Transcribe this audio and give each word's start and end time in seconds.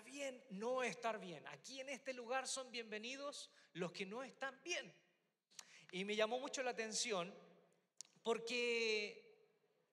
bien 0.00 0.44
no 0.50 0.82
estar 0.82 1.18
bien. 1.18 1.46
Aquí 1.48 1.80
en 1.80 1.88
este 1.88 2.12
lugar 2.12 2.46
son 2.46 2.70
bienvenidos 2.70 3.50
los 3.72 3.92
que 3.92 4.06
no 4.06 4.22
están 4.22 4.60
bien. 4.62 4.94
Y 5.92 6.04
me 6.04 6.16
llamó 6.16 6.38
mucho 6.38 6.62
la 6.62 6.70
atención 6.70 7.34
porque 8.22 9.28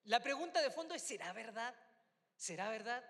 la 0.04 0.20
pregunta 0.20 0.60
de 0.62 0.70
fondo 0.70 0.94
es, 0.94 1.02
¿será 1.02 1.32
verdad? 1.32 1.74
¿Será 2.36 2.70
verdad? 2.70 3.04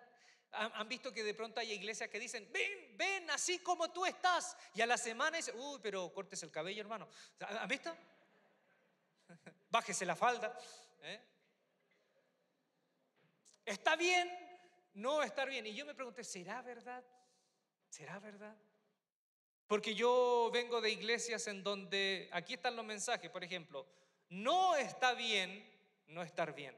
¿Han 0.53 0.89
visto 0.89 1.13
que 1.13 1.23
de 1.25 1.35
pronto 1.35 1.61
hay 1.61 1.73
iglesias 1.73 2.09
que 2.09 2.19
dicen, 2.19 2.49
ven, 2.53 2.97
ven, 2.97 3.31
así 3.31 3.59
como 3.59 3.91
tú 3.91 4.07
estás? 4.07 4.57
Y 4.75 4.81
a 4.81 4.87
la 4.87 4.97
semana 4.97 5.37
dicen, 5.37 5.59
uy, 5.59 5.81
pero 5.83 6.13
cortes 6.13 6.43
el 6.43 6.51
cabello, 6.51 6.81
hermano. 6.81 7.09
¿Han 7.41 7.69
visto? 7.69 7.95
Bájese 9.71 10.07
la 10.07 10.17
falda. 10.17 10.57
¿eh? 11.03 11.21
¿Está 13.67 13.97
bien? 13.97 14.46
No 14.97 15.23
estar 15.23 15.49
bien. 15.49 15.67
Y 15.67 15.75
yo 15.75 15.87
me 15.87 15.95
pregunté, 15.95 16.25
¿será 16.25 16.61
verdad? 16.61 17.03
¿Será 17.89 18.19
verdad? 18.19 18.57
Porque 19.67 19.95
yo 19.95 20.51
vengo 20.53 20.81
de 20.81 20.91
iglesias 20.91 21.47
en 21.47 21.63
donde, 21.63 22.29
aquí 22.33 22.55
están 22.55 22.77
los 22.77 22.85
mensajes, 22.85 23.31
por 23.31 23.43
ejemplo, 23.43 23.87
no 24.29 24.77
está 24.77 25.15
bien 25.15 25.77
no 26.09 26.23
estar 26.23 26.55
bien. 26.55 26.75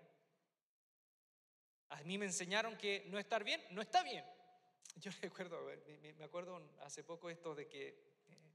A 1.90 2.02
mí 2.02 2.18
me 2.18 2.26
enseñaron 2.26 2.76
que 2.76 3.04
no 3.08 3.18
estar 3.18 3.44
bien, 3.44 3.62
no 3.70 3.80
está 3.80 4.02
bien. 4.02 4.24
Yo 4.96 5.10
recuerdo, 5.22 5.66
me 6.16 6.24
acuerdo 6.24 6.60
hace 6.80 7.04
poco 7.04 7.30
esto 7.30 7.54
de 7.54 7.68
que 7.68 7.88
eh, 7.88 8.54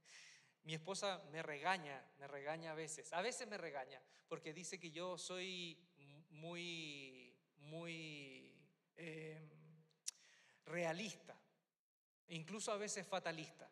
mi 0.63 0.73
esposa 0.73 1.23
me 1.31 1.41
regaña, 1.41 2.03
me 2.19 2.27
regaña 2.27 2.71
a 2.71 2.75
veces, 2.75 3.11
a 3.13 3.21
veces 3.21 3.47
me 3.47 3.57
regaña, 3.57 4.01
porque 4.27 4.53
dice 4.53 4.79
que 4.79 4.91
yo 4.91 5.17
soy 5.17 5.77
muy, 6.29 7.35
muy 7.57 8.32
em, 8.97 9.49
realista, 10.65 11.37
incluso 12.27 12.71
a 12.71 12.77
veces 12.77 13.07
fatalista. 13.07 13.69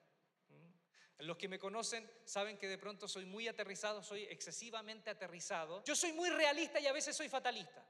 Los 1.20 1.38
que 1.38 1.48
me 1.48 1.60
conocen 1.60 2.10
saben 2.26 2.58
que 2.58 2.68
de 2.68 2.80
pronto 2.80 3.08
soy 3.08 3.26
muy 3.26 3.48
aterrizado, 3.48 4.02
soy 4.02 4.24
excesivamente 4.24 5.12
aterrizado. 5.12 5.84
Yo 5.84 5.96
soy 5.96 6.14
muy 6.14 6.30
realista 6.32 6.80
y 6.80 6.88
a 6.88 6.94
veces 6.94 7.16
soy 7.16 7.30
fatalista 7.30 7.86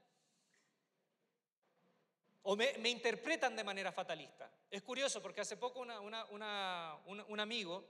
o 2.42 2.56
me, 2.56 2.88
interpretan 2.88 3.54
de 3.54 3.64
manera 3.64 3.92
fatalista. 3.92 4.50
Es 4.70 4.82
curioso 4.82 5.22
porque 5.22 5.40
hace 5.40 5.56
poco 5.56 5.80
un 5.80 7.40
amigo 7.40 7.84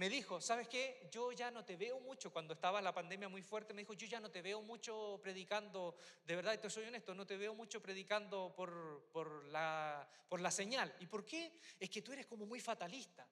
me 0.00 0.08
dijo, 0.08 0.40
¿sabes 0.40 0.66
qué? 0.66 1.06
Yo 1.10 1.30
ya 1.30 1.50
no 1.50 1.62
te 1.62 1.76
veo 1.76 2.00
mucho, 2.00 2.32
cuando 2.32 2.54
estaba 2.54 2.80
la 2.80 2.94
pandemia 2.94 3.28
muy 3.28 3.42
fuerte, 3.42 3.74
me 3.74 3.82
dijo, 3.82 3.92
yo 3.92 4.06
ya 4.06 4.18
no 4.18 4.30
te 4.30 4.40
veo 4.40 4.62
mucho 4.62 5.20
predicando, 5.22 5.94
de 6.24 6.36
verdad, 6.36 6.58
te 6.58 6.70
soy 6.70 6.86
honesto, 6.86 7.14
no 7.14 7.26
te 7.26 7.36
veo 7.36 7.52
mucho 7.52 7.82
predicando 7.82 8.50
por, 8.56 9.10
por, 9.12 9.44
la, 9.48 10.08
por 10.26 10.40
la 10.40 10.50
señal. 10.50 10.96
¿Y 11.00 11.06
por 11.06 11.26
qué? 11.26 11.52
Es 11.78 11.90
que 11.90 12.00
tú 12.00 12.14
eres 12.14 12.26
como 12.26 12.46
muy 12.46 12.60
fatalista, 12.60 13.28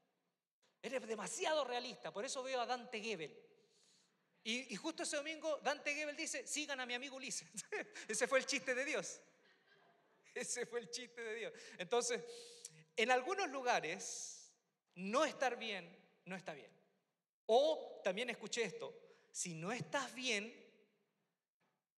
eres 0.83 1.07
demasiado 1.07 1.65
realista, 1.65 2.13
por 2.13 2.27
eso 2.27 2.43
veo 2.43 2.61
a 2.61 2.67
Dante 2.67 3.01
Gebel. 3.01 3.35
Y, 4.45 4.75
y 4.75 4.77
justo 4.77 5.05
ese 5.05 5.17
domingo 5.17 5.61
Dante 5.63 5.95
Gebel 5.95 6.17
dice, 6.17 6.47
sigan 6.47 6.81
a 6.81 6.85
mi 6.85 6.93
amigo 6.93 7.17
Ulises. 7.17 7.49
ese 8.09 8.29
fue 8.29 8.41
el 8.41 8.45
chiste 8.45 8.75
de 8.75 8.85
Dios. 8.85 9.23
Ese 10.35 10.67
fue 10.67 10.81
el 10.81 10.91
chiste 10.91 11.23
de 11.23 11.35
Dios. 11.35 11.53
Entonces, 11.79 12.23
en 12.95 13.11
algunos 13.11 13.49
lugares, 13.49 14.53
no 14.97 15.25
estar 15.25 15.57
bien, 15.59 15.97
no 16.29 16.37
está 16.37 16.55
bien. 16.55 16.71
O 17.47 18.01
también 18.05 18.31
escuché 18.31 18.63
esto, 18.63 18.95
si 19.31 19.55
no 19.55 19.73
estás 19.73 20.15
bien, 20.15 20.55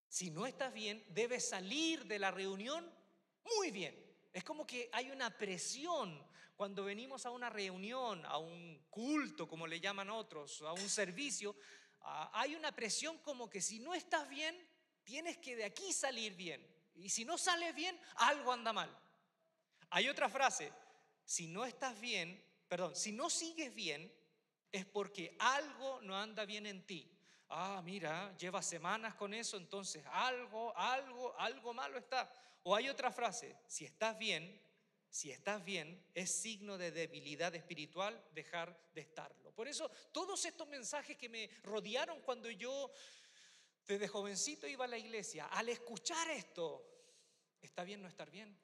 si 0.09 0.31
no 0.31 0.47
estás 0.47 0.73
bien, 0.73 1.05
debes 1.09 1.49
salir 1.49 2.05
de 2.07 2.19
la 2.19 2.31
reunión 2.31 2.89
muy 3.45 3.71
bien. 3.71 3.95
Es 4.33 4.45
como 4.45 4.67
que 4.67 4.89
hay 4.93 5.11
una 5.11 5.37
presión 5.37 6.25
cuando 6.57 6.85
venimos 6.85 7.27
a 7.27 7.31
una 7.31 7.49
reunión, 7.49 8.25
a 8.27 8.39
un 8.39 8.87
culto, 8.91 9.49
como 9.49 9.67
le 9.67 9.81
llaman 9.81 10.11
otros, 10.11 10.63
a 10.63 10.73
un 10.73 10.89
servicio. 10.89 11.57
Hay 12.33 12.55
una 12.55 12.73
presión 12.73 13.19
como 13.19 13.49
que 13.49 13.61
si 13.61 13.81
no 13.81 13.95
estás 13.95 14.29
bien, 14.29 14.69
tienes 15.03 15.39
que 15.39 15.57
de 15.57 15.65
aquí 15.65 15.93
salir 15.93 16.35
bien. 16.35 16.67
Y 16.95 17.09
si 17.09 17.25
no 17.25 17.39
sales 17.39 17.75
bien, 17.75 17.99
algo 18.17 18.53
anda 18.53 18.73
mal. 18.73 18.95
Hay 19.91 20.09
otra 20.09 20.29
frase, 20.29 20.73
si 21.25 21.49
no 21.49 21.65
estás 21.65 21.99
bien, 22.01 22.45
perdón, 22.69 22.95
si 22.95 23.13
no 23.13 23.31
sigues 23.31 23.75
bien, 23.75 24.13
es 24.73 24.87
porque 24.87 25.37
algo 25.39 26.01
no 26.03 26.17
anda 26.17 26.45
bien 26.45 26.67
en 26.67 26.87
ti. 26.87 27.11
Ah, 27.49 27.83
mira, 27.85 28.37
lleva 28.37 28.63
semanas 28.63 29.15
con 29.15 29.35
eso, 29.35 29.57
entonces 29.57 30.05
algo, 30.13 30.77
algo, 30.77 31.37
algo 31.39 31.75
malo 31.75 31.99
está. 31.99 32.33
O 32.63 32.77
hay 32.77 32.89
otra 32.89 33.11
frase, 33.11 33.57
si 33.67 33.85
estás 33.85 34.17
bien, 34.19 34.61
si 35.09 35.33
estás 35.33 35.65
bien, 35.65 36.05
es 36.15 36.31
signo 36.31 36.79
de 36.79 36.93
debilidad 36.93 37.53
espiritual 37.55 38.25
dejar 38.33 38.81
de 38.95 39.01
estarlo. 39.01 39.53
Por 39.53 39.67
eso 39.67 39.91
todos 40.13 40.45
estos 40.45 40.69
mensajes 40.69 41.17
que 41.17 41.29
me 41.29 41.51
rodearon 41.65 42.21
cuando 42.21 42.49
yo 42.51 42.93
desde 43.87 44.07
jovencito 44.07 44.69
iba 44.69 44.85
a 44.85 44.89
la 44.89 44.99
iglesia, 44.99 45.47
al 45.47 45.69
escuchar 45.69 46.31
esto, 46.31 46.87
¿está 47.61 47.83
bien 47.83 48.01
no 48.01 48.07
estar 48.07 48.31
bien? 48.31 48.57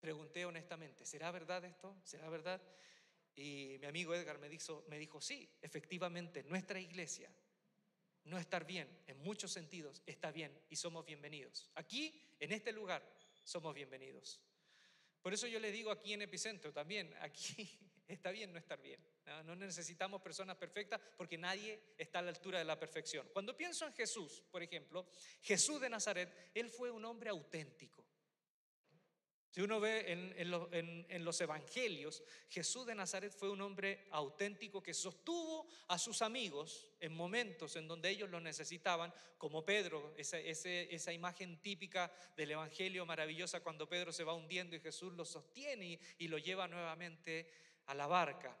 Pregunté 0.00 0.46
honestamente, 0.46 1.04
¿será 1.04 1.30
verdad 1.30 1.62
esto? 1.66 1.94
¿Será 2.02 2.30
verdad? 2.30 2.60
Y 3.34 3.76
mi 3.80 3.86
amigo 3.86 4.14
Edgar 4.14 4.38
me 4.38 4.48
dijo, 4.48 4.84
me 4.88 4.98
dijo, 4.98 5.20
sí, 5.20 5.48
efectivamente, 5.60 6.42
nuestra 6.44 6.78
iglesia, 6.78 7.30
no 8.24 8.38
estar 8.38 8.64
bien, 8.66 8.88
en 9.06 9.18
muchos 9.18 9.50
sentidos, 9.50 10.02
está 10.06 10.30
bien 10.30 10.56
y 10.68 10.76
somos 10.76 11.04
bienvenidos. 11.04 11.70
Aquí, 11.74 12.14
en 12.38 12.52
este 12.52 12.72
lugar, 12.72 13.02
somos 13.44 13.74
bienvenidos. 13.74 14.40
Por 15.22 15.32
eso 15.32 15.46
yo 15.46 15.60
le 15.60 15.72
digo 15.72 15.90
aquí 15.90 16.12
en 16.12 16.22
Epicentro 16.22 16.72
también, 16.72 17.14
aquí 17.20 17.78
está 18.08 18.30
bien 18.30 18.52
no 18.52 18.58
estar 18.58 18.80
bien. 18.80 19.00
¿no? 19.44 19.56
necesitamos 19.56 20.20
personas 20.20 20.56
perfectas 20.56 21.00
porque 21.16 21.38
nadie 21.38 21.80
está 21.96 22.18
a 22.18 22.22
la 22.22 22.30
altura 22.30 22.58
de 22.58 22.64
la 22.64 22.78
perfección. 22.78 23.28
Cuando 23.32 23.56
pienso 23.56 23.86
en 23.86 23.94
Jesús, 23.94 24.42
por 24.50 24.62
ejemplo, 24.62 25.06
Jesús 25.40 25.80
de 25.80 25.88
Nazaret, 25.88 26.50
él 26.54 26.70
fue 26.70 26.90
un 26.90 27.04
hombre 27.04 27.30
auténtico. 27.30 28.01
Si 29.52 29.60
uno 29.60 29.80
ve 29.80 30.10
en, 30.10 31.24
los 31.24 31.40
evangelios, 31.42 32.22
Jesús 32.48 32.86
de 32.86 32.94
Nazaret 32.94 33.30
fue 33.30 33.50
un 33.50 33.60
hombre 33.60 34.06
auténtico 34.10 34.82
que 34.82 34.94
sostuvo 34.94 35.68
a 35.88 35.98
sus 35.98 36.22
amigos 36.22 36.90
en 37.00 37.14
momentos 37.14 37.76
en 37.76 37.86
donde 37.86 38.08
ellos 38.08 38.30
lo 38.30 38.40
necesitaban, 38.40 39.12
como 39.36 39.62
Pedro, 39.62 40.14
esa, 40.16 40.38
esa 40.38 41.12
imagen 41.12 41.60
típica 41.60 42.10
del 42.34 42.52
evangelio 42.52 43.04
maravillosa 43.04 43.60
cuando 43.60 43.86
Pedro 43.86 44.10
se 44.10 44.24
va 44.24 44.32
hundiendo 44.32 44.74
y 44.74 44.80
Jesús 44.80 45.12
lo 45.12 45.26
sostiene 45.26 46.00
y 46.16 46.28
lo 46.28 46.38
lleva 46.38 46.66
nuevamente 46.66 47.50
a 47.84 47.94
la 47.94 48.06
barca. 48.06 48.56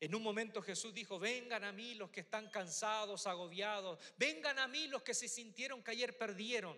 En 0.00 0.12
un 0.12 0.24
momento 0.24 0.60
Jesús 0.60 0.92
dijo, 0.92 1.20
vengan 1.20 1.62
a 1.62 1.70
mí 1.70 1.94
los 1.94 2.10
que 2.10 2.22
están 2.22 2.50
cansados, 2.50 3.28
agobiados, 3.28 4.00
vengan 4.16 4.58
a 4.58 4.66
mí 4.66 4.88
los 4.88 5.04
que 5.04 5.14
se 5.14 5.28
sintieron 5.28 5.84
que 5.84 5.92
ayer 5.92 6.18
perdieron, 6.18 6.76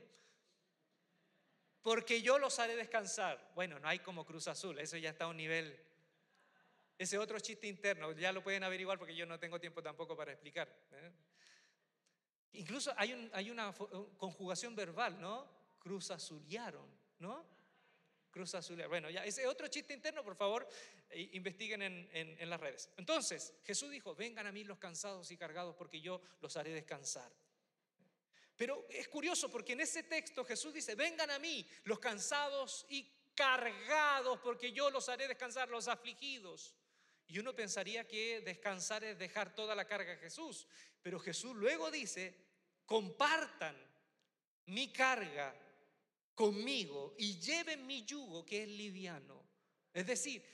porque 1.88 2.20
yo 2.20 2.38
los 2.38 2.58
haré 2.58 2.76
descansar. 2.76 3.50
Bueno, 3.54 3.78
no 3.78 3.88
hay 3.88 4.00
como 4.00 4.26
Cruz 4.26 4.46
Azul, 4.46 4.78
eso 4.78 4.98
ya 4.98 5.08
está 5.08 5.24
a 5.24 5.28
un 5.28 5.38
nivel, 5.38 5.74
ese 6.98 7.16
otro 7.16 7.40
chiste 7.40 7.66
interno, 7.66 8.12
ya 8.12 8.30
lo 8.30 8.42
pueden 8.42 8.62
averiguar 8.62 8.98
porque 8.98 9.16
yo 9.16 9.24
no 9.24 9.38
tengo 9.38 9.58
tiempo 9.58 9.82
tampoco 9.82 10.14
para 10.14 10.32
explicar. 10.32 10.68
¿eh? 10.92 11.10
Incluso 12.52 12.92
hay, 12.94 13.30
hay 13.32 13.50
una 13.50 13.72
conjugación 14.18 14.76
verbal, 14.76 15.18
¿no? 15.18 15.48
Cruz 15.78 16.10
Azuliaron, 16.10 16.86
¿no? 17.20 17.46
Cruz 18.30 18.54
Azul. 18.54 18.86
Bueno, 18.86 19.08
ya 19.08 19.24
ese 19.24 19.46
otro 19.46 19.66
chiste 19.68 19.94
interno, 19.94 20.22
por 20.22 20.36
favor, 20.36 20.68
investiguen 21.32 21.80
en, 21.80 22.08
en, 22.12 22.50
las 22.50 22.60
redes. 22.60 22.90
Entonces, 22.98 23.54
Jesús 23.64 23.90
dijo, 23.90 24.14
vengan 24.14 24.46
a 24.46 24.52
mí 24.52 24.62
los 24.62 24.76
cansados 24.76 25.30
y 25.30 25.38
cargados 25.38 25.74
porque 25.74 26.02
yo 26.02 26.20
los 26.42 26.54
haré 26.58 26.70
descansar. 26.70 27.32
Pero 28.58 28.88
es 28.90 29.06
curioso 29.06 29.48
porque 29.48 29.74
en 29.74 29.82
ese 29.82 30.02
texto 30.02 30.44
Jesús 30.44 30.74
dice, 30.74 30.96
vengan 30.96 31.30
a 31.30 31.38
mí 31.38 31.64
los 31.84 32.00
cansados 32.00 32.84
y 32.88 33.08
cargados 33.32 34.40
porque 34.40 34.72
yo 34.72 34.90
los 34.90 35.08
haré 35.08 35.28
descansar, 35.28 35.68
los 35.68 35.86
afligidos. 35.86 36.74
Y 37.28 37.38
uno 37.38 37.54
pensaría 37.54 38.08
que 38.08 38.40
descansar 38.40 39.04
es 39.04 39.16
dejar 39.16 39.54
toda 39.54 39.76
la 39.76 39.86
carga 39.86 40.14
a 40.14 40.16
Jesús. 40.16 40.66
Pero 41.00 41.20
Jesús 41.20 41.54
luego 41.54 41.88
dice, 41.88 42.34
compartan 42.84 43.76
mi 44.66 44.92
carga 44.92 45.54
conmigo 46.34 47.14
y 47.16 47.38
lleven 47.38 47.86
mi 47.86 48.04
yugo 48.04 48.44
que 48.44 48.64
es 48.64 48.68
liviano. 48.68 49.40
Es 49.94 50.08
decir, 50.08 50.44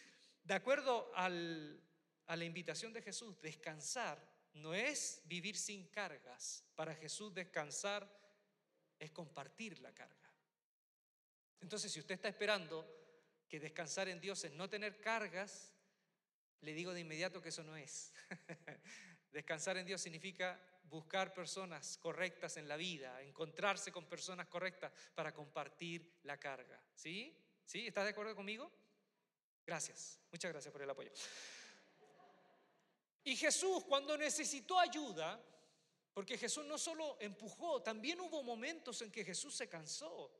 de 0.43 0.53
acuerdo 0.53 1.11
a 1.15 1.31
la 1.31 2.45
invitación 2.45 2.93
de 2.93 3.01
Jesús, 3.01 3.41
descansar 3.41 4.34
no 4.55 4.75
es 4.75 5.21
vivir 5.25 5.57
sin 5.57 5.89
cargas. 5.89 6.65
Para 6.75 6.95
Jesús 6.95 7.35
descansar 7.35 8.09
es 8.99 9.11
compartir 9.11 9.79
la 9.81 9.93
carga. 9.93 10.33
Entonces, 11.61 11.93
si 11.93 12.01
usted 12.01 12.15
está 12.15 12.29
esperando 12.29 12.87
que 13.49 13.61
descansar 13.61 14.09
en 14.09 14.21
Dios 14.21 14.45
es 14.45 14.53
no 14.53 14.69
tener 14.69 15.01
cargas, 15.01 15.73
le 16.61 16.73
digo 16.73 16.93
de 16.93 17.01
inmediato 17.01 17.43
que 17.43 17.51
eso 17.51 17.63
no 17.63 17.77
es. 17.77 18.13
descansar 19.33 19.77
en 19.77 19.87
Dios 19.87 20.01
significa 20.01 20.61
buscar 20.85 21.33
personas 21.33 21.99
correctas 21.99 22.57
en 22.57 22.69
la 22.69 22.77
vida, 22.77 23.21
encontrarse 23.23 23.91
con 23.91 24.07
personas 24.07 24.47
correctas 24.47 24.93
para 25.15 25.33
compartir 25.33 26.21
la 26.23 26.39
carga. 26.39 26.81
¿Sí? 26.95 27.37
¿Sí? 27.65 27.87
¿Estás 27.87 28.05
de 28.05 28.11
acuerdo 28.11 28.37
conmigo? 28.37 28.71
Gracias, 29.67 30.21
muchas 30.31 30.53
gracias 30.53 30.71
por 30.71 30.83
el 30.83 30.91
apoyo. 30.91 31.11
Y 33.25 33.37
Jesús 33.37 33.85
cuando 33.85 34.17
necesitó 34.19 34.79
ayuda, 34.79 35.43
porque 36.13 36.37
Jesús 36.39 36.65
no 36.67 36.79
solo 36.79 37.17
empujó, 37.21 37.83
también 37.83 38.21
hubo 38.21 38.43
momentos 38.43 39.01
en 39.03 39.11
que 39.11 39.25
Jesús 39.25 39.55
se 39.55 39.69
cansó. 39.69 40.31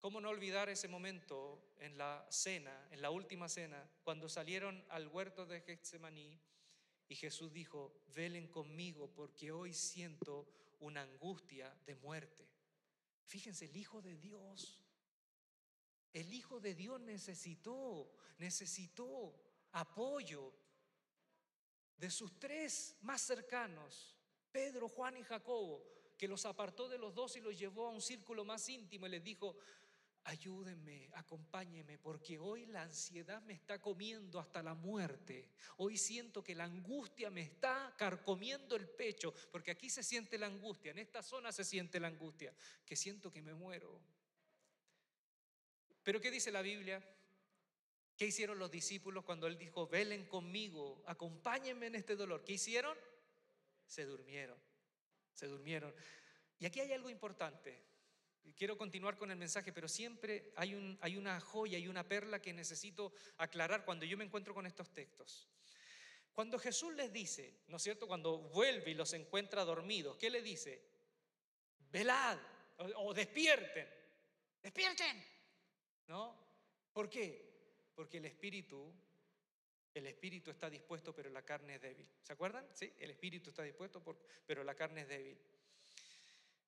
¿Cómo 0.00 0.20
no 0.20 0.30
olvidar 0.30 0.68
ese 0.68 0.88
momento 0.88 1.74
en 1.78 1.96
la 1.96 2.26
cena, 2.30 2.88
en 2.90 3.02
la 3.02 3.10
última 3.10 3.48
cena, 3.48 3.88
cuando 4.02 4.28
salieron 4.28 4.84
al 4.88 5.08
huerto 5.08 5.46
de 5.46 5.60
Getsemaní 5.60 6.40
y 7.08 7.14
Jesús 7.14 7.52
dijo, 7.52 8.02
velen 8.14 8.48
conmigo 8.48 9.10
porque 9.14 9.52
hoy 9.52 9.72
siento 9.72 10.48
una 10.80 11.02
angustia 11.02 11.74
de 11.86 11.94
muerte? 11.96 12.48
Fíjense, 13.26 13.66
el 13.66 13.76
Hijo 13.76 14.02
de 14.02 14.16
Dios, 14.16 14.80
el 16.12 16.32
Hijo 16.32 16.60
de 16.60 16.74
Dios 16.74 17.00
necesitó, 17.00 18.10
necesitó 18.38 19.34
apoyo 19.72 20.52
de 22.00 22.10
sus 22.10 22.38
tres 22.38 22.96
más 23.02 23.20
cercanos, 23.20 24.16
Pedro, 24.50 24.88
Juan 24.88 25.18
y 25.18 25.22
Jacobo, 25.22 25.84
que 26.16 26.26
los 26.26 26.46
apartó 26.46 26.88
de 26.88 26.96
los 26.96 27.14
dos 27.14 27.36
y 27.36 27.40
los 27.40 27.58
llevó 27.58 27.86
a 27.86 27.90
un 27.90 28.00
círculo 28.00 28.42
más 28.42 28.66
íntimo 28.70 29.06
y 29.06 29.10
les 29.10 29.22
dijo, 29.22 29.54
ayúdenme, 30.24 31.10
acompáñenme, 31.12 31.98
porque 31.98 32.38
hoy 32.38 32.64
la 32.66 32.82
ansiedad 32.82 33.42
me 33.42 33.52
está 33.52 33.80
comiendo 33.80 34.40
hasta 34.40 34.62
la 34.62 34.72
muerte. 34.72 35.50
Hoy 35.76 35.98
siento 35.98 36.42
que 36.42 36.54
la 36.54 36.64
angustia 36.64 37.30
me 37.30 37.42
está 37.42 37.94
carcomiendo 37.98 38.76
el 38.76 38.88
pecho, 38.88 39.34
porque 39.52 39.70
aquí 39.70 39.90
se 39.90 40.02
siente 40.02 40.38
la 40.38 40.46
angustia, 40.46 40.92
en 40.92 40.98
esta 40.98 41.22
zona 41.22 41.52
se 41.52 41.64
siente 41.64 42.00
la 42.00 42.08
angustia, 42.08 42.54
que 42.86 42.96
siento 42.96 43.30
que 43.30 43.42
me 43.42 43.52
muero. 43.52 44.00
Pero 46.02 46.18
¿qué 46.18 46.30
dice 46.30 46.50
la 46.50 46.62
Biblia? 46.62 47.02
¿Qué 48.20 48.26
hicieron 48.26 48.58
los 48.58 48.70
discípulos 48.70 49.24
cuando 49.24 49.46
él 49.46 49.56
dijo, 49.56 49.86
velen 49.86 50.26
conmigo, 50.26 51.02
acompáñenme 51.06 51.86
en 51.86 51.94
este 51.94 52.16
dolor? 52.16 52.44
¿Qué 52.44 52.52
hicieron? 52.52 52.94
Se 53.86 54.04
durmieron, 54.04 54.58
se 55.32 55.46
durmieron. 55.46 55.94
Y 56.58 56.66
aquí 56.66 56.80
hay 56.80 56.92
algo 56.92 57.08
importante. 57.08 57.82
Quiero 58.54 58.76
continuar 58.76 59.16
con 59.16 59.30
el 59.30 59.38
mensaje, 59.38 59.72
pero 59.72 59.88
siempre 59.88 60.52
hay, 60.56 60.74
un, 60.74 60.98
hay 61.00 61.16
una 61.16 61.40
joya 61.40 61.78
y 61.78 61.88
una 61.88 62.06
perla 62.06 62.42
que 62.42 62.52
necesito 62.52 63.14
aclarar 63.38 63.86
cuando 63.86 64.04
yo 64.04 64.18
me 64.18 64.24
encuentro 64.24 64.52
con 64.52 64.66
estos 64.66 64.92
textos. 64.92 65.48
Cuando 66.34 66.58
Jesús 66.58 66.92
les 66.92 67.10
dice, 67.10 67.62
¿no 67.68 67.78
es 67.78 67.82
cierto? 67.82 68.06
Cuando 68.06 68.36
vuelve 68.36 68.90
y 68.90 68.94
los 68.94 69.14
encuentra 69.14 69.64
dormidos, 69.64 70.18
¿qué 70.18 70.28
le 70.28 70.42
dice? 70.42 70.82
Velad 71.90 72.38
o, 72.76 72.84
o 73.08 73.14
despierten, 73.14 73.88
despierten, 74.62 75.24
¿no? 76.06 76.36
¿Por 76.92 77.08
qué? 77.08 77.49
Porque 78.00 78.16
el 78.16 78.24
espíritu, 78.24 78.90
el 79.92 80.06
espíritu 80.06 80.50
está 80.50 80.70
dispuesto, 80.70 81.14
pero 81.14 81.28
la 81.28 81.44
carne 81.44 81.74
es 81.74 81.82
débil. 81.82 82.08
¿Se 82.22 82.32
acuerdan? 82.32 82.66
Sí, 82.72 82.90
el 82.98 83.10
espíritu 83.10 83.50
está 83.50 83.62
dispuesto, 83.62 84.02
pero 84.46 84.64
la 84.64 84.74
carne 84.74 85.02
es 85.02 85.08
débil. 85.08 85.38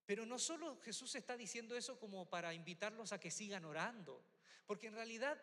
Pero 0.05 0.27
no 0.27 0.39
solo 0.39 0.79
Jesús 0.83 1.15
está 1.15 1.35
diciendo 1.35 1.75
eso 1.75 1.99
como 1.99 2.29
para 2.29 2.53
invitarlos 2.53 3.15
a 3.15 3.19
que 3.19 3.31
sigan 3.31 3.65
orando, 3.65 4.23
porque 4.67 4.89
en 4.89 4.95
realidad 4.95 5.43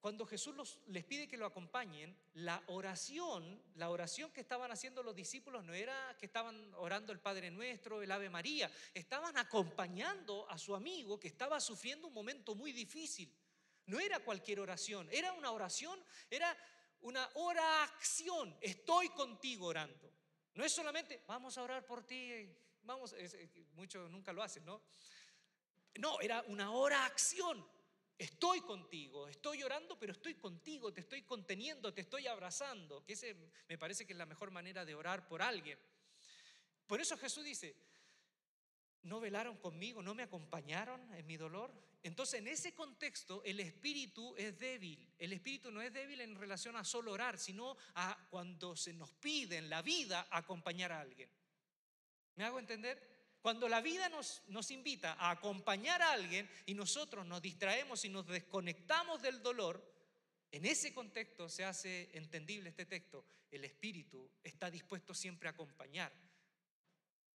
cuando 0.00 0.26
Jesús 0.26 0.80
les 0.88 1.04
pide 1.04 1.28
que 1.28 1.36
lo 1.36 1.46
acompañen, 1.46 2.18
la 2.32 2.60
oración, 2.66 3.62
la 3.76 3.90
oración 3.90 4.32
que 4.32 4.40
estaban 4.40 4.72
haciendo 4.72 5.04
los 5.04 5.14
discípulos 5.14 5.64
no 5.64 5.74
era 5.74 6.16
que 6.18 6.26
estaban 6.26 6.74
orando 6.74 7.12
el 7.12 7.20
Padre 7.20 7.52
Nuestro, 7.52 8.02
el 8.02 8.10
Ave 8.10 8.30
María, 8.30 8.68
estaban 8.94 9.38
acompañando 9.38 10.50
a 10.50 10.58
su 10.58 10.74
amigo 10.74 11.20
que 11.20 11.28
estaba 11.28 11.60
sufriendo 11.60 12.08
un 12.08 12.14
momento 12.14 12.56
muy 12.56 12.72
difícil. 12.72 13.32
No 13.90 13.98
era 13.98 14.20
cualquier 14.20 14.60
oración, 14.60 15.08
era 15.10 15.32
una 15.32 15.50
oración, 15.50 15.98
era 16.30 16.56
una 17.00 17.28
oración. 17.34 18.56
Estoy 18.60 19.08
contigo 19.08 19.66
orando. 19.66 20.12
No 20.54 20.64
es 20.64 20.72
solamente, 20.72 21.24
vamos 21.26 21.58
a 21.58 21.62
orar 21.64 21.84
por 21.84 22.06
ti, 22.06 22.48
vamos, 22.82 23.16
muchos 23.72 24.08
nunca 24.08 24.32
lo 24.32 24.44
hacen, 24.44 24.64
¿no? 24.64 24.80
No, 25.96 26.20
era 26.20 26.40
una 26.46 26.70
oración. 26.70 27.66
Estoy 28.16 28.60
contigo, 28.60 29.26
estoy 29.26 29.64
orando, 29.64 29.98
pero 29.98 30.12
estoy 30.12 30.34
contigo, 30.34 30.92
te 30.92 31.00
estoy 31.00 31.22
conteniendo, 31.22 31.92
te 31.92 32.02
estoy 32.02 32.28
abrazando, 32.28 33.04
que 33.04 33.50
me 33.66 33.76
parece 33.76 34.06
que 34.06 34.12
es 34.12 34.18
la 34.18 34.26
mejor 34.26 34.52
manera 34.52 34.84
de 34.84 34.94
orar 34.94 35.26
por 35.26 35.42
alguien. 35.42 35.80
Por 36.86 37.00
eso 37.00 37.16
Jesús 37.16 37.42
dice, 37.42 37.74
¿no 39.02 39.20
velaron 39.20 39.56
conmigo? 39.56 40.02
¿No 40.02 40.14
me 40.14 40.22
acompañaron 40.22 41.00
en 41.14 41.26
mi 41.26 41.36
dolor? 41.36 41.72
Entonces, 42.02 42.40
en 42.40 42.48
ese 42.48 42.74
contexto, 42.74 43.42
el 43.44 43.60
espíritu 43.60 44.34
es 44.36 44.58
débil. 44.58 45.12
El 45.18 45.32
espíritu 45.32 45.70
no 45.70 45.82
es 45.82 45.92
débil 45.92 46.20
en 46.20 46.34
relación 46.34 46.76
a 46.76 46.84
solo 46.84 47.12
orar, 47.12 47.38
sino 47.38 47.76
a 47.94 48.26
cuando 48.30 48.76
se 48.76 48.92
nos 48.92 49.12
pide 49.12 49.58
en 49.58 49.68
la 49.68 49.82
vida 49.82 50.26
acompañar 50.30 50.92
a 50.92 51.00
alguien. 51.00 51.30
¿Me 52.36 52.44
hago 52.44 52.58
entender? 52.58 53.10
Cuando 53.42 53.68
la 53.68 53.80
vida 53.80 54.08
nos, 54.08 54.42
nos 54.48 54.70
invita 54.70 55.14
a 55.14 55.30
acompañar 55.30 56.02
a 56.02 56.12
alguien 56.12 56.48
y 56.66 56.74
nosotros 56.74 57.26
nos 57.26 57.40
distraemos 57.40 58.04
y 58.04 58.08
nos 58.08 58.26
desconectamos 58.26 59.22
del 59.22 59.42
dolor, 59.42 59.82
en 60.52 60.66
ese 60.66 60.92
contexto 60.92 61.48
se 61.48 61.64
hace 61.64 62.10
entendible 62.12 62.70
este 62.70 62.86
texto. 62.86 63.24
El 63.50 63.64
espíritu 63.64 64.30
está 64.42 64.70
dispuesto 64.70 65.14
siempre 65.14 65.48
a 65.48 65.52
acompañar, 65.52 66.12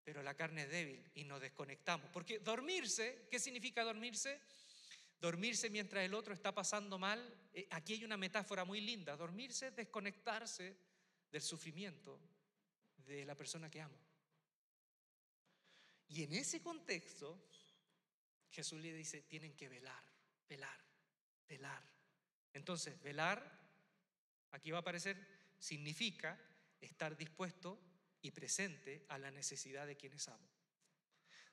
pero 0.04 0.22
la 0.22 0.34
carne 0.34 0.62
es 0.64 0.70
débil 0.70 1.10
y 1.14 1.24
nos 1.24 1.40
desconectamos. 1.40 2.10
Porque 2.12 2.38
dormirse, 2.38 3.26
¿qué 3.30 3.38
significa 3.38 3.82
dormirse? 3.82 4.40
Dormirse 5.20 5.70
mientras 5.70 6.04
el 6.04 6.12
otro 6.12 6.34
está 6.34 6.52
pasando 6.54 6.98
mal, 6.98 7.34
eh, 7.54 7.66
aquí 7.70 7.94
hay 7.94 8.04
una 8.04 8.18
metáfora 8.18 8.64
muy 8.64 8.82
linda. 8.82 9.16
Dormirse 9.16 9.68
es 9.68 9.76
desconectarse 9.76 10.76
del 11.32 11.40
sufrimiento 11.40 12.20
de 12.98 13.24
la 13.24 13.34
persona 13.34 13.70
que 13.70 13.80
amo. 13.80 13.98
Y 16.08 16.22
en 16.22 16.34
ese 16.34 16.60
contexto, 16.60 17.48
Jesús 18.50 18.80
le 18.80 18.92
dice, 18.92 19.22
tienen 19.22 19.56
que 19.56 19.68
velar, 19.68 20.04
velar, 20.48 20.78
velar. 21.48 21.82
Entonces, 22.52 23.00
velar, 23.02 23.42
aquí 24.50 24.70
va 24.70 24.78
a 24.78 24.80
aparecer, 24.82 25.16
significa 25.58 26.38
estar 26.80 27.16
dispuesto 27.16 27.80
y 28.25 28.31
presente 28.31 29.05
a 29.11 29.19
la 29.19 29.31
necesidad 29.31 29.87
de 29.87 29.97
quienes 29.97 30.29
amo. 30.29 30.49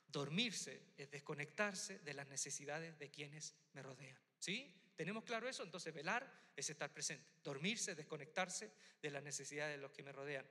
Dormirse 0.06 0.94
es 0.96 1.10
desconectarse 1.10 1.98
de 1.98 2.14
las 2.14 2.26
necesidades 2.28 2.98
de 2.98 3.10
quienes 3.10 3.54
me 3.74 3.82
rodean. 3.82 4.18
¿Sí? 4.38 4.74
¿Tenemos 4.96 5.22
claro 5.24 5.48
eso? 5.50 5.62
Entonces 5.62 5.92
velar 5.92 6.26
es 6.56 6.70
estar 6.70 6.90
presente. 6.90 7.28
Dormirse 7.44 7.90
es 7.90 7.96
desconectarse 7.98 8.72
de 9.02 9.10
las 9.10 9.22
necesidades 9.22 9.76
de 9.76 9.82
los 9.82 9.92
que 9.92 10.02
me 10.02 10.12
rodean. 10.12 10.46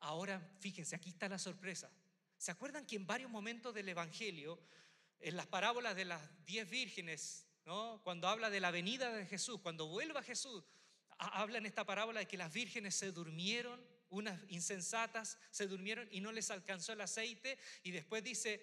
Ahora, 0.00 0.40
fíjense, 0.60 0.96
aquí 0.96 1.10
está 1.10 1.28
la 1.28 1.38
sorpresa. 1.38 1.90
¿Se 2.38 2.50
acuerdan 2.50 2.86
que 2.86 2.96
en 2.96 3.06
varios 3.06 3.30
momentos 3.30 3.74
del 3.74 3.90
Evangelio, 3.90 4.58
en 5.18 5.36
las 5.36 5.46
parábolas 5.46 5.94
de 5.94 6.06
las 6.06 6.22
diez 6.46 6.70
vírgenes, 6.70 7.46
¿no? 7.66 8.00
cuando 8.02 8.28
habla 8.28 8.48
de 8.48 8.60
la 8.60 8.70
venida 8.70 9.12
de 9.12 9.26
Jesús, 9.26 9.60
cuando 9.60 9.88
vuelva 9.88 10.22
Jesús, 10.22 10.64
habla 11.18 11.58
en 11.58 11.66
esta 11.66 11.84
parábola 11.84 12.20
de 12.20 12.26
que 12.26 12.38
las 12.38 12.50
vírgenes 12.50 12.94
se 12.94 13.12
durmieron, 13.12 13.78
unas 14.10 14.40
insensatas 14.48 15.38
se 15.50 15.66
durmieron 15.66 16.08
y 16.10 16.20
no 16.20 16.32
les 16.32 16.50
alcanzó 16.50 16.92
el 16.92 17.00
aceite, 17.00 17.58
y 17.82 17.90
después 17.90 18.22
dice, 18.22 18.62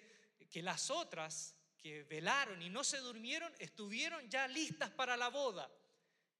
que 0.50 0.62
las 0.62 0.90
otras 0.90 1.54
que 1.76 2.04
velaron 2.04 2.60
y 2.62 2.70
no 2.70 2.82
se 2.82 2.98
durmieron 2.98 3.52
estuvieron 3.58 4.28
ya 4.28 4.48
listas 4.48 4.90
para 4.90 5.16
la 5.16 5.28
boda. 5.28 5.70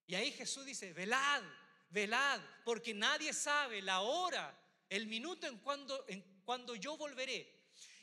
Y 0.07 0.15
ahí 0.15 0.33
Jesús 0.33 0.65
dice, 0.65 0.93
velad, 0.93 1.43
velad, 1.91 2.41
porque 2.65 2.95
nadie 2.95 3.33
sabe 3.33 3.83
la 3.83 4.01
hora, 4.01 4.59
el 4.89 5.07
minuto 5.07 5.47
en 5.47 5.59
cuando, 5.59 6.05
en 6.09 6.23
cuando 6.45 6.75
yo 6.75 6.97
volveré. 6.97 7.57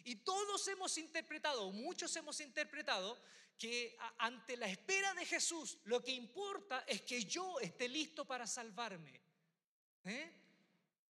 Y 0.03 0.17
todos 0.17 0.67
hemos 0.67 0.97
interpretado, 0.97 1.71
muchos 1.71 2.15
hemos 2.15 2.39
interpretado, 2.39 3.19
que 3.57 3.97
ante 4.17 4.57
la 4.57 4.67
espera 4.67 5.13
de 5.13 5.25
Jesús 5.25 5.79
lo 5.85 6.03
que 6.03 6.11
importa 6.11 6.83
es 6.87 7.01
que 7.01 7.23
yo 7.23 7.59
esté 7.59 7.87
listo 7.87 8.25
para 8.25 8.45
salvarme. 8.45 9.21
¿Eh? 10.03 10.44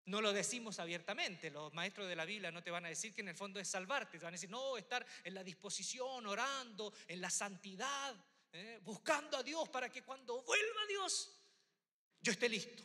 No 0.07 0.21
lo 0.21 0.33
decimos 0.35 0.79
abiertamente, 0.81 1.51
los 1.51 1.73
maestros 1.73 2.09
de 2.09 2.17
la 2.17 2.27
Biblia 2.27 2.51
no 2.51 2.63
te 2.63 2.71
van 2.71 2.85
a 2.85 2.91
decir 2.91 3.15
que 3.15 3.23
en 3.23 3.29
el 3.29 3.37
fondo 3.37 3.59
es 3.59 3.69
salvarte, 3.69 4.19
te 4.19 4.25
van 4.25 4.35
a 4.35 4.37
decir, 4.37 4.51
no, 4.51 4.77
estar 4.77 5.05
en 5.23 5.33
la 5.33 5.43
disposición, 5.43 6.27
orando, 6.27 6.93
en 7.09 7.23
la 7.23 7.31
santidad, 7.31 8.15
¿eh? 8.53 8.81
buscando 8.83 9.39
a 9.39 9.43
Dios 9.43 9.69
para 9.71 9.89
que 9.89 10.03
cuando 10.03 10.43
vuelva 10.43 10.87
Dios, 10.87 11.35
yo 12.21 12.33
esté 12.33 12.51
listo. 12.51 12.83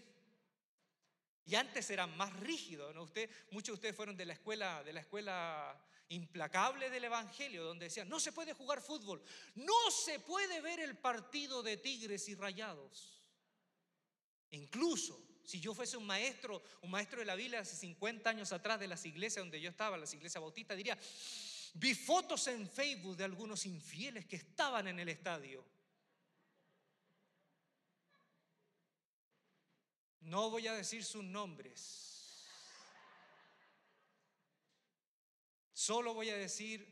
Y 1.45 1.55
antes 1.55 1.89
eran 1.89 2.15
más 2.15 2.31
rígidos, 2.39 2.93
¿no? 2.93 3.03
Usted, 3.03 3.29
muchos 3.51 3.73
de 3.73 3.73
ustedes 3.73 3.95
fueron 3.95 4.15
de 4.15 4.25
la 4.25 4.33
escuela, 4.33 4.83
de 4.83 4.93
la 4.93 5.01
escuela 5.01 5.83
implacable 6.09 6.89
del 6.89 7.03
Evangelio, 7.03 7.63
donde 7.63 7.85
decían, 7.85 8.07
no 8.07 8.19
se 8.19 8.31
puede 8.31 8.53
jugar 8.53 8.81
fútbol, 8.81 9.21
no 9.55 9.91
se 9.91 10.19
puede 10.19 10.61
ver 10.61 10.79
el 10.79 10.97
partido 10.97 11.61
de 11.63 11.77
tigres 11.77 12.29
y 12.29 12.35
rayados. 12.35 13.23
Incluso 14.51 15.28
si 15.49 15.59
yo 15.59 15.73
fuese 15.73 15.97
un 15.97 16.05
maestro, 16.05 16.61
un 16.83 16.91
maestro 16.91 17.21
de 17.21 17.25
la 17.25 17.33
Biblia 17.33 17.61
hace 17.61 17.75
50 17.75 18.29
años 18.29 18.51
atrás 18.51 18.79
de 18.79 18.87
las 18.87 19.03
iglesias 19.07 19.43
donde 19.43 19.59
yo 19.59 19.71
estaba, 19.71 19.97
las 19.97 20.13
iglesias 20.13 20.39
bautistas, 20.39 20.77
diría, 20.77 20.95
vi 21.73 21.95
fotos 21.95 22.45
en 22.49 22.69
Facebook 22.69 23.17
de 23.17 23.23
algunos 23.23 23.65
infieles 23.65 24.27
que 24.27 24.35
estaban 24.35 24.87
en 24.87 24.99
el 24.99 25.09
estadio. 25.09 25.65
No 30.21 30.51
voy 30.51 30.67
a 30.67 30.73
decir 30.73 31.03
sus 31.03 31.23
nombres. 31.23 32.45
Solo 35.73 36.13
voy 36.13 36.29
a 36.29 36.37
decir 36.37 36.87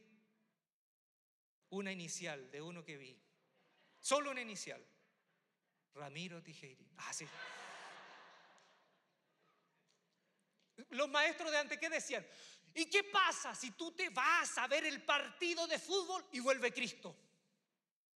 una 1.70 1.92
inicial 1.92 2.50
de 2.50 2.60
uno 2.64 2.84
que 2.84 2.98
vi. 2.98 3.22
Solo 4.00 4.32
una 4.32 4.42
inicial. 4.42 4.84
Ramiro 5.94 6.42
Tijeri. 6.42 6.90
Ah, 6.98 7.14
sí. 7.14 7.28
Los 10.90 11.10
maestros 11.10 11.52
de 11.52 11.58
antes, 11.58 11.78
¿qué 11.78 11.90
decían? 11.90 12.26
¿Y 12.74 12.86
qué 12.86 13.04
pasa 13.06 13.56
si 13.56 13.72
tú 13.72 13.92
te 13.92 14.10
vas 14.10 14.58
a 14.58 14.68
ver 14.68 14.86
el 14.86 15.04
partido 15.04 15.66
de 15.68 15.80
fútbol 15.80 16.26
y 16.32 16.40
vuelve 16.40 16.72
Cristo? 16.72 17.16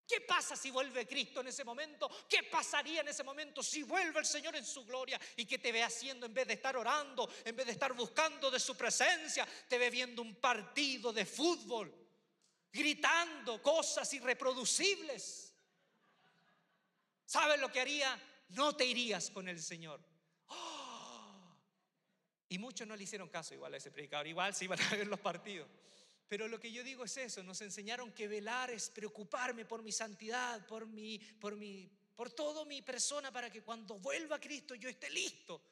¿Qué 0.07 0.23
pasa 0.23 0.57
si 0.57 0.73
vuelve 0.73 1.07
Cristo 1.07 1.41
en 1.41 1.47
ese 1.47 1.63
momento? 1.63 2.11
¿Qué 2.29 2.43
pasaría 2.43 3.01
en 3.01 3.09
ese 3.09 3.23
momento 3.23 3.63
si 3.63 3.85
vuelve 3.85 4.19
el 4.19 4.27
Señor 4.27 4.57
en 4.57 4.67
su 4.67 4.85
gloria 4.85 5.21
y 5.37 5.47
que 5.47 5.59
te 5.59 5.71
ve 5.71 5.85
haciendo 5.85 6.27
en 6.27 6.35
vez 6.35 6.49
de 6.49 6.55
estar 6.55 6.77
orando, 6.77 7.33
en 7.45 7.55
vez 7.55 7.67
de 7.67 7.73
estar 7.73 7.93
buscando 7.93 8.51
de 8.51 8.59
su 8.59 8.77
presencia, 8.77 9.47
te 9.69 9.79
ve 9.79 9.89
viendo 9.89 10.21
un 10.21 10.35
partido 10.35 11.13
de 11.13 11.25
fútbol, 11.25 11.95
gritando 12.73 13.63
cosas 13.63 14.13
irreproducibles? 14.13 15.55
¿Sabes 17.25 17.61
lo 17.61 17.71
que 17.71 17.81
haría? 17.81 18.21
No 18.49 18.75
te 18.75 18.85
irías 18.85 19.31
con 19.31 19.47
el 19.47 19.63
Señor. 19.63 20.10
Y 22.51 22.59
muchos 22.59 22.87
no 22.87 22.97
le 22.97 23.05
hicieron 23.05 23.29
caso 23.29 23.55
igual 23.55 23.75
a 23.75 23.77
ese 23.77 23.93
predicador, 23.93 24.27
igual 24.27 24.53
se 24.55 24.65
iban 24.65 24.81
a 24.81 24.91
ver 24.91 25.07
los 25.07 25.21
partidos. 25.21 25.69
Pero 26.29 26.49
lo 26.49 26.59
que 26.59 26.73
yo 26.73 26.83
digo 26.83 27.05
es 27.05 27.17
eso, 27.17 27.45
nos 27.45 27.61
enseñaron 27.61 28.13
que 28.13 28.27
velar 28.27 28.71
es 28.71 28.91
preocuparme 28.91 29.65
por 29.65 29.83
mi 29.83 29.93
santidad, 29.93 30.67
por 30.67 30.87
mi, 30.87 31.19
por 31.19 31.55
mi, 31.55 31.89
por 32.15 32.31
todo 32.33 32.65
mi 32.67 32.83
persona 32.83 33.33
para 33.33 33.51
que 33.51 33.63
cuando 33.63 33.99
vuelva 34.01 34.41
Cristo 34.41 34.75
yo 34.75 34.89
esté 34.89 35.11
listo. 35.11 35.63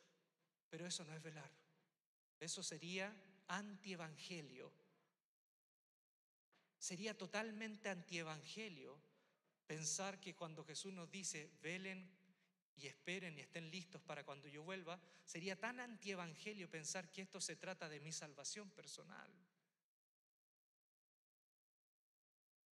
Pero 0.71 0.87
eso 0.87 1.05
no 1.05 1.15
es 1.15 1.23
velar. 1.23 1.51
Eso 2.39 2.63
sería 2.63 3.13
antievangelio. 3.49 4.73
Sería 6.79 7.19
totalmente 7.19 7.89
antievangelio 7.89 8.97
pensar 9.67 10.21
que 10.21 10.37
cuando 10.37 10.65
Jesús 10.65 10.93
nos 10.93 11.11
dice, 11.11 11.51
velen 11.61 12.18
y 12.79 12.87
esperen 12.87 13.37
y 13.37 13.41
estén 13.41 13.71
listos 13.71 14.01
para 14.03 14.25
cuando 14.25 14.49
yo 14.49 14.63
vuelva, 14.63 15.01
sería 15.25 15.59
tan 15.59 15.81
antievangelio 15.81 16.71
pensar 16.71 17.11
que 17.11 17.23
esto 17.23 17.41
se 17.41 17.57
trata 17.57 17.89
de 17.89 18.01
mi 18.01 18.13
salvación 18.13 18.71
personal. 18.71 19.29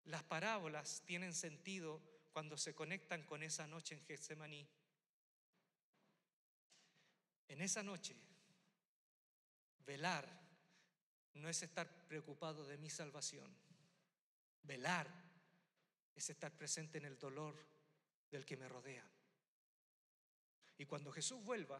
Las 0.04 0.22
parábolas 0.22 1.02
tienen 1.06 1.32
sentido 1.32 2.00
cuando 2.32 2.58
se 2.58 2.74
conectan 2.74 3.22
con 3.22 3.42
esa 3.42 3.66
noche 3.66 3.94
en 3.94 4.04
Getsemaní. 4.04 4.68
En 7.48 7.62
esa 7.62 7.82
noche, 7.82 8.14
velar 9.86 10.28
no 11.34 11.48
es 11.48 11.62
estar 11.62 11.88
preocupado 12.06 12.66
de 12.66 12.76
mi 12.76 12.90
salvación. 12.90 13.54
Velar 14.62 15.08
es 16.14 16.30
estar 16.30 16.52
presente 16.52 16.98
en 16.98 17.06
el 17.06 17.18
dolor 17.18 17.54
del 18.30 18.44
que 18.44 18.56
me 18.56 18.68
rodea. 18.68 19.13
Y 20.78 20.86
cuando 20.86 21.12
Jesús 21.12 21.42
vuelva, 21.42 21.78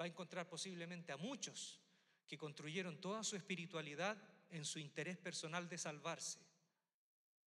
va 0.00 0.04
a 0.04 0.08
encontrar 0.08 0.48
posiblemente 0.48 1.12
a 1.12 1.16
muchos 1.16 1.80
que 2.26 2.38
construyeron 2.38 3.00
toda 3.00 3.22
su 3.22 3.36
espiritualidad 3.36 4.16
en 4.50 4.64
su 4.64 4.78
interés 4.78 5.18
personal 5.18 5.68
de 5.68 5.78
salvarse 5.78 6.38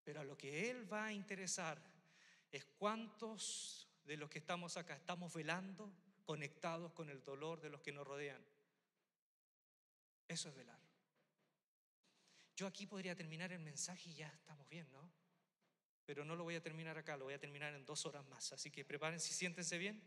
pero 0.06 0.22
a 0.22 0.24
lo 0.24 0.38
que 0.38 0.70
Él 0.70 0.92
va 0.92 1.06
a 1.06 1.12
interesar 1.12 1.82
es 2.52 2.64
cuántos 2.64 3.90
de 4.06 4.16
los 4.16 4.30
que 4.30 4.38
estamos 4.38 4.78
acá 4.78 4.96
estamos 4.96 5.34
velando, 5.34 5.92
conectados 6.24 6.94
con 6.94 7.10
el 7.10 7.24
dolor 7.24 7.60
de 7.60 7.72
los 7.72 7.82
que 7.82 7.92
nos 7.92 8.06
rodean. 8.06 8.42
Eso 10.28 10.50
es 10.50 10.56
velar. 10.56 10.80
Yo 12.56 12.68
aquí 12.68 12.86
podría 12.86 13.16
terminar 13.16 13.52
el 13.52 13.60
mensaje 13.60 14.12
y 14.12 14.16
ya 14.16 14.28
estamos 14.28 14.70
bien, 14.70 14.90
¿no? 14.92 15.12
Pero 16.06 16.24
no 16.24 16.36
lo 16.36 16.44
voy 16.44 16.56
a 16.56 16.62
terminar 16.62 16.98
acá, 16.98 17.18
lo 17.18 17.26
voy 17.26 17.34
a 17.34 17.40
terminar 17.40 17.74
en 17.74 17.86
dos 17.86 18.06
horas 18.06 18.26
más. 18.28 18.54
Así 18.54 18.70
que 18.70 18.86
prepárense 18.86 19.34
siéntense 19.34 19.78
bien. 19.78 20.02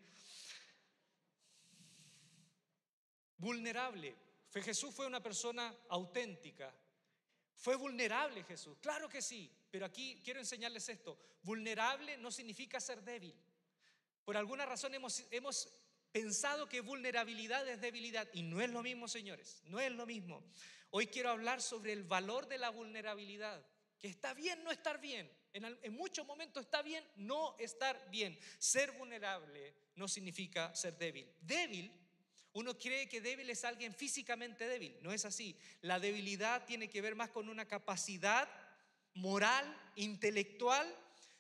Vulnerable. 3.37 4.17
Jesús 4.63 4.95
fue 4.95 5.07
una 5.07 5.23
persona 5.23 5.75
auténtica. 5.89 6.75
Fue 7.55 7.77
vulnerable 7.77 8.45
Jesús. 8.45 8.77
Claro 8.81 9.09
que 9.09 9.23
sí. 9.23 9.51
Pero 9.71 9.87
aquí 9.87 10.21
quiero 10.25 10.41
enseñarles 10.41 10.89
esto. 10.89 11.19
Vulnerable 11.43 12.17
no 12.19 12.31
significa 12.31 12.81
ser 12.81 13.03
débil. 13.03 13.35
Por 14.25 14.37
alguna 14.37 14.67
razón 14.67 14.95
hemos, 14.95 15.25
hemos 15.31 15.69
pensado 16.13 16.69
que 16.69 16.81
vulnerabilidad 16.81 17.67
es 17.69 17.81
debilidad 17.81 18.29
y 18.33 18.43
no 18.43 18.61
es 18.61 18.71
lo 18.71 18.83
mismo, 18.83 19.09
señores. 19.09 19.63
No 19.65 19.81
es 19.81 19.93
lo 19.93 20.07
mismo. 20.07 20.45
Hoy 20.91 21.07
quiero 21.07 21.31
hablar 21.31 21.61
sobre 21.61 21.93
el 21.93 22.05
valor 22.05 22.47
de 22.47 22.59
la 22.59 22.71
vulnerabilidad. 22.71 23.65
Que 23.99 24.09
está 24.09 24.35
bien 24.35 24.63
no 24.63 24.71
estar 24.71 25.01
bien. 25.01 25.31
En, 25.65 25.93
muchos 25.95 26.27
momentos 26.27 26.65
está 26.65 26.83
bien 26.83 27.05
no 27.17 27.57
estar 27.59 28.11
bien. 28.11 28.39
Ser 28.59 28.93
vulnerable 28.93 29.75
no 29.97 30.09
significa 30.09 30.75
ser 30.75 30.97
débil. 30.97 31.29
Débil, 31.41 31.93
uno 32.53 32.79
cree 32.79 33.09
que 33.09 33.21
débil 33.21 33.51
es 33.51 33.65
alguien 33.65 33.95
físicamente 33.95 34.67
débil. 34.67 34.97
No 35.03 35.13
es 35.13 35.25
así. 35.25 35.57
La 35.81 35.99
debilidad 35.99 36.65
tiene 36.65 36.89
que 36.89 37.03
ver 37.03 37.15
más 37.15 37.31
con 37.31 37.49
una 37.49 37.67
capacidad 37.67 38.49
moral, 39.15 39.67
intelectual 39.97 40.87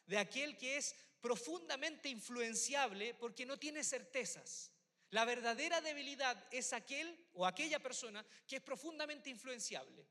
de 0.06 0.18
aquel 0.18 0.56
que 0.56 0.76
es 0.76 0.96
profundamente 1.20 2.08
influenciable 2.08 3.14
porque 3.14 3.46
no 3.46 3.58
tiene 3.58 3.84
certezas. 3.84 4.72
La 5.10 5.25
verdadera 5.25 5.80
debilidad 5.80 6.37
es 6.50 6.72
aquel 6.72 7.16
o 7.34 7.46
aquella 7.46 7.78
persona 7.78 8.25
que 8.46 8.56
es 8.56 8.62
profundamente 8.62 9.30
influenciable, 9.30 10.06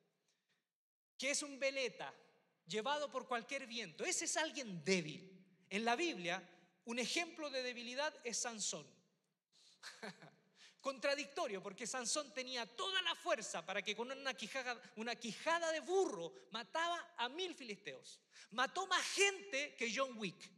que 1.18 1.32
es 1.32 1.44
un 1.44 1.60
veleta 1.60 2.14
llevado 2.68 3.10
por 3.10 3.28
cualquier 3.28 3.66
viento. 3.68 4.04
Ese 4.04 4.26
es 4.26 4.38
alguien 4.38 4.84
débil. 4.84 5.34
En 5.70 5.84
la 5.84 5.96
Biblia, 5.96 6.42
un 6.86 7.00
ejemplo 7.00 7.50
de 7.50 7.64
debilidad 7.64 8.14
es 8.24 8.38
Sansón. 8.38 8.86
Contradictorio, 10.82 11.62
porque 11.62 11.86
Sansón 11.86 12.34
tenía 12.34 12.66
toda 12.66 13.02
la 13.02 13.16
fuerza 13.16 13.66
para 13.66 13.82
que 13.82 13.96
con 13.96 14.10
una 14.12 14.34
quijada, 14.34 14.80
una 14.96 15.16
quijada 15.16 15.72
de 15.72 15.82
burro 15.82 16.32
mataba 16.52 17.14
a 17.18 17.28
mil 17.28 17.54
filisteos. 17.54 18.22
Mató 18.52 18.88
más 18.88 19.06
gente 19.06 19.76
que 19.76 19.94
John 19.94 20.18
Wick. 20.18 20.50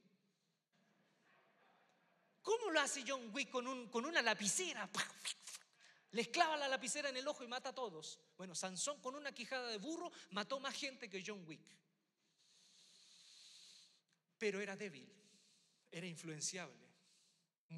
¿Cómo 2.43 2.69
lo 2.69 2.79
hace 2.79 3.03
John 3.07 3.31
Wick 3.33 3.49
con, 3.49 3.67
un, 3.67 3.89
con 3.89 4.05
una 4.05 4.21
lapicera? 4.21 4.87
Les 6.11 6.27
clava 6.29 6.57
la 6.57 6.67
lapicera 6.67 7.09
en 7.09 7.17
el 7.17 7.27
ojo 7.27 7.43
y 7.43 7.47
mata 7.47 7.69
a 7.69 7.75
todos. 7.75 8.19
Bueno, 8.37 8.55
Sansón 8.55 9.01
con 9.01 9.15
una 9.15 9.31
quijada 9.31 9.67
de 9.67 9.77
burro 9.77 10.11
mató 10.31 10.59
más 10.59 10.75
gente 10.75 11.09
que 11.09 11.23
John 11.25 11.43
Wick. 11.47 11.61
Pero 14.39 14.59
era 14.59 14.75
débil, 14.75 15.07
era 15.91 16.07
influenciable 16.07 16.89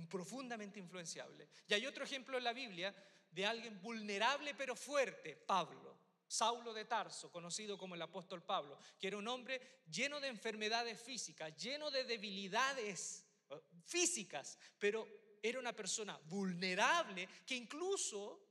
profundamente 0.08 0.80
influenciable. 0.80 1.48
Y 1.68 1.74
hay 1.74 1.86
otro 1.86 2.04
ejemplo 2.04 2.38
en 2.38 2.44
la 2.44 2.54
Biblia 2.54 2.96
de 3.30 3.46
alguien 3.46 3.82
vulnerable 3.82 4.54
pero 4.56 4.76
fuerte, 4.76 5.36
Pablo, 5.36 5.98
Saulo 6.28 6.74
de 6.74 6.86
Tarso, 6.86 7.32
conocido 7.32 7.78
como 7.78 7.96
el 7.96 8.02
apóstol 8.02 8.44
Pablo, 8.44 8.80
que 9.00 9.08
era 9.08 9.18
un 9.18 9.28
hombre 9.28 9.82
lleno 9.90 10.20
de 10.20 10.30
enfermedades 10.30 11.02
físicas, 11.02 11.56
lleno 11.58 11.92
de 11.92 12.06
debilidades 12.06 13.26
eh, 13.50 13.62
físicas, 13.84 14.58
pero 14.80 15.08
era 15.42 15.60
una 15.60 15.74
persona 15.74 16.18
vulnerable 16.26 17.28
que 17.46 17.56
incluso 17.56 18.48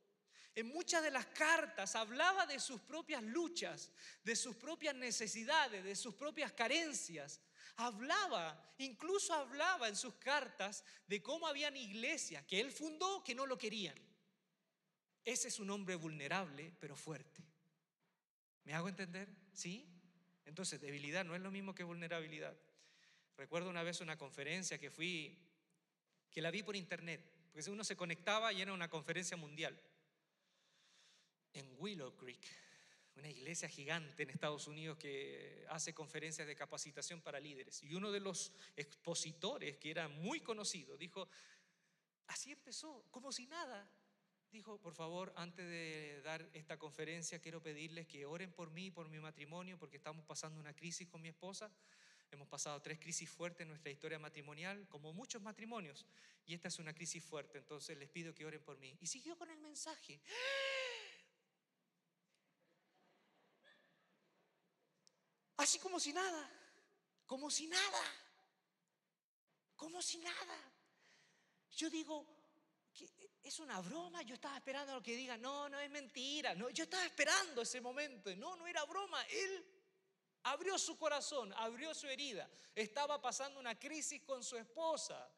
en 0.55 0.67
muchas 0.67 1.03
de 1.03 1.11
las 1.11 1.27
cartas 1.27 1.95
hablaba 1.95 2.45
de 2.45 2.59
sus 2.59 2.81
propias 2.83 3.23
luchas, 3.23 3.93
de 4.23 4.37
sus 4.37 4.57
propias 4.57 4.95
necesidades, 4.95 5.85
de 5.85 5.95
sus 5.95 6.15
propias 6.15 6.53
carencias. 6.53 7.41
Hablaba, 7.77 8.75
incluso 8.79 9.35
hablaba 9.35 9.89
en 9.89 9.97
sus 9.97 10.15
cartas 10.15 10.85
de 11.07 11.23
cómo 11.23 11.47
habían 11.47 11.77
iglesias 11.77 12.45
que 12.45 12.61
él 12.61 12.71
fundó 12.71 13.23
que 13.25 13.35
no 13.35 13.47
lo 13.47 13.57
querían. 13.57 13.97
Ese 15.25 15.49
es 15.49 15.59
un 15.61 15.71
hombre 15.71 15.97
vulnerable, 15.97 16.73
pero 16.79 16.97
fuerte. 16.97 17.43
¿Me 18.65 18.75
hago 18.75 18.89
entender? 18.89 19.29
¿Sí? 19.53 19.87
Entonces, 20.45 20.81
debilidad 20.81 21.25
no 21.25 21.35
es 21.35 21.41
lo 21.41 21.51
mismo 21.51 21.75
que 21.75 21.85
vulnerabilidad. 21.85 22.57
Recuerdo 23.37 23.71
una 23.71 23.83
vez 23.83 24.01
una 24.01 24.19
conferencia 24.19 24.79
que 24.79 24.91
fui, 24.91 25.39
que 26.31 26.43
la 26.43 26.51
vi 26.51 26.63
por 26.63 26.77
internet, 26.77 27.23
porque 27.53 27.71
uno 27.71 27.85
se 27.85 27.97
conectaba 27.97 28.53
y 28.53 28.61
era 28.61 28.73
una 28.73 28.89
conferencia 28.89 29.37
mundial 29.37 29.81
en 31.53 31.75
Willow 31.79 32.17
Creek 32.17 32.70
una 33.21 33.29
iglesia 33.29 33.69
gigante 33.69 34.23
en 34.23 34.31
Estados 34.31 34.67
Unidos 34.67 34.97
que 34.97 35.67
hace 35.69 35.93
conferencias 35.93 36.49
de 36.49 36.57
capacitación 36.57 37.21
para 37.21 37.39
líderes. 37.39 37.83
Y 37.83 37.95
uno 37.95 38.11
de 38.11 38.21
los 38.21 38.53
expositores, 38.77 39.77
que 39.77 39.91
era 39.91 40.09
muy 40.09 40.41
conocido, 40.41 40.97
dijo, 40.97 41.29
así 42.27 42.51
empezó, 42.51 43.05
como 43.11 43.31
si 43.31 43.47
nada. 43.47 43.89
Dijo, 44.51 44.81
por 44.81 44.95
favor, 44.95 45.33
antes 45.37 45.65
de 45.69 46.23
dar 46.23 46.49
esta 46.55 46.79
conferencia, 46.79 47.39
quiero 47.41 47.63
pedirles 47.63 48.07
que 48.07 48.25
oren 48.25 48.53
por 48.53 48.71
mí, 48.71 48.91
por 48.91 49.09
mi 49.09 49.21
matrimonio, 49.21 49.79
porque 49.79 49.99
estamos 49.99 50.25
pasando 50.25 50.59
una 50.59 50.75
crisis 50.75 51.07
con 51.07 51.21
mi 51.21 51.29
esposa. 51.29 51.71
Hemos 52.31 52.49
pasado 52.49 52.81
tres 52.81 52.99
crisis 52.99 53.29
fuertes 53.29 53.61
en 53.61 53.69
nuestra 53.69 53.91
historia 53.91 54.19
matrimonial, 54.19 54.89
como 54.89 55.13
muchos 55.13 55.43
matrimonios, 55.43 56.07
y 56.47 56.55
esta 56.55 56.69
es 56.69 56.79
una 56.79 56.95
crisis 56.95 57.23
fuerte, 57.23 57.59
entonces 57.59 57.99
les 57.99 58.09
pido 58.09 58.35
que 58.35 58.47
oren 58.47 58.63
por 58.63 58.79
mí. 58.79 58.97
Y 59.01 59.07
siguió 59.07 59.37
con 59.37 59.51
el 59.51 59.59
mensaje. 59.59 60.21
Así 65.61 65.79
como 65.79 65.99
si 66.01 66.13
nada, 66.13 66.51
como 67.27 67.51
si 67.51 67.67
nada, 67.67 68.03
como 69.77 70.03
si 70.03 70.19
nada. 70.19 70.59
Yo 71.73 71.89
digo, 71.89 72.27
es 73.43 73.59
una 73.61 73.81
broma, 73.81 74.23
yo 74.23 74.35
estaba 74.35 74.57
esperando 74.57 74.93
a 74.93 74.97
lo 74.97 75.03
que 75.03 75.17
diga, 75.17 75.37
no, 75.37 75.69
no 75.69 75.79
es 75.79 75.91
mentira, 75.91 76.55
no, 76.55 76.71
yo 76.71 76.85
estaba 76.85 77.05
esperando 77.07 77.63
ese 77.63 77.81
momento, 77.81 78.35
no, 78.37 78.57
no 78.57 78.67
era 78.67 78.85
broma, 78.85 79.23
él 79.25 79.65
Abrió 80.45 80.79
su 80.79 80.97
corazón, 80.97 81.53
abrió 81.55 81.95
su 81.95 82.07
herida. 82.07 82.49
Estaba 82.75 83.21
pasando 83.21 83.61
una 83.61 83.79
crisis 83.79 84.23
con 84.23 84.43
su 84.43 84.57
esposa. 84.57 85.31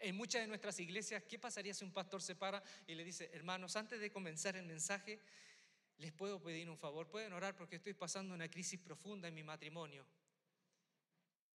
En 0.00 0.16
muchas 0.16 0.42
de 0.42 0.48
nuestras 0.48 0.80
iglesias, 0.80 1.22
¿qué 1.28 1.38
pasaría 1.38 1.74
si 1.74 1.84
un 1.84 1.92
pastor 1.92 2.20
se 2.20 2.34
para 2.34 2.60
y 2.88 2.96
le 2.96 3.04
dice, 3.04 3.30
hermanos, 3.32 3.76
antes 3.76 4.00
de 4.00 4.10
comenzar 4.10 4.56
el 4.56 4.66
mensaje, 4.66 5.20
les 6.02 6.12
puedo 6.12 6.42
pedir 6.42 6.68
un 6.68 6.76
favor? 6.76 7.08
Pueden 7.08 7.32
orar 7.32 7.56
porque 7.56 7.76
estoy 7.76 7.94
pasando 7.94 8.34
una 8.34 8.50
crisis 8.50 8.80
profunda 8.80 9.28
en 9.28 9.34
mi 9.34 9.44
matrimonio. 9.44 10.04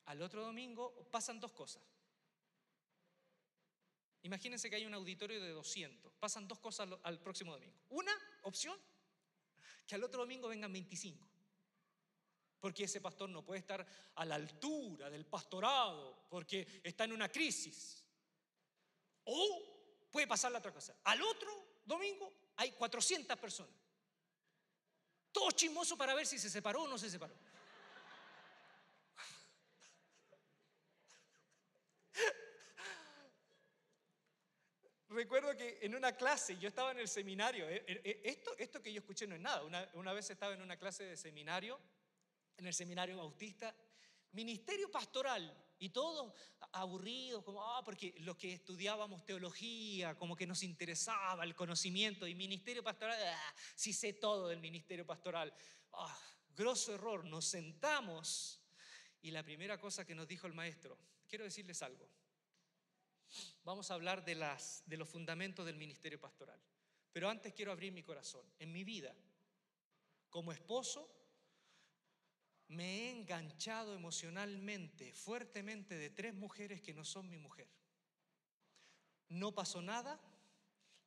Al 0.04 0.22
otro 0.22 0.44
domingo 0.44 1.08
pasan 1.10 1.40
dos 1.40 1.52
cosas. 1.52 1.82
Imagínense 4.22 4.70
que 4.70 4.76
hay 4.76 4.86
un 4.86 4.94
auditorio 4.94 5.40
de 5.40 5.50
200. 5.50 6.12
Pasan 6.14 6.46
dos 6.46 6.60
cosas 6.60 6.88
al 7.02 7.20
próximo 7.20 7.52
domingo. 7.52 7.76
Una 7.90 8.12
opción 8.42 8.78
que 9.84 9.96
al 9.96 10.04
otro 10.04 10.20
domingo 10.20 10.46
vengan 10.46 10.72
25. 10.72 11.28
Porque 12.60 12.84
ese 12.84 13.00
pastor 13.00 13.28
no 13.28 13.44
puede 13.44 13.58
estar 13.60 13.84
a 14.14 14.24
la 14.24 14.36
altura 14.36 15.10
del 15.10 15.26
pastorado, 15.26 16.26
porque 16.30 16.80
está 16.84 17.04
en 17.04 17.12
una 17.12 17.28
crisis. 17.28 18.04
O 19.24 20.08
puede 20.12 20.28
pasar 20.28 20.52
la 20.52 20.58
otra 20.58 20.72
cosa. 20.72 20.96
Al 21.02 21.20
otro 21.20 21.80
domingo 21.84 22.32
hay 22.56 22.72
400 22.72 23.36
personas. 23.38 23.85
Todo 25.36 25.50
chismoso 25.50 25.98
para 25.98 26.14
ver 26.14 26.26
si 26.26 26.38
se 26.38 26.48
separó 26.48 26.84
o 26.84 26.88
no 26.88 26.96
se 26.96 27.10
separó. 27.10 27.34
Recuerdo 35.10 35.54
que 35.54 35.78
en 35.82 35.94
una 35.94 36.16
clase, 36.16 36.56
yo 36.56 36.68
estaba 36.68 36.92
en 36.92 37.00
el 37.00 37.08
seminario, 37.08 37.68
eh, 37.68 37.84
eh, 37.86 38.00
eh, 38.02 38.20
esto, 38.24 38.56
esto 38.56 38.82
que 38.82 38.90
yo 38.90 39.00
escuché 39.00 39.26
no 39.26 39.34
es 39.34 39.42
nada, 39.42 39.62
una, 39.62 39.86
una 39.92 40.14
vez 40.14 40.30
estaba 40.30 40.54
en 40.54 40.62
una 40.62 40.78
clase 40.78 41.04
de 41.04 41.18
seminario, 41.18 41.78
en 42.56 42.66
el 42.66 42.72
seminario 42.72 43.18
bautista, 43.18 43.74
ministerio 44.32 44.90
pastoral, 44.90 45.54
y 45.78 45.90
todos 45.90 46.32
aburridos, 46.72 47.44
como, 47.44 47.62
ah, 47.62 47.82
porque 47.84 48.14
los 48.18 48.36
que 48.36 48.52
estudiábamos 48.52 49.24
teología, 49.24 50.16
como 50.16 50.36
que 50.36 50.46
nos 50.46 50.62
interesaba 50.62 51.44
el 51.44 51.54
conocimiento, 51.54 52.26
y 52.26 52.34
ministerio 52.34 52.82
pastoral, 52.82 53.18
ah, 53.22 53.54
sí 53.74 53.92
sé 53.92 54.14
todo 54.14 54.48
del 54.48 54.60
ministerio 54.60 55.06
pastoral. 55.06 55.52
Ah, 55.92 56.18
grosso 56.56 56.94
error, 56.94 57.24
nos 57.24 57.44
sentamos, 57.44 58.60
y 59.22 59.30
la 59.30 59.42
primera 59.42 59.78
cosa 59.78 60.04
que 60.04 60.14
nos 60.14 60.28
dijo 60.28 60.46
el 60.46 60.54
maestro, 60.54 60.98
quiero 61.28 61.44
decirles 61.44 61.82
algo, 61.82 62.08
Vamos 63.64 63.90
a 63.90 63.94
hablar 63.94 64.24
de, 64.24 64.34
las, 64.34 64.82
de 64.86 64.96
los 64.96 65.08
fundamentos 65.08 65.66
del 65.66 65.76
ministerio 65.76 66.20
pastoral. 66.20 66.60
Pero 67.12 67.28
antes 67.28 67.52
quiero 67.52 67.72
abrir 67.72 67.92
mi 67.92 68.02
corazón. 68.02 68.46
En 68.58 68.72
mi 68.72 68.84
vida, 68.84 69.14
como 70.30 70.52
esposo, 70.52 71.15
me 72.68 72.84
he 72.84 73.10
enganchado 73.10 73.94
emocionalmente, 73.94 75.12
fuertemente, 75.12 75.96
de 75.96 76.10
tres 76.10 76.34
mujeres 76.34 76.80
que 76.80 76.94
no 76.94 77.04
son 77.04 77.28
mi 77.28 77.38
mujer. 77.38 77.68
No 79.28 79.54
pasó 79.54 79.82
nada, 79.82 80.20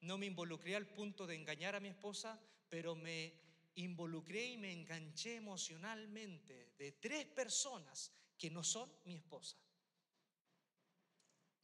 no 0.02 0.17
me 0.17 0.26
involucré 0.26 0.76
al 0.76 0.88
punto 0.88 1.28
de 1.28 1.36
engañar 1.36 1.76
a 1.76 1.80
mi 1.80 1.89
esposa, 1.89 2.41
pero 2.69 2.95
me 2.95 3.34
involucré 3.76 4.45
y 4.45 4.58
me 4.58 4.72
enganché 4.72 5.36
emocionalmente 5.36 6.74
de 6.78 6.93
tres 6.93 7.26
personas 7.26 8.12
que 8.38 8.50
no 8.50 8.63
son 8.63 8.91
mi 9.06 9.15
esposa. 9.15 9.58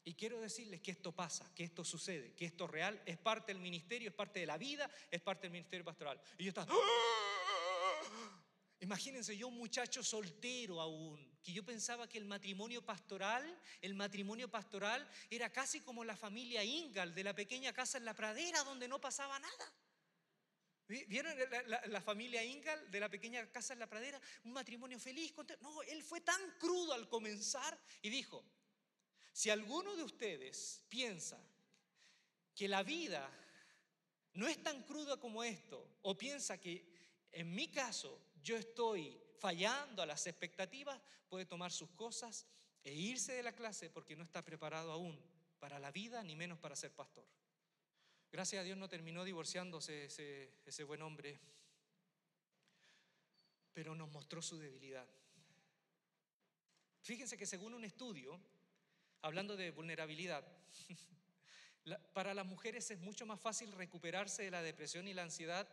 Y 0.07 0.13
quiero 0.13 0.39
decirles 0.39 0.81
que 0.81 0.91
esto 0.91 1.11
pasa, 1.13 1.51
que 1.55 1.63
esto 1.63 1.83
sucede, 1.83 2.35
que 2.35 2.45
esto 2.45 2.67
real, 2.67 3.01
es 3.07 3.17
parte 3.17 3.53
del 3.53 3.61
ministerio, 3.61 4.09
es 4.09 4.15
parte 4.15 4.39
de 4.39 4.45
la 4.45 4.57
vida, 4.57 4.89
es 5.09 5.19
parte 5.19 5.43
del 5.43 5.53
ministerio 5.53 5.83
pastoral. 5.83 6.21
Y 6.37 6.43
yo 6.43 6.49
estaba... 6.49 6.71
¡Ah! 6.71 7.34
Imagínense 8.79 9.37
yo 9.37 9.47
un 9.47 9.57
muchacho 9.57 10.03
soltero 10.03 10.81
aún, 10.81 11.37
que 11.41 11.53
yo 11.53 11.63
pensaba 11.63 12.09
que 12.09 12.17
el 12.17 12.25
matrimonio 12.25 12.85
pastoral, 12.85 13.43
el 13.81 13.95
matrimonio 13.95 14.49
pastoral 14.49 15.07
era 15.29 15.51
casi 15.51 15.79
como 15.79 16.03
la 16.03 16.15
familia 16.15 16.63
Ingal 16.63 17.15
de 17.15 17.23
la 17.23 17.33
pequeña 17.33 17.71
casa 17.71 17.97
en 17.97 18.05
la 18.05 18.13
pradera 18.13 18.63
donde 18.63 18.87
no 18.87 18.99
pasaba 18.99 19.39
nada. 19.39 19.73
¿Vieron 20.87 21.35
la, 21.87 22.01
familia 22.01 22.43
Ingal 22.43 22.91
de 22.91 22.99
la 22.99 23.09
pequeña 23.09 23.49
casa 23.51 23.73
en 23.73 23.79
la 23.79 23.87
pradera? 23.87 24.21
Un 24.43 24.53
matrimonio 24.53 24.99
feliz. 24.99 25.33
No, 25.61 25.81
él 25.83 26.03
fue 26.03 26.21
tan 26.21 26.39
crudo 26.59 26.93
al 26.93 27.09
comenzar 27.09 27.79
y 28.03 28.09
dijo, 28.09 28.45
si 29.31 29.49
alguno 29.49 29.95
de 29.95 30.03
ustedes 30.03 30.83
piensa 30.87 31.41
que 32.53 32.67
la 32.67 32.83
vida 32.83 33.27
no 34.33 34.47
es 34.47 34.61
tan 34.61 34.83
cruda 34.83 35.17
como 35.17 35.43
esto, 35.43 35.97
o 36.03 36.15
piensa 36.15 36.59
que 36.59 36.85
en 37.35 37.53
mi 37.53 37.67
caso 37.67 38.19
yo 38.41 38.55
estoy 38.55 39.21
fallando 39.39 40.01
a 40.01 40.05
las 40.05 40.25
expectativas, 40.25 40.99
puede 41.27 41.45
tomar 41.45 41.71
sus 41.71 41.89
cosas 41.91 42.45
e 42.81 42.93
irse 42.93 43.33
de 43.33 43.43
la 43.43 43.53
clase 43.53 43.89
porque 43.89 44.15
no 44.15 44.23
está 44.23 44.41
preparado 44.41 44.91
aún 44.91 45.19
para 45.59 45.77
la 45.77 45.91
vida, 45.91 46.23
ni 46.23 46.35
menos 46.35 46.57
para 46.59 46.75
ser 46.75 46.91
pastor. 46.91 47.27
Gracias 48.31 48.61
a 48.61 48.63
Dios 48.63 48.77
no 48.77 48.87
terminó 48.87 49.25
divorciándose 49.25 50.05
ese, 50.05 50.83
buen 50.85 51.01
hombre, 51.01 51.39
pero 53.73 53.95
nos 53.95 54.09
mostró 54.11 54.41
su 54.41 54.57
debilidad. 54.57 55.07
Fíjense 57.01 57.37
que 57.37 57.45
según 57.45 57.73
un 57.73 57.83
estudio, 57.83 58.39
hablando 59.21 59.57
de 59.57 59.71
vulnerabilidad, 59.71 60.45
para 62.13 62.33
las 62.33 62.45
mujeres 62.45 62.89
es 62.91 62.99
mucho 62.99 63.25
más 63.25 63.41
fácil 63.41 63.73
recuperarse 63.73 64.43
de 64.43 64.51
la 64.51 64.61
depresión 64.61 65.07
y 65.07 65.13
la 65.13 65.23
ansiedad 65.23 65.67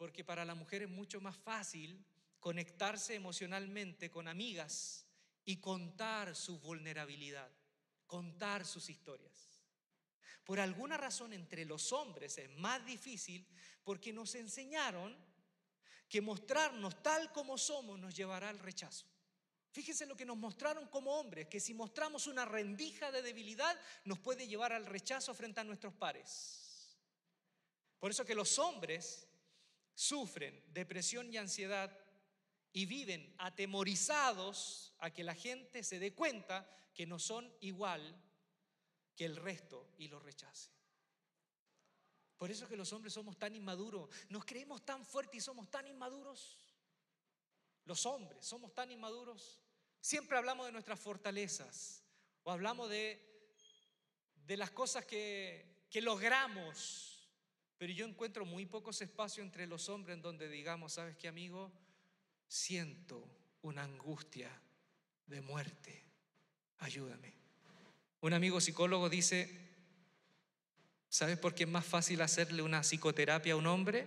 porque 0.00 0.24
para 0.24 0.46
la 0.46 0.54
mujer 0.54 0.80
es 0.80 0.88
mucho 0.88 1.20
más 1.20 1.36
fácil 1.36 2.02
conectarse 2.38 3.14
emocionalmente 3.14 4.10
con 4.10 4.28
amigas 4.28 5.04
y 5.44 5.58
contar 5.58 6.34
su 6.34 6.58
vulnerabilidad, 6.58 7.52
contar 8.06 8.64
sus 8.64 8.88
historias. 8.88 9.60
Por 10.42 10.58
alguna 10.58 10.96
razón 10.96 11.34
entre 11.34 11.66
los 11.66 11.92
hombres 11.92 12.38
es 12.38 12.48
más 12.56 12.82
difícil 12.86 13.46
porque 13.84 14.10
nos 14.10 14.34
enseñaron 14.36 15.14
que 16.08 16.22
mostrarnos 16.22 17.02
tal 17.02 17.30
como 17.30 17.58
somos 17.58 17.98
nos 17.98 18.14
llevará 18.14 18.48
al 18.48 18.58
rechazo. 18.58 19.04
Fíjense 19.70 20.06
lo 20.06 20.16
que 20.16 20.24
nos 20.24 20.38
mostraron 20.38 20.86
como 20.86 21.10
hombres, 21.20 21.46
que 21.48 21.60
si 21.60 21.74
mostramos 21.74 22.26
una 22.26 22.46
rendija 22.46 23.12
de 23.12 23.20
debilidad 23.20 23.78
nos 24.06 24.18
puede 24.18 24.48
llevar 24.48 24.72
al 24.72 24.86
rechazo 24.86 25.34
frente 25.34 25.60
a 25.60 25.64
nuestros 25.64 25.92
pares. 25.92 26.96
Por 27.98 28.10
eso 28.10 28.24
que 28.24 28.34
los 28.34 28.58
hombres 28.58 29.26
sufren 30.00 30.64
depresión 30.72 31.30
y 31.30 31.36
ansiedad 31.36 31.94
y 32.72 32.86
viven 32.86 33.34
atemorizados 33.36 34.94
a 34.98 35.10
que 35.10 35.22
la 35.22 35.34
gente 35.34 35.84
se 35.84 35.98
dé 35.98 36.14
cuenta 36.14 36.66
que 36.94 37.06
no 37.06 37.18
son 37.18 37.52
igual 37.60 38.18
que 39.14 39.26
el 39.26 39.36
resto 39.36 39.92
y 39.98 40.08
los 40.08 40.22
rechace. 40.22 40.70
Por 42.38 42.50
eso 42.50 42.66
que 42.66 42.78
los 42.78 42.90
hombres 42.94 43.12
somos 43.12 43.38
tan 43.38 43.54
inmaduros, 43.54 44.08
nos 44.30 44.46
creemos 44.46 44.82
tan 44.86 45.04
fuertes 45.04 45.36
y 45.36 45.40
somos 45.44 45.70
tan 45.70 45.86
inmaduros. 45.86 46.56
Los 47.84 48.06
hombres 48.06 48.46
somos 48.46 48.72
tan 48.72 48.90
inmaduros. 48.90 49.60
Siempre 50.00 50.38
hablamos 50.38 50.64
de 50.64 50.72
nuestras 50.72 50.98
fortalezas 50.98 52.02
o 52.44 52.50
hablamos 52.50 52.88
de, 52.88 53.52
de 54.46 54.56
las 54.56 54.70
cosas 54.70 55.04
que, 55.04 55.84
que 55.90 56.00
logramos, 56.00 57.19
pero 57.80 57.94
yo 57.94 58.04
encuentro 58.04 58.44
muy 58.44 58.66
pocos 58.66 59.00
espacios 59.00 59.42
entre 59.42 59.66
los 59.66 59.88
hombres 59.88 60.14
en 60.14 60.20
donde 60.20 60.50
digamos, 60.50 60.92
¿sabes 60.92 61.16
qué 61.16 61.28
amigo? 61.28 61.72
Siento 62.46 63.26
una 63.62 63.84
angustia 63.84 64.50
de 65.26 65.40
muerte. 65.40 66.04
Ayúdame. 66.80 67.32
Un 68.20 68.34
amigo 68.34 68.60
psicólogo 68.60 69.08
dice, 69.08 69.70
¿sabes 71.08 71.38
por 71.38 71.54
qué 71.54 71.64
es 71.64 71.70
más 71.70 71.86
fácil 71.86 72.20
hacerle 72.20 72.60
una 72.60 72.82
psicoterapia 72.82 73.54
a 73.54 73.56
un 73.56 73.66
hombre? 73.66 74.06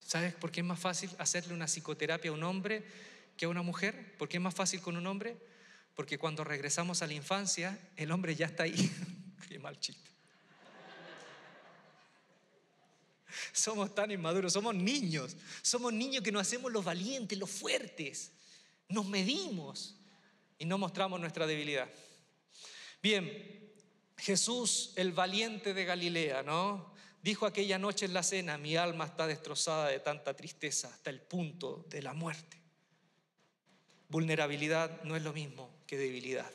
¿Sabes 0.00 0.34
por 0.34 0.50
qué 0.50 0.62
es 0.62 0.66
más 0.66 0.80
fácil 0.80 1.10
hacerle 1.16 1.54
una 1.54 1.68
psicoterapia 1.68 2.32
a 2.32 2.34
un 2.34 2.42
hombre 2.42 2.84
que 3.36 3.44
a 3.44 3.48
una 3.48 3.62
mujer? 3.62 4.16
¿Por 4.18 4.28
qué 4.28 4.38
es 4.38 4.42
más 4.42 4.54
fácil 4.54 4.80
con 4.80 4.96
un 4.96 5.06
hombre? 5.06 5.36
Porque 5.94 6.18
cuando 6.18 6.42
regresamos 6.42 7.02
a 7.02 7.06
la 7.06 7.14
infancia, 7.14 7.78
el 7.94 8.10
hombre 8.10 8.34
ya 8.34 8.46
está 8.46 8.64
ahí. 8.64 8.90
qué 9.48 9.60
mal 9.60 9.78
chiste. 9.78 10.15
somos 13.52 13.94
tan 13.94 14.10
inmaduros, 14.10 14.52
somos 14.52 14.74
niños, 14.74 15.36
somos 15.62 15.92
niños 15.92 16.22
que 16.22 16.32
no 16.32 16.40
hacemos 16.40 16.72
los 16.72 16.84
valientes, 16.84 17.38
los 17.38 17.50
fuertes, 17.50 18.32
nos 18.88 19.06
medimos 19.06 19.96
y 20.58 20.64
no 20.64 20.78
mostramos 20.78 21.20
nuestra 21.20 21.46
debilidad. 21.46 21.88
Bien, 23.02 23.72
Jesús, 24.16 24.92
el 24.96 25.12
valiente 25.12 25.74
de 25.74 25.84
Galilea, 25.84 26.42
¿no? 26.42 26.94
Dijo 27.22 27.44
aquella 27.44 27.78
noche 27.78 28.06
en 28.06 28.14
la 28.14 28.22
cena, 28.22 28.56
mi 28.56 28.76
alma 28.76 29.04
está 29.04 29.26
destrozada 29.26 29.88
de 29.88 29.98
tanta 29.98 30.34
tristeza 30.34 30.88
hasta 30.88 31.10
el 31.10 31.20
punto 31.20 31.84
de 31.88 32.02
la 32.02 32.12
muerte. 32.12 32.62
Vulnerabilidad 34.08 35.02
no 35.02 35.16
es 35.16 35.22
lo 35.22 35.32
mismo 35.32 35.68
que 35.86 35.98
debilidad. 35.98 36.50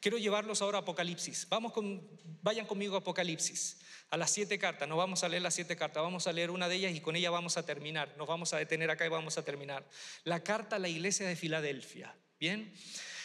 Quiero 0.00 0.18
llevarlos 0.18 0.62
ahora 0.62 0.78
a 0.78 0.80
Apocalipsis. 0.80 1.46
Vamos 1.48 1.72
con, 1.72 2.02
vayan 2.42 2.66
conmigo 2.66 2.96
a 2.96 2.98
Apocalipsis, 2.98 3.78
a 4.10 4.16
las 4.16 4.30
siete 4.30 4.58
cartas. 4.58 4.88
No 4.88 4.96
vamos 4.96 5.24
a 5.24 5.28
leer 5.28 5.42
las 5.42 5.54
siete 5.54 5.76
cartas, 5.76 6.02
vamos 6.02 6.26
a 6.26 6.32
leer 6.32 6.50
una 6.50 6.68
de 6.68 6.76
ellas 6.76 6.94
y 6.94 7.00
con 7.00 7.16
ella 7.16 7.30
vamos 7.30 7.56
a 7.56 7.64
terminar. 7.64 8.14
Nos 8.18 8.26
vamos 8.26 8.52
a 8.52 8.58
detener 8.58 8.90
acá 8.90 9.06
y 9.06 9.08
vamos 9.08 9.38
a 9.38 9.44
terminar. 9.44 9.86
La 10.24 10.42
carta 10.42 10.76
a 10.76 10.78
la 10.78 10.88
iglesia 10.88 11.26
de 11.26 11.36
Filadelfia. 11.36 12.14
Bien, 12.38 12.72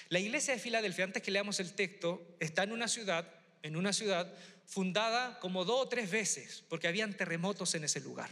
la 0.09 0.19
iglesia 0.19 0.53
de 0.53 0.59
Filadelfia, 0.59 1.05
antes 1.05 1.23
que 1.23 1.31
leamos 1.31 1.59
el 1.59 1.73
texto, 1.73 2.35
está 2.39 2.63
en 2.63 2.73
una 2.73 2.87
ciudad, 2.87 3.27
en 3.63 3.75
una 3.75 3.93
ciudad 3.93 4.31
fundada 4.65 5.39
como 5.39 5.65
dos 5.65 5.85
o 5.85 5.89
tres 5.89 6.11
veces, 6.11 6.63
porque 6.69 6.87
habían 6.87 7.15
terremotos 7.15 7.73
en 7.75 7.85
ese 7.85 8.01
lugar. 8.01 8.29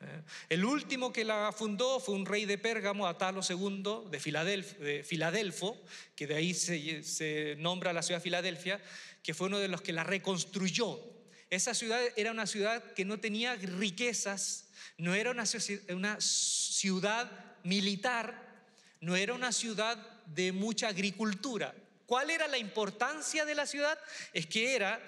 ¿eh? 0.00 0.22
El 0.48 0.64
último 0.64 1.12
que 1.12 1.24
la 1.24 1.52
fundó 1.52 1.98
fue 1.98 2.14
un 2.14 2.26
rey 2.26 2.44
de 2.44 2.58
Pérgamo, 2.58 3.06
Atalo 3.08 3.40
II, 3.48 4.10
de, 4.10 5.02
Filadelfo, 5.02 5.82
que 6.14 6.26
de 6.26 6.36
ahí 6.36 6.54
se, 6.54 7.02
se 7.02 7.56
nombra 7.58 7.92
la 7.92 8.02
ciudad 8.02 8.20
de 8.20 8.24
Filadelfia, 8.24 8.80
que 9.22 9.34
fue 9.34 9.48
uno 9.48 9.58
de 9.58 9.68
los 9.68 9.82
que 9.82 9.92
la 9.92 10.04
reconstruyó. 10.04 11.17
Esa 11.50 11.74
ciudad 11.74 12.00
era 12.16 12.30
una 12.30 12.46
ciudad 12.46 12.92
que 12.92 13.04
no 13.04 13.18
tenía 13.20 13.54
riquezas, 13.56 14.68
no 14.98 15.14
era 15.14 15.30
una, 15.30 15.44
una 15.90 16.20
ciudad 16.20 17.30
militar, 17.62 18.66
no 19.00 19.16
era 19.16 19.34
una 19.34 19.52
ciudad 19.52 19.96
de 20.26 20.52
mucha 20.52 20.88
agricultura. 20.88 21.74
¿Cuál 22.06 22.30
era 22.30 22.48
la 22.48 22.58
importancia 22.58 23.44
de 23.44 23.54
la 23.54 23.66
ciudad? 23.66 23.98
Es 24.32 24.46
que 24.46 24.74
era 24.74 25.00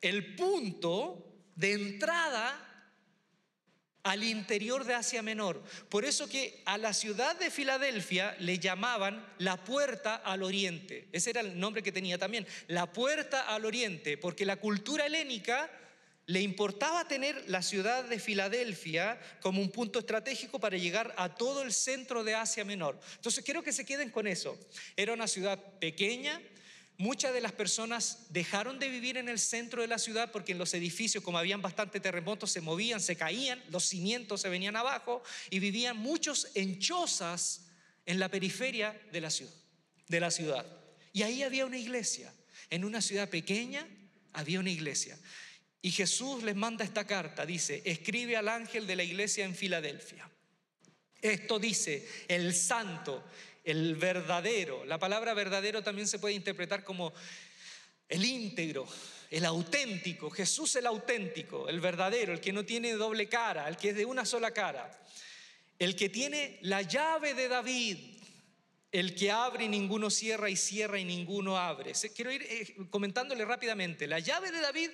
el 0.00 0.34
punto 0.34 1.32
de 1.54 1.72
entrada 1.72 2.60
al 4.04 4.22
interior 4.22 4.84
de 4.84 4.94
Asia 4.94 5.22
Menor. 5.22 5.62
Por 5.88 6.04
eso 6.04 6.28
que 6.28 6.62
a 6.66 6.76
la 6.76 6.92
ciudad 6.92 7.36
de 7.36 7.50
Filadelfia 7.50 8.36
le 8.38 8.58
llamaban 8.58 9.26
la 9.38 9.56
puerta 9.64 10.16
al 10.16 10.42
oriente. 10.42 11.08
Ese 11.10 11.30
era 11.30 11.40
el 11.40 11.58
nombre 11.58 11.82
que 11.82 11.90
tenía 11.90 12.18
también, 12.18 12.46
la 12.68 12.92
puerta 12.92 13.48
al 13.48 13.64
oriente, 13.64 14.18
porque 14.18 14.44
la 14.44 14.56
cultura 14.56 15.06
helénica 15.06 15.70
le 16.26 16.40
importaba 16.40 17.06
tener 17.06 17.48
la 17.48 17.62
ciudad 17.62 18.04
de 18.04 18.18
Filadelfia 18.18 19.20
como 19.40 19.60
un 19.60 19.70
punto 19.70 19.98
estratégico 19.98 20.58
para 20.58 20.78
llegar 20.78 21.14
a 21.18 21.34
todo 21.34 21.62
el 21.62 21.72
centro 21.72 22.24
de 22.24 22.34
Asia 22.34 22.64
Menor. 22.64 22.98
Entonces 23.16 23.44
quiero 23.44 23.62
que 23.62 23.72
se 23.72 23.84
queden 23.84 24.10
con 24.10 24.26
eso. 24.26 24.58
Era 24.96 25.12
una 25.12 25.28
ciudad 25.28 25.58
pequeña, 25.78 26.40
Muchas 26.96 27.34
de 27.34 27.40
las 27.40 27.50
personas 27.50 28.26
dejaron 28.30 28.78
de 28.78 28.88
vivir 28.88 29.16
en 29.16 29.28
el 29.28 29.40
centro 29.40 29.82
de 29.82 29.88
la 29.88 29.98
ciudad 29.98 30.30
porque 30.30 30.52
en 30.52 30.58
los 30.58 30.74
edificios, 30.74 31.24
como 31.24 31.38
habían 31.38 31.60
bastante 31.60 31.98
terremotos, 31.98 32.52
se 32.52 32.60
movían, 32.60 33.00
se 33.00 33.16
caían, 33.16 33.60
los 33.70 33.84
cimientos 33.84 34.42
se 34.42 34.48
venían 34.48 34.76
abajo 34.76 35.20
y 35.50 35.58
vivían 35.58 35.96
muchos 35.96 36.48
en 36.54 36.78
chozas 36.78 37.66
en 38.06 38.20
la 38.20 38.28
periferia 38.28 38.96
de 39.10 39.20
la 39.20 39.30
ciudad. 39.30 39.52
De 40.06 40.20
la 40.20 40.30
ciudad. 40.30 40.64
Y 41.12 41.22
ahí 41.22 41.42
había 41.42 41.66
una 41.66 41.78
iglesia. 41.78 42.32
En 42.70 42.84
una 42.84 43.00
ciudad 43.00 43.28
pequeña 43.28 43.88
había 44.32 44.60
una 44.60 44.70
iglesia. 44.70 45.18
Y 45.84 45.90
Jesús 45.90 46.42
les 46.42 46.56
manda 46.56 46.82
esta 46.82 47.06
carta, 47.06 47.44
dice, 47.44 47.82
escribe 47.84 48.38
al 48.38 48.48
ángel 48.48 48.86
de 48.86 48.96
la 48.96 49.02
iglesia 49.02 49.44
en 49.44 49.54
Filadelfia. 49.54 50.26
Esto 51.20 51.58
dice 51.58 52.08
el 52.26 52.54
santo 52.54 53.22
el 53.62 53.94
verdadero. 53.94 54.86
La 54.86 54.98
palabra 54.98 55.34
verdadero 55.34 55.82
también 55.82 56.08
se 56.08 56.18
puede 56.18 56.36
interpretar 56.36 56.84
como 56.84 57.12
el 58.08 58.24
íntegro, 58.24 58.88
el 59.30 59.44
auténtico. 59.44 60.30
Jesús 60.30 60.74
el 60.76 60.86
auténtico, 60.86 61.68
el 61.68 61.80
verdadero, 61.80 62.32
el 62.32 62.40
que 62.40 62.54
no 62.54 62.64
tiene 62.64 62.94
doble 62.94 63.28
cara, 63.28 63.68
el 63.68 63.76
que 63.76 63.90
es 63.90 63.96
de 63.96 64.06
una 64.06 64.24
sola 64.24 64.52
cara. 64.52 64.90
El 65.78 65.96
que 65.96 66.08
tiene 66.08 66.60
la 66.62 66.80
llave 66.80 67.34
de 67.34 67.46
David, 67.46 67.98
el 68.90 69.14
que 69.14 69.30
abre 69.30 69.64
y 69.66 69.68
ninguno 69.68 70.08
cierra 70.08 70.48
y 70.48 70.56
cierra 70.56 70.98
y 70.98 71.04
ninguno 71.04 71.58
abre. 71.58 71.92
Quiero 72.16 72.32
ir 72.32 72.42
eh, 72.48 72.74
comentándole 72.88 73.44
rápidamente. 73.44 74.06
La 74.06 74.20
llave 74.20 74.50
de 74.50 74.62
David 74.62 74.88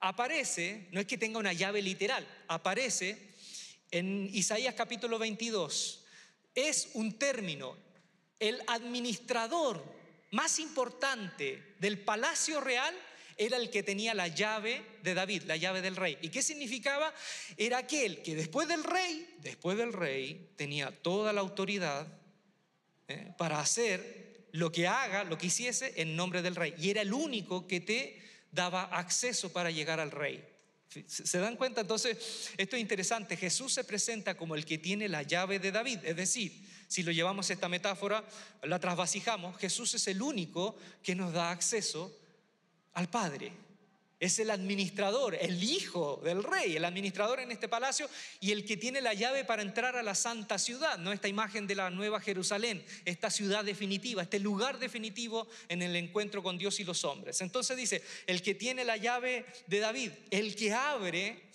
aparece, 0.00 0.88
no 0.92 1.00
es 1.00 1.06
que 1.06 1.18
tenga 1.18 1.38
una 1.38 1.52
llave 1.52 1.82
literal, 1.82 2.26
aparece 2.48 3.18
en 3.90 4.28
Isaías 4.32 4.74
capítulo 4.74 5.18
22. 5.18 6.04
Es 6.54 6.90
un 6.94 7.18
término, 7.18 7.76
el 8.38 8.60
administrador 8.66 9.82
más 10.30 10.58
importante 10.58 11.74
del 11.78 12.00
palacio 12.00 12.60
real 12.60 12.94
era 13.36 13.56
el 13.56 13.70
que 13.70 13.84
tenía 13.84 14.14
la 14.14 14.28
llave 14.28 14.84
de 15.02 15.14
David, 15.14 15.44
la 15.44 15.56
llave 15.56 15.80
del 15.80 15.96
rey. 15.96 16.18
¿Y 16.20 16.28
qué 16.28 16.42
significaba? 16.42 17.14
Era 17.56 17.78
aquel 17.78 18.20
que 18.22 18.34
después 18.34 18.66
del 18.66 18.82
rey, 18.82 19.36
después 19.38 19.78
del 19.78 19.92
rey, 19.92 20.50
tenía 20.56 20.90
toda 20.90 21.32
la 21.32 21.40
autoridad 21.40 22.08
¿eh? 23.06 23.32
para 23.38 23.60
hacer 23.60 24.48
lo 24.52 24.72
que 24.72 24.88
haga, 24.88 25.22
lo 25.22 25.38
que 25.38 25.46
hiciese 25.46 25.94
en 25.96 26.16
nombre 26.16 26.42
del 26.42 26.56
rey. 26.56 26.74
Y 26.78 26.90
era 26.90 27.00
el 27.02 27.12
único 27.12 27.68
que 27.68 27.80
te 27.80 28.20
daba 28.52 28.84
acceso 28.84 29.52
para 29.52 29.70
llegar 29.70 30.00
al 30.00 30.10
rey. 30.10 30.44
¿Se 31.06 31.38
dan 31.38 31.56
cuenta? 31.56 31.82
Entonces, 31.82 32.50
esto 32.56 32.76
es 32.76 32.82
interesante. 32.82 33.36
Jesús 33.36 33.74
se 33.74 33.84
presenta 33.84 34.36
como 34.36 34.54
el 34.54 34.64
que 34.64 34.78
tiene 34.78 35.08
la 35.08 35.22
llave 35.22 35.58
de 35.58 35.70
David, 35.70 35.98
es 36.02 36.16
decir, 36.16 36.66
si 36.88 37.02
lo 37.02 37.12
llevamos 37.12 37.50
esta 37.50 37.68
metáfora, 37.68 38.24
la 38.62 38.78
trasvasijamos, 38.78 39.58
Jesús 39.58 39.94
es 39.94 40.06
el 40.08 40.22
único 40.22 40.76
que 41.02 41.14
nos 41.14 41.34
da 41.34 41.50
acceso 41.50 42.16
al 42.94 43.10
Padre. 43.10 43.52
Es 44.20 44.38
el 44.38 44.50
administrador, 44.50 45.36
el 45.40 45.62
hijo 45.62 46.20
del 46.24 46.42
rey, 46.42 46.76
el 46.76 46.84
administrador 46.84 47.40
en 47.40 47.52
este 47.52 47.68
palacio 47.68 48.08
y 48.40 48.50
el 48.50 48.64
que 48.64 48.76
tiene 48.76 49.00
la 49.00 49.14
llave 49.14 49.44
para 49.44 49.62
entrar 49.62 49.96
a 49.96 50.02
la 50.02 50.14
santa 50.14 50.58
ciudad, 50.58 50.98
¿no? 50.98 51.12
Esta 51.12 51.28
imagen 51.28 51.66
de 51.66 51.76
la 51.76 51.90
nueva 51.90 52.20
Jerusalén, 52.20 52.84
esta 53.04 53.30
ciudad 53.30 53.64
definitiva, 53.64 54.22
este 54.22 54.40
lugar 54.40 54.78
definitivo 54.78 55.46
en 55.68 55.82
el 55.82 55.94
encuentro 55.94 56.42
con 56.42 56.58
Dios 56.58 56.80
y 56.80 56.84
los 56.84 57.04
hombres. 57.04 57.40
Entonces 57.40 57.76
dice, 57.76 58.02
el 58.26 58.42
que 58.42 58.54
tiene 58.54 58.84
la 58.84 58.96
llave 58.96 59.46
de 59.66 59.78
David, 59.78 60.10
el 60.30 60.56
que 60.56 60.72
abre 60.72 61.50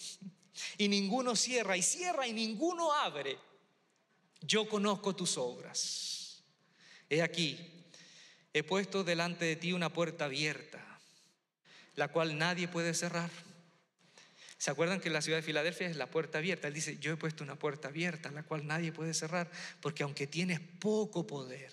y 0.77 0.87
ninguno 0.87 1.35
cierra, 1.35 1.75
y 1.75 1.81
cierra 1.81 2.27
y 2.27 2.33
ninguno 2.33 2.93
abre 2.93 3.37
yo 4.45 4.67
conozco 4.67 5.15
tus 5.15 5.37
obras. 5.37 6.43
He 7.09 7.21
aquí, 7.21 7.57
he 8.53 8.63
puesto 8.63 9.03
delante 9.03 9.45
de 9.45 9.55
ti 9.55 9.73
una 9.73 9.91
puerta 9.91 10.25
abierta, 10.25 10.92
la 11.95 12.07
cual 12.07 12.37
nadie 12.37 12.67
puede 12.67 12.93
cerrar. 12.93 13.29
¿Se 14.57 14.71
acuerdan 14.71 15.01
que 15.01 15.09
la 15.09 15.21
ciudad 15.21 15.39
de 15.39 15.43
Filadelfia 15.43 15.87
es 15.87 15.97
la 15.97 16.09
puerta 16.09 16.37
abierta? 16.37 16.67
Él 16.67 16.73
dice, 16.73 16.97
yo 16.97 17.11
he 17.11 17.17
puesto 17.17 17.43
una 17.43 17.55
puerta 17.55 17.89
abierta, 17.89 18.31
la 18.31 18.43
cual 18.43 18.65
nadie 18.65 18.93
puede 18.93 19.13
cerrar, 19.13 19.51
porque 19.81 20.03
aunque 20.03 20.25
tienes 20.25 20.61
poco 20.61 21.27
poder, 21.27 21.71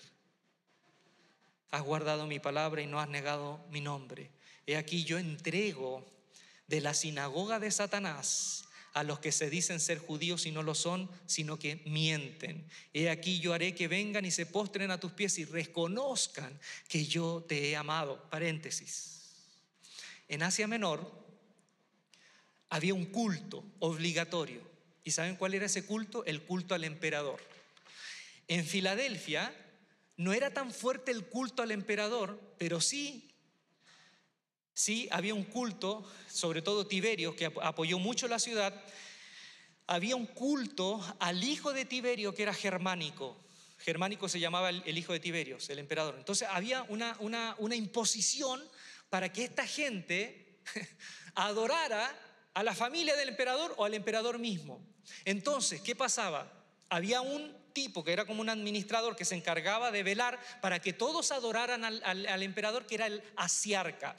has 1.71 1.81
guardado 1.83 2.27
mi 2.27 2.39
palabra 2.39 2.81
y 2.81 2.87
no 2.87 2.99
has 2.99 3.07
negado 3.07 3.65
mi 3.71 3.79
nombre. 3.79 4.29
He 4.67 4.75
aquí 4.75 5.05
yo 5.05 5.17
entrego 5.17 6.05
de 6.67 6.81
la 6.81 6.93
sinagoga 6.93 7.59
de 7.59 7.71
Satanás 7.71 8.65
a 8.93 9.03
los 9.03 9.19
que 9.19 9.31
se 9.31 9.49
dicen 9.49 9.79
ser 9.79 9.99
judíos 9.99 10.45
y 10.45 10.51
no 10.51 10.63
lo 10.63 10.75
son, 10.75 11.09
sino 11.25 11.57
que 11.57 11.81
mienten. 11.85 12.67
He 12.93 13.09
aquí 13.09 13.39
yo 13.39 13.53
haré 13.53 13.73
que 13.73 13.87
vengan 13.87 14.25
y 14.25 14.31
se 14.31 14.45
postren 14.45 14.91
a 14.91 14.99
tus 14.99 15.13
pies 15.13 15.37
y 15.39 15.45
reconozcan 15.45 16.59
que 16.89 17.05
yo 17.05 17.45
te 17.47 17.69
he 17.69 17.75
amado. 17.77 18.29
Paréntesis. 18.29 19.20
En 20.31 20.43
Asia 20.43 20.65
Menor 20.65 21.11
había 22.69 22.93
un 22.93 23.05
culto 23.07 23.65
obligatorio. 23.79 24.61
¿Y 25.03 25.11
saben 25.11 25.35
cuál 25.35 25.55
era 25.55 25.65
ese 25.65 25.85
culto? 25.85 26.23
El 26.23 26.43
culto 26.43 26.73
al 26.73 26.85
emperador. 26.85 27.37
En 28.47 28.65
Filadelfia 28.65 29.53
no 30.15 30.31
era 30.31 30.53
tan 30.53 30.71
fuerte 30.71 31.11
el 31.11 31.25
culto 31.25 31.61
al 31.61 31.71
emperador, 31.71 32.39
pero 32.57 32.79
sí 32.79 33.27
Sí, 34.73 35.09
había 35.11 35.33
un 35.33 35.43
culto, 35.43 36.09
sobre 36.31 36.61
todo 36.61 36.87
Tiberio, 36.87 37.35
que 37.35 37.51
apoyó 37.61 37.99
mucho 37.99 38.29
la 38.29 38.39
ciudad. 38.39 38.73
Había 39.85 40.15
un 40.15 40.25
culto 40.27 40.99
al 41.19 41.43
hijo 41.43 41.73
de 41.73 41.83
Tiberio 41.83 42.33
que 42.33 42.43
era 42.43 42.53
germánico. 42.53 43.37
Germánico 43.79 44.29
se 44.29 44.39
llamaba 44.39 44.69
el, 44.69 44.97
hijo 44.97 45.11
de 45.11 45.19
Tiberio, 45.19 45.57
el 45.67 45.79
emperador. 45.79 46.15
Entonces 46.17 46.47
había 46.49 46.83
una, 46.83 47.17
una 47.19 47.75
imposición 47.75 48.63
para 49.11 49.31
que 49.31 49.43
esta 49.43 49.67
gente 49.67 50.61
adorara 51.35 52.09
a 52.53 52.63
la 52.63 52.73
familia 52.73 53.15
del 53.17 53.29
emperador 53.29 53.75
o 53.77 53.83
al 53.83 53.93
emperador 53.93 54.39
mismo. 54.39 54.81
Entonces, 55.25 55.81
¿qué 55.81 55.97
pasaba? 55.97 56.49
Había 56.89 57.19
un 57.19 57.53
tipo 57.73 58.05
que 58.05 58.13
era 58.13 58.25
como 58.25 58.39
un 58.41 58.49
administrador 58.49 59.17
que 59.17 59.25
se 59.25 59.35
encargaba 59.35 59.91
de 59.91 60.03
velar 60.03 60.39
para 60.61 60.79
que 60.79 60.93
todos 60.93 61.33
adoraran 61.33 61.83
al, 61.83 62.43
emperador, 62.43 62.87
que 62.87 62.95
era 62.95 63.07
el 63.07 63.21
asiarca. 63.35 64.17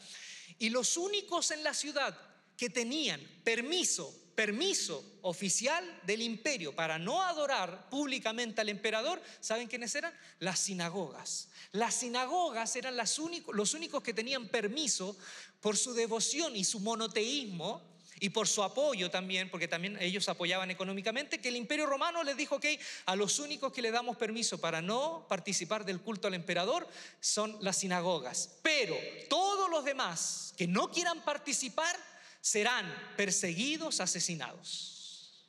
Y 0.58 0.68
los 0.68 0.98
únicos 0.98 1.50
en 1.52 1.64
la 1.64 1.72
ciudad 1.72 2.14
que 2.58 2.68
tenían 2.68 3.20
permiso 3.42 4.14
permiso 4.34 5.04
oficial 5.22 5.84
del 6.04 6.22
imperio 6.22 6.74
para 6.74 6.98
no 6.98 7.22
adorar 7.22 7.88
públicamente 7.90 8.60
al 8.60 8.68
emperador, 8.68 9.22
¿saben 9.40 9.68
quiénes 9.68 9.94
eran? 9.94 10.12
Las 10.38 10.58
sinagogas. 10.58 11.48
Las 11.72 11.94
sinagogas 11.94 12.74
eran 12.76 12.96
los 12.96 13.74
únicos 13.74 14.02
que 14.02 14.14
tenían 14.14 14.48
permiso 14.48 15.16
por 15.60 15.76
su 15.76 15.94
devoción 15.94 16.56
y 16.56 16.64
su 16.64 16.80
monoteísmo 16.80 17.92
y 18.22 18.30
por 18.30 18.46
su 18.46 18.62
apoyo 18.62 19.10
también, 19.10 19.50
porque 19.50 19.66
también 19.66 20.00
ellos 20.00 20.28
apoyaban 20.28 20.70
económicamente, 20.70 21.40
que 21.40 21.48
el 21.48 21.56
imperio 21.56 21.86
romano 21.86 22.22
les 22.22 22.36
dijo 22.36 22.60
que 22.60 22.78
a 23.06 23.16
los 23.16 23.40
únicos 23.40 23.72
que 23.72 23.82
le 23.82 23.90
damos 23.90 24.16
permiso 24.16 24.58
para 24.58 24.80
no 24.80 25.26
participar 25.28 25.84
del 25.84 26.00
culto 26.00 26.28
al 26.28 26.34
emperador 26.34 26.86
son 27.20 27.56
las 27.60 27.78
sinagogas. 27.78 28.58
Pero 28.62 28.96
todos 29.28 29.68
los 29.68 29.84
demás 29.84 30.54
que 30.56 30.68
no 30.68 30.88
quieran 30.88 31.24
participar 31.24 31.96
serán 32.42 32.92
perseguidos, 33.16 34.00
asesinados. 34.00 35.46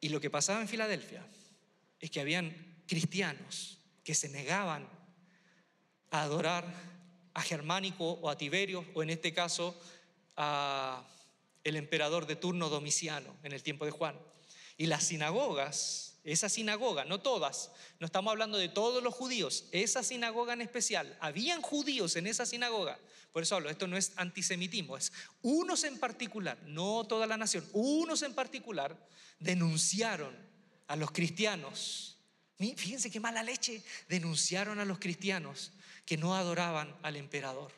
Y 0.00 0.08
lo 0.08 0.20
que 0.20 0.30
pasaba 0.30 0.60
en 0.62 0.68
Filadelfia 0.68 1.26
es 2.00 2.10
que 2.10 2.20
habían 2.20 2.82
cristianos 2.86 3.78
que 4.04 4.14
se 4.14 4.28
negaban 4.28 4.88
a 6.10 6.22
adorar 6.22 6.72
a 7.34 7.42
Germánico 7.42 8.12
o 8.12 8.30
a 8.30 8.38
Tiberio, 8.38 8.86
o 8.94 9.02
en 9.02 9.10
este 9.10 9.34
caso 9.34 9.78
a 10.36 11.04
el 11.64 11.76
emperador 11.76 12.26
de 12.26 12.36
turno 12.36 12.68
Domiciano 12.68 13.36
en 13.42 13.52
el 13.52 13.62
tiempo 13.62 13.84
de 13.84 13.90
Juan. 13.90 14.16
Y 14.76 14.86
las 14.86 15.04
sinagogas, 15.04 16.13
esa 16.24 16.48
sinagoga, 16.48 17.04
no 17.04 17.20
todas, 17.20 17.70
no 18.00 18.06
estamos 18.06 18.30
hablando 18.30 18.56
de 18.56 18.70
todos 18.70 19.02
los 19.02 19.14
judíos, 19.14 19.66
esa 19.72 20.02
sinagoga 20.02 20.54
en 20.54 20.62
especial, 20.62 21.16
habían 21.20 21.60
judíos 21.60 22.16
en 22.16 22.26
esa 22.26 22.46
sinagoga. 22.46 22.98
Por 23.30 23.42
eso 23.42 23.56
hablo, 23.56 23.68
esto 23.68 23.86
no 23.86 23.96
es 23.96 24.12
antisemitismo, 24.16 24.96
es 24.96 25.12
unos 25.42 25.84
en 25.84 25.98
particular, 25.98 26.58
no 26.64 27.04
toda 27.04 27.26
la 27.26 27.36
nación, 27.36 27.68
unos 27.72 28.22
en 28.22 28.32
particular 28.32 28.96
denunciaron 29.38 30.34
a 30.86 30.96
los 30.96 31.10
cristianos. 31.10 32.16
Fíjense 32.58 33.10
qué 33.10 33.20
mala 33.20 33.42
leche, 33.42 33.82
denunciaron 34.08 34.80
a 34.80 34.84
los 34.84 34.98
cristianos 34.98 35.72
que 36.06 36.16
no 36.16 36.34
adoraban 36.34 36.96
al 37.02 37.16
emperador. 37.16 37.72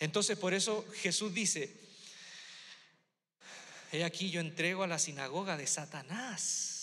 Entonces 0.00 0.36
por 0.36 0.54
eso 0.54 0.84
Jesús 0.94 1.32
dice, 1.34 1.76
he 3.92 4.02
aquí 4.02 4.30
yo 4.30 4.40
entrego 4.40 4.82
a 4.82 4.88
la 4.88 4.98
sinagoga 4.98 5.56
de 5.56 5.66
Satanás. 5.66 6.77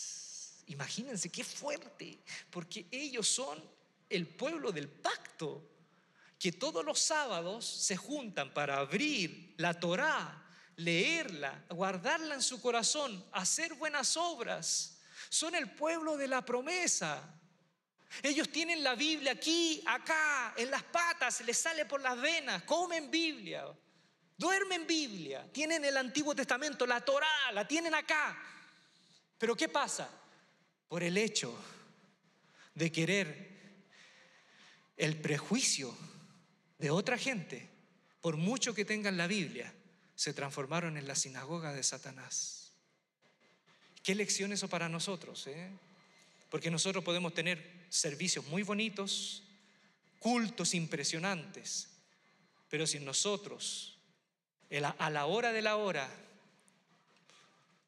Imagínense 0.67 1.29
qué 1.29 1.43
fuerte, 1.43 2.19
porque 2.49 2.87
ellos 2.91 3.27
son 3.27 3.61
el 4.09 4.27
pueblo 4.27 4.71
del 4.71 4.89
pacto, 4.89 5.71
que 6.39 6.51
todos 6.51 6.83
los 6.83 6.99
sábados 6.99 7.65
se 7.65 7.95
juntan 7.95 8.53
para 8.53 8.77
abrir 8.77 9.53
la 9.57 9.79
Torá, 9.79 10.43
leerla, 10.77 11.65
guardarla 11.69 12.35
en 12.35 12.41
su 12.41 12.61
corazón, 12.61 13.23
hacer 13.31 13.73
buenas 13.75 14.17
obras. 14.17 14.99
Son 15.29 15.55
el 15.55 15.71
pueblo 15.71 16.17
de 16.17 16.27
la 16.27 16.43
promesa. 16.43 17.21
Ellos 18.21 18.49
tienen 18.49 18.83
la 18.83 18.95
Biblia 18.95 19.33
aquí, 19.33 19.83
acá, 19.85 20.53
en 20.57 20.71
las 20.71 20.83
patas, 20.83 21.41
les 21.41 21.57
sale 21.57 21.85
por 21.85 22.01
las 22.01 22.19
venas, 22.19 22.63
comen 22.63 23.09
Biblia, 23.11 23.65
duermen 24.37 24.85
Biblia, 24.87 25.49
tienen 25.51 25.83
el 25.83 25.97
Antiguo 25.97 26.35
Testamento, 26.35 26.85
la 26.85 27.01
Torá, 27.01 27.51
la 27.53 27.67
tienen 27.67 27.93
acá. 27.93 28.37
Pero 29.37 29.55
¿qué 29.55 29.67
pasa? 29.67 30.09
Por 30.87 31.03
el 31.03 31.17
hecho 31.17 31.55
de 32.73 32.91
querer 32.91 33.55
el 34.97 35.17
prejuicio 35.17 35.95
de 36.79 36.89
otra 36.89 37.17
gente, 37.17 37.67
por 38.21 38.37
mucho 38.37 38.73
que 38.73 38.85
tengan 38.85 39.17
la 39.17 39.27
Biblia, 39.27 39.73
se 40.15 40.33
transformaron 40.33 40.97
en 40.97 41.07
la 41.07 41.15
sinagoga 41.15 41.73
de 41.73 41.83
Satanás. 41.83 42.71
¿Qué 44.03 44.15
lección 44.15 44.51
eso 44.53 44.69
para 44.69 44.87
nosotros? 44.87 45.47
Eh? 45.47 45.69
Porque 46.49 46.71
nosotros 46.71 47.03
podemos 47.03 47.33
tener 47.33 47.85
servicios 47.89 48.45
muy 48.47 48.63
bonitos, 48.63 49.43
cultos 50.19 50.73
impresionantes, 50.73 51.89
pero 52.69 52.87
si 52.87 52.99
nosotros 52.99 53.97
a 54.97 55.09
la 55.09 55.25
hora 55.25 55.53
de 55.53 55.61
la 55.61 55.77
hora 55.77 56.09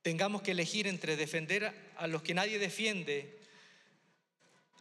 tengamos 0.07 0.41
que 0.41 0.51
elegir 0.51 0.87
entre 0.87 1.17
defender 1.17 1.69
a 1.97 2.07
los 2.07 2.21
que 2.23 2.33
nadie 2.33 2.59
defiende 2.59 3.41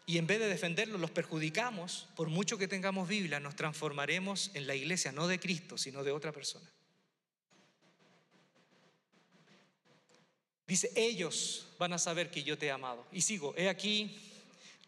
y 0.06 0.18
en 0.18 0.28
vez 0.28 0.38
de 0.38 0.46
defenderlos 0.46 1.00
los 1.00 1.10
perjudicamos, 1.10 2.06
por 2.14 2.28
mucho 2.28 2.56
que 2.58 2.68
tengamos 2.68 3.08
Biblia, 3.08 3.40
nos 3.40 3.56
transformaremos 3.56 4.52
en 4.54 4.68
la 4.68 4.76
iglesia 4.76 5.10
no 5.10 5.26
de 5.26 5.40
Cristo, 5.40 5.78
sino 5.78 6.04
de 6.04 6.12
otra 6.12 6.30
persona. 6.30 6.72
Dice, 10.68 10.92
ellos 10.94 11.74
van 11.76 11.92
a 11.92 11.98
saber 11.98 12.30
que 12.30 12.44
yo 12.44 12.56
te 12.56 12.66
he 12.66 12.70
amado. 12.70 13.04
Y 13.10 13.22
sigo, 13.22 13.52
he 13.56 13.68
aquí, 13.68 14.16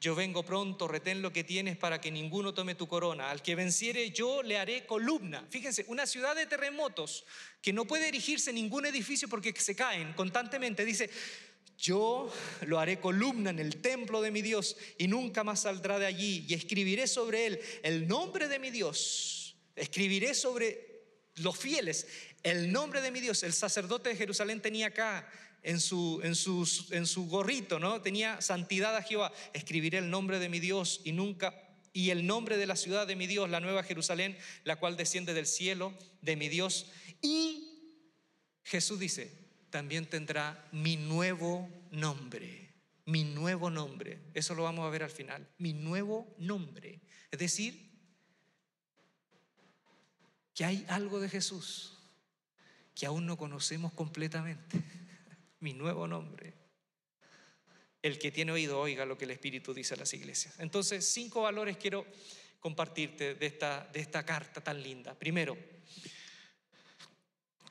yo 0.00 0.14
vengo 0.14 0.44
pronto, 0.44 0.87
retén 0.87 1.22
lo 1.22 1.32
que 1.32 1.42
tienes 1.42 1.76
para 1.76 2.00
que 2.00 2.11
ninguno 2.11 2.54
tome 2.54 2.76
tu 2.76 2.87
corona. 2.87 3.30
Al 3.30 3.42
que 3.42 3.56
venciere 3.56 4.11
yo 4.11 4.42
le 4.42 4.56
haré 4.56 4.87
columna. 4.87 5.44
Fíjense, 5.50 5.84
una 5.88 6.06
ciudad 6.06 6.37
de 6.37 6.46
terremotos 6.46 7.24
que 7.61 7.72
no 7.72 7.84
puede 7.84 8.08
erigirse 8.08 8.52
ningún 8.52 8.87
edificio 8.87 9.28
porque 9.28 9.52
se 9.58 9.74
caen 9.74 10.12
constantemente. 10.12 10.84
Dice, 10.84 11.11
yo 11.76 12.32
lo 12.66 12.78
haré 12.78 13.00
columna 13.00 13.50
en 13.50 13.58
el 13.58 13.80
templo 13.80 14.22
de 14.22 14.30
mi 14.30 14.40
Dios 14.40 14.76
y 14.98 15.08
nunca 15.08 15.42
más 15.42 15.62
saldrá 15.62 15.98
de 15.98 16.06
allí. 16.06 16.44
Y 16.48 16.54
escribiré 16.54 17.08
sobre 17.08 17.46
él 17.46 17.61
el 17.82 18.06
nombre 18.06 18.46
de 18.46 18.61
mi 18.61 18.70
Dios. 18.70 19.56
Escribiré 19.74 20.34
sobre 20.34 20.87
los 21.37 21.56
fieles 21.56 22.06
el 22.42 22.70
nombre 22.70 23.00
de 23.00 23.11
mi 23.11 23.20
Dios. 23.20 23.42
El 23.42 23.52
sacerdote 23.52 24.11
de 24.11 24.16
Jerusalén 24.16 24.61
tenía 24.61 24.88
acá 24.88 25.28
en 25.62 25.80
su, 25.80 26.20
en, 26.22 26.34
en 26.96 27.06
su 27.06 27.28
gorrito, 27.28 27.78
¿no? 27.78 28.00
Tenía 28.00 28.40
santidad 28.40 28.96
a 28.96 29.02
Jehová. 29.02 29.32
Escribiré 29.52 29.98
el 29.98 30.10
nombre 30.10 30.38
de 30.38 30.48
mi 30.48 30.60
Dios 30.60 31.00
y 31.04 31.12
nunca 31.12 31.54
y 31.92 32.10
el 32.10 32.26
nombre 32.26 32.56
de 32.56 32.66
la 32.66 32.76
ciudad 32.76 33.06
de 33.06 33.16
mi 33.16 33.26
Dios, 33.26 33.50
la 33.50 33.60
nueva 33.60 33.82
Jerusalén, 33.82 34.36
la 34.64 34.76
cual 34.76 34.96
desciende 34.96 35.34
del 35.34 35.46
cielo 35.46 35.92
de 36.22 36.36
mi 36.36 36.48
Dios. 36.48 36.86
Y 37.22 37.68
Jesús 38.62 39.00
dice, 39.00 39.32
también 39.70 40.06
tendrá 40.06 40.68
mi 40.70 40.96
nuevo 40.96 41.68
nombre, 41.90 42.72
mi 43.04 43.24
nuevo 43.24 43.70
nombre. 43.70 44.20
Eso 44.34 44.54
lo 44.54 44.62
vamos 44.62 44.86
a 44.86 44.90
ver 44.90 45.02
al 45.02 45.10
final, 45.10 45.48
mi 45.58 45.72
nuevo 45.72 46.34
nombre. 46.38 47.00
Es 47.30 47.38
decir, 47.38 47.90
que 50.54 50.64
hay 50.64 50.84
algo 50.88 51.20
de 51.20 51.28
Jesús 51.28 51.98
que 52.94 53.06
aún 53.06 53.26
no 53.26 53.36
conocemos 53.36 53.92
completamente 53.92 54.82
mi 55.60 55.72
nuevo 55.72 56.06
nombre. 56.06 56.54
El 58.02 58.18
que 58.18 58.30
tiene 58.30 58.52
oído 58.52 58.78
oiga 58.78 59.04
lo 59.04 59.18
que 59.18 59.24
el 59.24 59.32
Espíritu 59.32 59.74
dice 59.74 59.94
a 59.94 59.96
las 59.96 60.12
iglesias. 60.14 60.54
Entonces, 60.58 61.06
cinco 61.08 61.42
valores 61.42 61.76
quiero 61.76 62.06
compartirte 62.60 63.34
de 63.34 63.46
esta, 63.46 63.88
de 63.92 64.00
esta 64.00 64.24
carta 64.24 64.60
tan 64.60 64.82
linda. 64.82 65.14
Primero, 65.14 65.56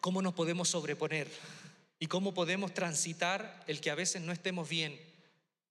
cómo 0.02 0.22
nos 0.22 0.34
podemos 0.34 0.70
sobreponer 0.70 1.28
y 2.00 2.08
cómo 2.08 2.34
podemos 2.34 2.74
transitar 2.74 3.64
el 3.68 3.82
que 3.82 3.90
a 3.90 3.96
veces 3.96 4.22
no 4.22 4.32
estemos 4.32 4.70
bien, 4.70 5.00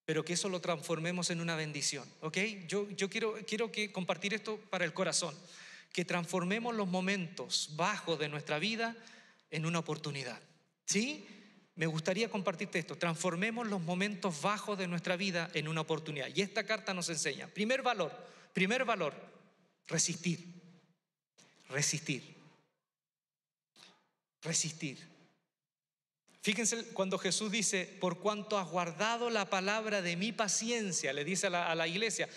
pero 0.05 0.25
que 0.25 0.35
eso 0.35 0.49
lo 0.49 0.61
transformemos 0.61 1.31
en 1.31 1.41
una 1.41 1.57
bendición. 1.57 2.09
¿Ok? 2.21 2.39
Yo, 2.67 2.89
yo 2.91 3.09
quiero, 3.11 3.35
quiero 3.47 3.71
que 3.71 3.93
compartir 3.93 4.35
esto 4.35 4.59
para 4.71 4.85
el 4.85 4.93
corazón, 4.93 5.35
que 5.93 6.05
transformemos 6.05 6.75
los 6.75 6.89
momentos 6.89 7.71
bajos 7.77 8.19
de 8.19 8.29
nuestra 8.29 8.59
vida 8.59 8.97
en 9.51 9.67
una 9.67 9.79
oportunidad. 9.79 10.41
¿Sí? 10.85 11.27
Me 11.77 11.87
gustaría 11.87 12.31
compartirte 12.31 12.79
esto. 12.79 12.97
Transformemos 12.97 13.67
los 13.67 13.83
momentos 13.83 14.41
bajos 14.41 14.79
de 14.79 14.89
nuestra 14.89 15.17
vida 15.17 15.51
en 15.53 15.69
una 15.69 15.83
oportunidad. 15.83 16.29
Y 16.35 16.41
esta 16.41 16.65
carta 16.65 16.95
nos 16.95 17.11
enseña, 17.11 17.49
primer 17.49 17.83
valor, 17.83 18.13
primer 18.55 18.85
valor, 18.87 19.15
resistir. 19.87 20.55
Resistir. 21.69 22.35
Resistir. 24.43 25.17
Fíjense 26.41 26.93
cuando 26.95 27.19
Jesús 27.19 27.51
dice, 27.51 27.85
por 28.01 28.21
cuanto 28.21 28.59
has 28.59 28.69
guardado 28.71 29.29
la 29.29 29.51
palabra 29.51 30.01
de 30.01 30.17
mi 30.17 30.33
paciencia, 30.33 31.13
le 31.13 31.25
dice 31.25 31.49
a 31.49 31.51
la, 31.51 31.71
a 31.71 31.75
la 31.75 31.89
iglesia, 31.89 32.29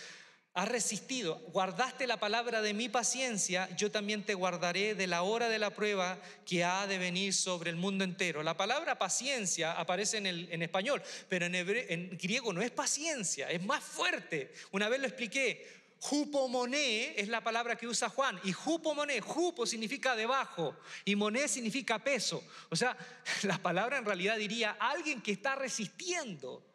has 0.53 0.67
resistido, 0.67 1.35
guardaste 1.53 2.07
la 2.07 2.19
palabra 2.19 2.61
de 2.61 2.73
mi 2.73 2.89
paciencia, 2.89 3.69
yo 3.77 3.91
también 3.91 4.23
te 4.23 4.33
guardaré 4.33 4.95
de 4.95 5.07
la 5.07 5.21
hora 5.21 5.47
de 5.47 5.59
la 5.59 5.69
prueba 5.69 6.19
que 6.45 6.63
ha 6.63 6.87
de 6.87 6.97
venir 6.97 7.33
sobre 7.33 7.69
el 7.69 7.75
mundo 7.75 8.03
entero. 8.03 8.41
La 8.41 8.57
palabra 8.57 8.97
paciencia 8.97 9.73
aparece 9.73 10.17
en, 10.17 10.25
el, 10.25 10.49
en 10.51 10.61
español, 10.61 11.01
pero 11.29 11.45
en, 11.45 12.17
griego 12.17 12.51
no 12.51 12.61
es 12.61 12.71
paciencia, 12.71 13.49
es 13.49 13.63
más 13.63 13.83
fuerte. 13.83 14.51
Una 14.71 14.89
vez 14.89 14.99
lo 14.99 15.07
expliqué, 15.07 15.79
Jupomoné 16.01 17.19
es 17.19 17.27
la 17.27 17.43
palabra 17.43 17.75
que 17.75 17.85
usa 17.85 18.07
Juan. 18.07 18.39
Y 18.45 18.53
jupomoné, 18.53 19.19
jupo 19.19 19.65
significa 19.65 20.15
debajo 20.15 20.77
y 21.03 21.13
moné 21.17 21.49
significa 21.49 21.99
peso. 21.99 22.41
O 22.69 22.75
sea, 22.75 22.95
la 23.43 23.57
palabra 23.57 23.97
en 23.97 24.05
realidad 24.05 24.37
diría 24.37 24.77
alguien 24.79 25.21
que 25.21 25.33
está 25.33 25.55
resistiendo 25.55 26.68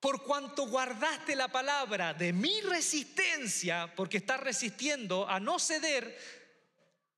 por 0.00 0.22
cuanto 0.22 0.66
guardaste 0.66 1.36
la 1.36 1.48
palabra 1.48 2.14
de 2.14 2.32
mi 2.32 2.60
resistencia, 2.62 3.92
porque 3.94 4.16
estás 4.16 4.40
resistiendo 4.40 5.28
a 5.28 5.38
no 5.38 5.58
ceder 5.58 6.18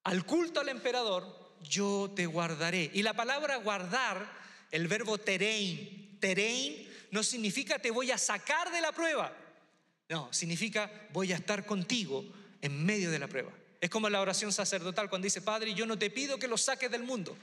al 0.03 0.27
culto 0.27 0.61
al 0.61 0.69
emperador, 0.69 1.57
yo 1.63 2.13
te 2.15 2.27
guardaré. 2.27 2.91
Y 2.93 3.03
la 3.03 3.15
palabra 3.15 3.57
guardar, 3.57 4.29
el 4.73 4.89
verbo 4.89 5.17
terein, 5.17 6.19
terein, 6.21 6.89
no 7.13 7.23
significa 7.23 7.79
te 7.79 7.93
voy 7.93 8.11
a 8.11 8.19
sacar 8.19 8.73
de 8.73 8.81
la 8.81 8.91
prueba. 8.91 9.33
No, 10.09 10.33
significa 10.33 10.91
voy 11.13 11.33
a 11.33 11.37
estar 11.37 11.65
contigo 11.65 12.25
en 12.61 12.85
medio 12.85 13.13
de 13.13 13.19
la 13.21 13.29
prueba. 13.29 13.53
Es 13.81 13.91
como 13.91 14.11
la 14.11 14.21
oración 14.21 14.53
sacerdotal 14.53 15.09
cuando 15.09 15.27
dice, 15.27 15.41
Padre, 15.41 15.75
yo 15.75 15.87
no 15.87 15.99
te 15.99 16.11
pido 16.11 16.39
que 16.39 16.49
los 16.49 16.63
saques 16.63 16.91
del 16.91 17.05
mundo. 17.05 17.37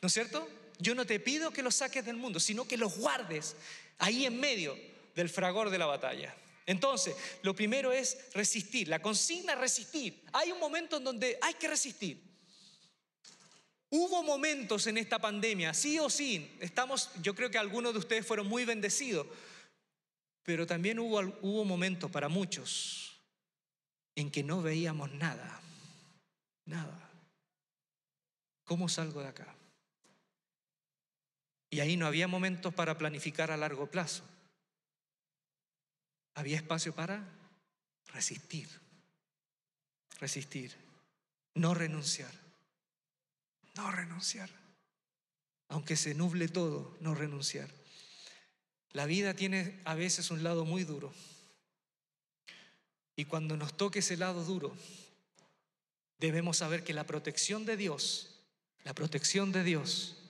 ¿No 0.00 0.06
es 0.06 0.12
cierto? 0.12 0.48
Yo 0.78 0.94
no 0.94 1.06
te 1.06 1.20
pido 1.20 1.52
que 1.52 1.62
los 1.62 1.76
saques 1.76 2.04
del 2.04 2.16
mundo, 2.16 2.40
sino 2.40 2.66
que 2.66 2.76
los 2.76 2.96
guardes 2.96 3.56
ahí 3.98 4.26
en 4.26 4.38
medio 4.38 4.76
del 5.14 5.28
fragor 5.28 5.70
de 5.70 5.78
la 5.78 5.86
batalla. 5.86 6.34
Entonces, 6.66 7.16
lo 7.42 7.54
primero 7.54 7.92
es 7.92 8.32
resistir, 8.34 8.88
la 8.88 9.02
consigna 9.02 9.54
es 9.54 9.58
resistir. 9.58 10.22
Hay 10.32 10.52
un 10.52 10.60
momento 10.60 10.96
en 10.96 11.04
donde 11.04 11.38
hay 11.40 11.54
que 11.54 11.68
resistir. 11.68 12.22
Hubo 13.90 14.22
momentos 14.22 14.86
en 14.86 14.96
esta 14.96 15.18
pandemia, 15.18 15.74
sí 15.74 15.98
o 15.98 16.08
sí, 16.08 16.56
estamos, 16.60 17.10
yo 17.20 17.34
creo 17.34 17.50
que 17.50 17.58
algunos 17.58 17.92
de 17.92 17.98
ustedes 17.98 18.26
fueron 18.26 18.46
muy 18.46 18.64
bendecidos, 18.64 19.26
pero 20.42 20.66
también 20.66 20.98
hubo, 20.98 21.20
hubo 21.42 21.64
momentos 21.64 22.10
para 22.10 22.30
muchos 22.30 23.20
en 24.14 24.30
que 24.30 24.42
no 24.42 24.62
veíamos 24.62 25.12
nada, 25.12 25.60
nada. 26.64 27.10
¿Cómo 28.64 28.88
salgo 28.88 29.20
de 29.20 29.28
acá? 29.28 29.54
Y 31.72 31.80
ahí 31.80 31.96
no 31.96 32.06
había 32.06 32.28
momentos 32.28 32.72
para 32.72 32.96
planificar 32.96 33.50
a 33.50 33.56
largo 33.56 33.90
plazo 33.90 34.22
había 36.34 36.56
espacio 36.56 36.94
para 36.94 37.24
resistir, 38.12 38.68
resistir, 40.18 40.74
no 41.54 41.74
renunciar, 41.74 42.32
no 43.74 43.90
renunciar, 43.90 44.50
aunque 45.68 45.96
se 45.96 46.14
nuble 46.14 46.48
todo, 46.48 46.96
no 47.00 47.14
renunciar. 47.14 47.68
La 48.92 49.06
vida 49.06 49.34
tiene 49.34 49.80
a 49.84 49.94
veces 49.94 50.30
un 50.30 50.42
lado 50.42 50.64
muy 50.64 50.84
duro. 50.84 51.12
Y 53.16 53.24
cuando 53.26 53.56
nos 53.56 53.76
toque 53.76 54.00
ese 54.00 54.16
lado 54.16 54.44
duro, 54.44 54.74
debemos 56.18 56.58
saber 56.58 56.82
que 56.82 56.94
la 56.94 57.04
protección 57.04 57.64
de 57.64 57.76
Dios, 57.76 58.40
la 58.84 58.94
protección 58.94 59.52
de 59.52 59.64
Dios, 59.64 60.21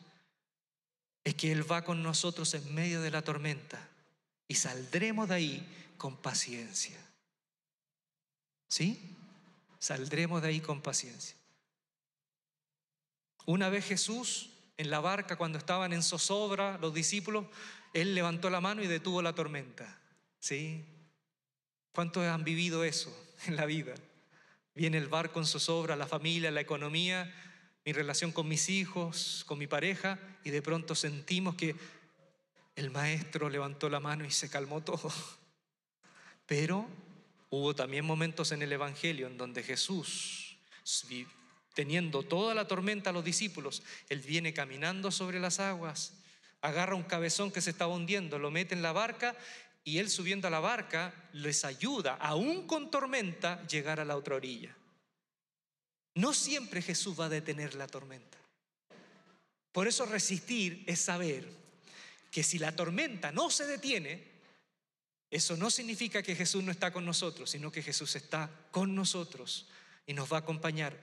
es 1.24 1.34
que 1.34 1.52
Él 1.52 1.70
va 1.70 1.84
con 1.84 2.02
nosotros 2.02 2.52
en 2.54 2.74
medio 2.74 3.00
de 3.00 3.10
la 3.10 3.22
tormenta 3.22 3.88
y 4.48 4.54
saldremos 4.54 5.28
de 5.28 5.34
ahí 5.34 5.92
con 5.96 6.16
paciencia. 6.16 6.98
¿Sí? 8.68 9.16
Saldremos 9.78 10.42
de 10.42 10.48
ahí 10.48 10.60
con 10.60 10.80
paciencia. 10.80 11.36
Una 13.46 13.68
vez 13.68 13.84
Jesús 13.84 14.50
en 14.76 14.90
la 14.90 15.00
barca, 15.00 15.36
cuando 15.36 15.58
estaban 15.58 15.92
en 15.92 16.02
zozobra 16.02 16.78
los 16.78 16.94
discípulos, 16.94 17.46
Él 17.92 18.14
levantó 18.14 18.50
la 18.50 18.60
mano 18.60 18.82
y 18.82 18.86
detuvo 18.86 19.22
la 19.22 19.34
tormenta. 19.34 19.98
¿Sí? 20.40 20.84
¿Cuántos 21.92 22.24
han 22.24 22.44
vivido 22.44 22.84
eso 22.84 23.14
en 23.46 23.56
la 23.56 23.66
vida? 23.66 23.94
Viene 24.74 24.98
el 24.98 25.08
barco 25.08 25.38
en 25.38 25.46
zozobra, 25.46 25.96
la 25.96 26.06
familia, 26.06 26.50
la 26.50 26.62
economía, 26.62 27.32
mi 27.84 27.92
relación 27.92 28.32
con 28.32 28.48
mis 28.48 28.68
hijos, 28.68 29.44
con 29.46 29.58
mi 29.58 29.66
pareja, 29.66 30.18
y 30.44 30.50
de 30.50 30.62
pronto 30.62 30.94
sentimos 30.94 31.56
que 31.56 31.74
el 32.76 32.90
maestro 32.90 33.48
levantó 33.48 33.88
la 33.88 34.00
mano 34.00 34.24
y 34.24 34.30
se 34.30 34.48
calmó 34.48 34.82
todo. 34.82 35.12
Pero 36.46 36.86
hubo 37.50 37.74
también 37.74 38.04
momentos 38.04 38.52
en 38.52 38.62
el 38.62 38.72
Evangelio 38.72 39.26
en 39.26 39.36
donde 39.36 39.62
Jesús, 39.62 40.56
teniendo 41.74 42.22
toda 42.22 42.54
la 42.54 42.66
tormenta 42.66 43.10
a 43.10 43.12
los 43.12 43.24
discípulos, 43.24 43.82
Él 44.08 44.20
viene 44.20 44.54
caminando 44.54 45.10
sobre 45.10 45.40
las 45.40 45.60
aguas, 45.60 46.14
agarra 46.60 46.94
un 46.94 47.02
cabezón 47.02 47.50
que 47.50 47.60
se 47.60 47.70
estaba 47.70 47.94
hundiendo, 47.94 48.38
lo 48.38 48.50
mete 48.50 48.74
en 48.74 48.82
la 48.82 48.92
barca 48.92 49.36
y 49.84 49.98
Él 49.98 50.08
subiendo 50.08 50.46
a 50.46 50.50
la 50.50 50.60
barca 50.60 51.12
les 51.32 51.64
ayuda, 51.64 52.14
aún 52.14 52.66
con 52.66 52.90
tormenta, 52.90 53.66
llegar 53.66 53.98
a 53.98 54.04
la 54.04 54.16
otra 54.16 54.36
orilla. 54.36 54.76
No 56.14 56.32
siempre 56.32 56.82
Jesús 56.82 57.18
va 57.18 57.26
a 57.26 57.30
detener 57.30 57.74
la 57.74 57.86
tormenta. 57.86 58.38
Por 59.72 59.88
eso 59.88 60.04
resistir 60.04 60.84
es 60.86 61.00
saber 61.00 61.48
que 62.30 62.42
si 62.42 62.58
la 62.58 62.76
tormenta 62.76 63.32
no 63.32 63.50
se 63.50 63.66
detiene, 63.66 64.32
eso 65.30 65.56
no 65.56 65.70
significa 65.70 66.22
que 66.22 66.36
Jesús 66.36 66.62
no 66.62 66.70
está 66.70 66.92
con 66.92 67.06
nosotros, 67.06 67.50
sino 67.50 67.72
que 67.72 67.82
Jesús 67.82 68.14
está 68.16 68.50
con 68.70 68.94
nosotros 68.94 69.66
y 70.06 70.12
nos 70.12 70.30
va 70.30 70.36
a 70.36 70.40
acompañar. 70.40 70.94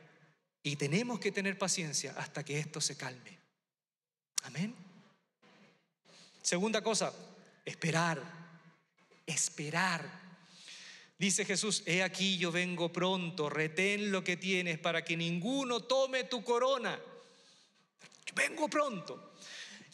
Y 0.62 0.76
tenemos 0.76 1.20
que 1.20 1.32
tener 1.32 1.58
paciencia 1.58 2.14
hasta 2.18 2.44
que 2.46 2.60
esto 2.60 2.80
se 2.80 2.96
calme. 2.96 3.40
Amén. 4.44 4.76
Segunda 6.44 6.82
cosa, 6.84 7.12
esperar. 7.66 8.22
Esperar. 9.26 10.29
Dice 11.20 11.44
Jesús, 11.44 11.84
he 11.86 12.02
aquí 12.02 12.38
yo 12.38 12.50
vengo 12.50 12.94
pronto, 12.94 13.50
retén 13.50 14.10
lo 14.10 14.24
que 14.24 14.38
tienes 14.38 14.80
para 14.80 15.04
que 15.04 15.18
ninguno 15.18 15.82
tome 15.82 16.24
tu 16.24 16.46
corona. 16.46 16.98
Vengo 18.34 18.70
pronto. 18.70 19.34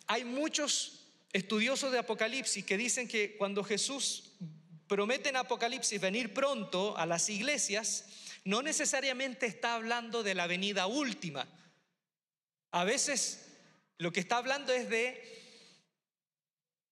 Hay 0.05 0.23
muchos 0.23 1.07
estudiosos 1.33 1.91
de 1.91 1.97
Apocalipsis 1.97 2.63
que 2.63 2.77
dicen 2.77 3.07
que 3.07 3.35
cuando 3.37 3.63
Jesús 3.63 4.33
promete 4.87 5.29
en 5.29 5.37
Apocalipsis 5.37 5.99
venir 5.99 6.31
pronto 6.31 6.95
a 6.95 7.07
las 7.07 7.27
iglesias, 7.27 8.05
no 8.43 8.61
necesariamente 8.61 9.47
está 9.47 9.73
hablando 9.73 10.21
de 10.21 10.35
la 10.35 10.45
venida 10.45 10.85
última. 10.85 11.47
A 12.69 12.83
veces 12.83 13.47
lo 13.97 14.11
que 14.11 14.19
está 14.19 14.37
hablando 14.37 14.71
es 14.73 14.89
de 14.89 15.44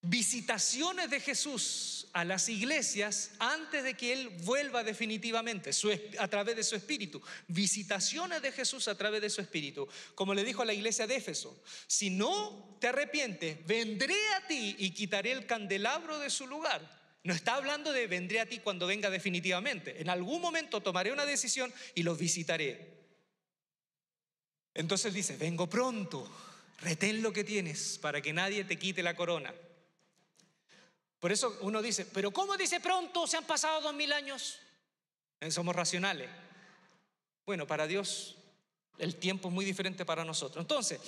visitaciones 0.03 1.09
de 1.09 1.19
Jesús 1.21 2.07
a 2.11 2.25
las 2.25 2.47
iglesias 2.49 3.31
antes 3.39 3.83
de 3.83 3.95
que 3.95 4.13
Él 4.13 4.29
vuelva 4.43 4.83
definitivamente 4.83 5.71
a 6.19 6.27
través 6.27 6.55
de 6.55 6.63
su 6.63 6.75
espíritu. 6.75 7.21
Visitaciones 7.47 8.41
de 8.41 8.51
Jesús 8.51 8.87
a 8.87 8.97
través 8.97 9.21
de 9.21 9.29
su 9.29 9.41
espíritu. 9.41 9.87
Como 10.13 10.33
le 10.33 10.43
dijo 10.43 10.61
a 10.61 10.65
la 10.65 10.73
iglesia 10.73 11.07
de 11.07 11.15
Éfeso, 11.15 11.57
si 11.87 12.09
no 12.09 12.77
te 12.79 12.87
arrepientes, 12.87 13.65
vendré 13.65 14.15
a 14.35 14.45
ti 14.45 14.75
y 14.77 14.91
quitaré 14.91 15.31
el 15.31 15.45
candelabro 15.45 16.19
de 16.19 16.29
su 16.29 16.45
lugar. 16.47 17.01
No 17.23 17.33
está 17.33 17.55
hablando 17.55 17.93
de 17.93 18.05
vendré 18.05 18.41
a 18.41 18.45
ti 18.45 18.59
cuando 18.59 18.85
venga 18.85 19.09
definitivamente. 19.09 20.01
En 20.01 20.09
algún 20.09 20.41
momento 20.41 20.81
tomaré 20.81 21.13
una 21.13 21.25
decisión 21.25 21.73
y 21.95 22.03
los 22.03 22.17
visitaré. 22.17 22.93
Entonces 24.73 25.13
dice, 25.13 25.37
vengo 25.37 25.69
pronto, 25.69 26.29
retén 26.81 27.21
lo 27.21 27.31
que 27.31 27.45
tienes 27.45 27.97
para 27.99 28.21
que 28.21 28.33
nadie 28.33 28.65
te 28.65 28.77
quite 28.77 29.01
la 29.01 29.15
corona. 29.15 29.53
Por 31.23 31.31
eso 31.31 31.57
uno 31.61 31.81
dice, 31.81 32.05
pero 32.07 32.31
¿cómo 32.31 32.57
dice 32.57 32.81
pronto? 32.81 33.25
Se 33.27 33.37
han 33.37 33.45
pasado 33.45 33.79
dos 33.79 33.93
mil 33.93 34.11
años. 34.11 34.59
Eh, 35.39 35.49
somos 35.51 35.73
racionales. 35.73 36.29
Bueno, 37.45 37.65
para 37.65 37.87
Dios 37.87 38.35
el 38.97 39.15
tiempo 39.15 39.47
es 39.47 39.53
muy 39.53 39.63
diferente 39.63 40.03
para 40.03 40.25
nosotros. 40.25 40.61
Entonces, 40.61 40.99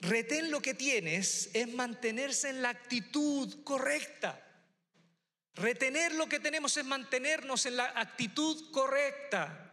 retén 0.00 0.50
lo 0.50 0.60
que 0.60 0.74
tienes 0.74 1.48
es 1.54 1.72
mantenerse 1.72 2.48
en 2.48 2.60
la 2.60 2.70
actitud 2.70 3.62
correcta. 3.62 4.44
Retener 5.54 6.12
lo 6.16 6.28
que 6.28 6.40
tenemos 6.40 6.76
es 6.76 6.84
mantenernos 6.84 7.66
en 7.66 7.76
la 7.76 7.92
actitud 7.94 8.72
correcta. 8.72 9.72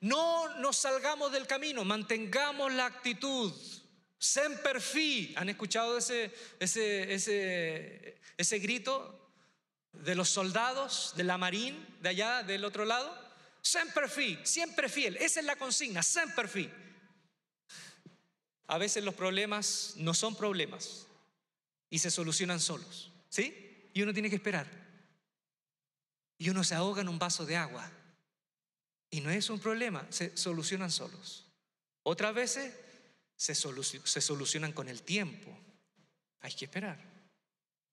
No 0.00 0.58
nos 0.58 0.78
salgamos 0.78 1.32
del 1.32 1.46
camino, 1.46 1.84
mantengamos 1.84 2.72
la 2.72 2.86
actitud. 2.86 3.52
Semper 4.22 4.80
fi. 4.80 5.34
¿Han 5.36 5.48
escuchado 5.48 5.98
ese, 5.98 6.32
ese, 6.60 7.12
ese, 7.12 8.20
ese 8.36 8.58
grito 8.60 9.32
de 9.92 10.14
los 10.14 10.28
soldados 10.28 11.12
de 11.16 11.24
la 11.24 11.38
marín 11.38 11.84
de 12.00 12.10
allá 12.10 12.44
del 12.44 12.64
otro 12.64 12.84
lado? 12.84 13.12
Semper 13.60 14.08
fi, 14.08 14.38
siempre 14.44 14.88
fiel. 14.88 15.16
Esa 15.16 15.40
es 15.40 15.46
la 15.46 15.56
consigna, 15.56 16.04
semper 16.04 16.46
fi. 16.46 16.70
A 18.68 18.78
veces 18.78 19.02
los 19.02 19.14
problemas 19.14 19.94
no 19.96 20.14
son 20.14 20.36
problemas 20.36 21.08
y 21.90 21.98
se 21.98 22.12
solucionan 22.12 22.60
solos, 22.60 23.10
¿sí? 23.28 23.90
Y 23.92 24.02
uno 24.02 24.12
tiene 24.12 24.30
que 24.30 24.36
esperar. 24.36 24.68
Y 26.38 26.48
uno 26.48 26.62
se 26.62 26.76
ahoga 26.76 27.02
en 27.02 27.08
un 27.08 27.18
vaso 27.18 27.44
de 27.44 27.56
agua. 27.56 27.90
Y 29.10 29.20
no 29.20 29.30
es 29.30 29.50
un 29.50 29.58
problema, 29.58 30.06
se 30.10 30.36
solucionan 30.36 30.92
solos. 30.92 31.44
Otras 32.04 32.32
veces 32.34 32.72
se, 33.42 34.20
solucionan 34.20 34.72
con 34.72 34.88
el 34.88 35.02
tiempo. 35.02 35.50
Hay 36.40 36.52
que 36.52 36.66
esperar. 36.66 36.96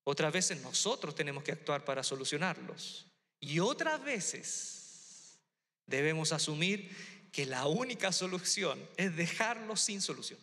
Otras 0.04 0.32
veces 0.32 0.62
nosotros 0.62 1.16
tenemos 1.16 1.44
que 1.44 1.52
actuar 1.52 1.84
para 1.84 2.04
solucionarlos. 2.04 3.08
Y 3.40 3.60
otras 3.60 4.04
veces 4.04 5.40
debemos 5.88 6.34
asumir 6.34 7.30
que 7.32 7.48
la 7.48 7.66
única 7.66 8.12
solución 8.12 8.80
es 8.96 9.16
dejarlos 9.16 9.82
sin 9.82 10.02
solución. 10.02 10.40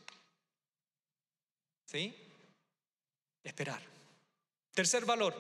¿Sí? 1.85 2.17
Esperar. 3.45 3.83
Tercer 4.73 5.05
valor, 5.05 5.35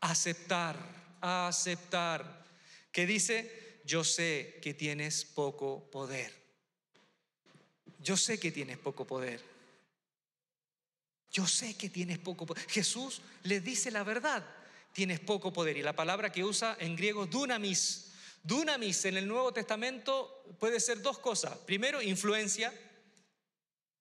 aceptar, 0.00 0.76
aceptar. 1.22 2.44
Que 2.92 3.06
dice, 3.06 3.80
yo 3.86 4.04
sé 4.04 4.58
que 4.62 4.74
tienes 4.74 5.24
poco 5.24 5.90
poder. 5.90 6.43
Yo 8.04 8.18
sé 8.18 8.38
que 8.38 8.52
tienes 8.52 8.76
poco 8.76 9.06
poder. 9.06 9.40
Yo 11.32 11.46
sé 11.46 11.74
que 11.74 11.88
tienes 11.88 12.18
poco 12.18 12.44
poder. 12.44 12.62
Jesús 12.68 13.22
les 13.44 13.64
dice 13.64 13.90
la 13.90 14.04
verdad, 14.04 14.44
tienes 14.92 15.20
poco 15.20 15.54
poder. 15.54 15.78
Y 15.78 15.82
la 15.82 15.96
palabra 15.96 16.30
que 16.30 16.44
usa 16.44 16.76
en 16.78 16.96
griego, 16.96 17.26
dunamis. 17.26 18.12
Dunamis 18.42 19.06
en 19.06 19.16
el 19.16 19.26
Nuevo 19.26 19.54
Testamento 19.54 20.44
puede 20.60 20.80
ser 20.80 21.00
dos 21.00 21.18
cosas. 21.18 21.56
Primero, 21.58 22.02
influencia. 22.02 22.72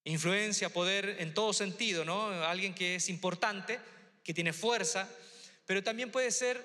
Influencia, 0.04 0.68
poder 0.68 1.16
en 1.20 1.34
todo 1.34 1.54
sentido, 1.54 2.04
¿no? 2.04 2.28
Alguien 2.44 2.76
que 2.76 2.96
es 2.96 3.08
importante, 3.08 3.80
que 4.22 4.34
tiene 4.34 4.52
fuerza, 4.52 5.10
pero 5.66 5.82
también 5.82 6.12
puede 6.12 6.30
ser 6.30 6.62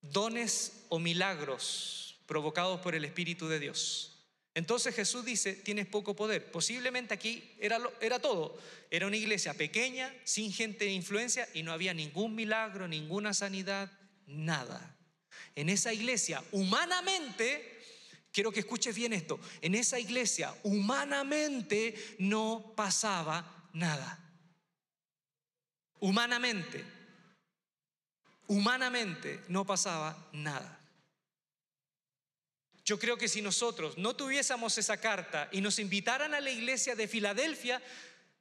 dones 0.00 0.84
o 0.90 1.00
milagros 1.00 2.20
provocados 2.26 2.80
por 2.80 2.94
el 2.94 3.04
Espíritu 3.04 3.48
de 3.48 3.58
Dios. 3.58 4.11
Entonces 4.54 4.94
Jesús 4.94 5.24
dice, 5.24 5.54
tienes 5.54 5.86
poco 5.86 6.14
poder. 6.14 6.50
Posiblemente 6.52 7.14
aquí 7.14 7.42
era, 7.58 8.18
todo. 8.20 8.58
Era 8.90 9.06
una 9.06 9.16
iglesia 9.16 9.54
pequeña, 9.54 10.14
sin 10.24 10.52
gente 10.52 10.84
de 10.84 10.92
influencia 10.92 11.48
y 11.54 11.62
no 11.62 11.72
había 11.72 11.94
ningún 11.94 12.34
milagro, 12.34 12.86
ninguna 12.86 13.32
sanidad, 13.32 13.90
nada. 14.26 14.94
En 15.54 15.70
esa 15.70 15.92
iglesia, 15.92 16.42
humanamente, 16.52 17.80
quiero 18.30 18.52
que 18.52 18.60
escuches 18.60 18.94
bien 18.94 19.14
esto, 19.14 19.40
en 19.62 19.74
esa 19.74 19.98
iglesia, 19.98 20.54
humanamente 20.64 21.94
no 22.18 22.74
pasaba 22.76 23.68
nada. 23.72 24.18
Humanamente, 26.00 26.84
humanamente 28.48 29.40
no 29.48 29.64
pasaba 29.64 30.28
nada. 30.32 30.81
Yo 32.84 32.98
creo 32.98 33.16
que 33.16 33.28
si 33.28 33.42
nosotros 33.42 33.96
no 33.96 34.16
tuviésemos 34.16 34.76
esa 34.76 34.96
carta 34.96 35.48
y 35.52 35.60
nos 35.60 35.78
invitaran 35.78 36.34
a 36.34 36.40
la 36.40 36.50
iglesia 36.50 36.96
de 36.96 37.06
Filadelfia, 37.06 37.80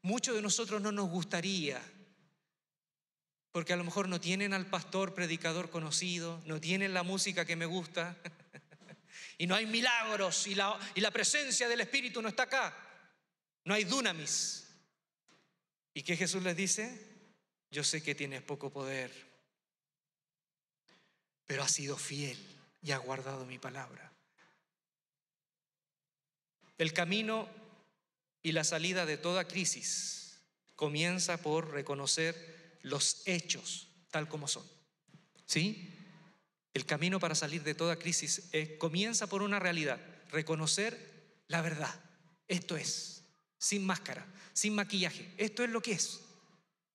muchos 0.01 0.35
de 0.35 0.41
nosotros 0.41 0.81
no 0.81 0.91
nos 0.91 1.09
gustaría. 1.09 1.81
Porque 3.51 3.73
a 3.73 3.75
lo 3.75 3.83
mejor 3.83 4.07
no 4.07 4.19
tienen 4.19 4.53
al 4.53 4.65
pastor 4.65 5.13
predicador 5.13 5.69
conocido, 5.69 6.41
no 6.45 6.59
tienen 6.59 6.93
la 6.93 7.03
música 7.03 7.45
que 7.45 7.55
me 7.55 7.65
gusta, 7.65 8.17
y 9.37 9.45
no 9.45 9.55
hay 9.55 9.65
milagros, 9.65 10.47
y 10.47 10.55
la, 10.55 10.79
presencia 11.11 11.67
del 11.67 11.81
Espíritu 11.81 12.21
no 12.21 12.29
está 12.29 12.43
acá. 12.43 12.75
No 13.63 13.75
hay 13.75 13.83
dunamis. 13.83 14.67
¿Y 15.93 16.01
qué 16.01 16.17
Jesús 16.17 16.41
les 16.41 16.55
dice? 16.55 17.09
Yo 17.69 17.83
sé 17.83 18.01
que 18.01 18.15
tienes 18.15 18.41
poco 18.41 18.71
poder, 18.71 19.11
pero 21.45 21.63
has 21.63 21.71
sido 21.71 21.95
fiel 21.97 22.37
y 22.81 22.91
has 22.91 23.01
guardado 23.01 23.45
mi 23.45 23.59
palabra. 23.59 24.10
El 26.81 26.93
camino 26.93 27.47
y 28.41 28.53
la 28.53 28.63
salida 28.63 29.05
de 29.05 29.15
toda 29.15 29.47
crisis 29.47 30.39
comienza 30.75 31.37
por 31.37 31.69
reconocer 31.69 32.79
los 32.81 33.21
hechos 33.27 33.87
tal 34.09 34.27
como 34.27 34.47
son. 34.47 34.65
¿Sí? 35.45 35.95
El 36.73 36.87
camino 36.87 37.19
para 37.19 37.35
salir 37.35 37.61
de 37.61 37.75
toda 37.75 37.99
crisis 37.99 38.49
eh, 38.51 38.79
comienza 38.79 39.27
por 39.27 39.43
una 39.43 39.59
realidad, 39.59 39.99
reconocer 40.31 41.43
la 41.47 41.61
verdad. 41.61 41.93
Esto 42.47 42.75
es, 42.75 43.25
sin 43.59 43.85
máscara, 43.85 44.25
sin 44.51 44.73
maquillaje. 44.73 45.31
Esto 45.37 45.63
es 45.63 45.69
lo 45.69 45.83
que 45.83 45.91
es. 45.91 46.19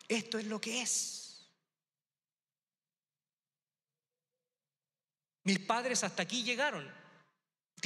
Esto 0.09 0.41
es 0.41 0.47
lo 0.47 0.61
que 0.61 0.83
es. 0.83 1.49
Mis 5.45 5.61
padres 5.61 6.03
hasta 6.03 6.25
aquí 6.25 6.43
llegaron 6.43 7.06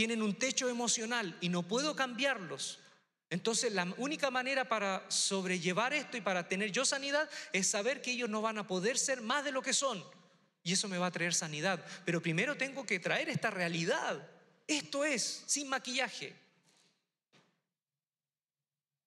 tienen 0.01 0.23
un 0.23 0.35
techo 0.35 0.71
emocional 0.71 1.37
y 1.43 1.51
no 1.51 1.63
puedo 1.63 1.95
cambiarlos. 1.95 2.79
Entonces 3.29 3.75
la 3.75 3.87
única 3.99 4.31
manera 4.31 4.67
para 4.67 5.05
sobrellevar 5.11 5.93
esto 5.93 6.17
y 6.17 6.23
para 6.23 6.49
tener 6.49 6.73
yo 6.73 6.87
sanidad 6.87 7.29
es 7.53 7.67
saber 7.67 8.01
que 8.01 8.13
ellos 8.13 8.31
no 8.31 8.41
van 8.41 8.57
a 8.57 8.67
poder 8.67 8.97
ser 8.97 9.21
más 9.21 9.45
de 9.45 9.53
lo 9.53 9.61
que 9.61 9.75
son. 9.75 10.03
Y 10.63 10.73
eso 10.73 10.89
me 10.89 10.97
va 10.97 11.09
a 11.09 11.11
traer 11.11 11.35
sanidad. 11.35 11.85
Pero 12.07 12.23
primero 12.23 12.57
tengo 12.57 12.87
que 12.87 12.99
traer 12.99 13.29
esta 13.29 13.51
realidad. 13.51 14.27
Esto 14.67 15.05
es, 15.05 15.45
sin 15.45 15.69
maquillaje. 15.69 16.35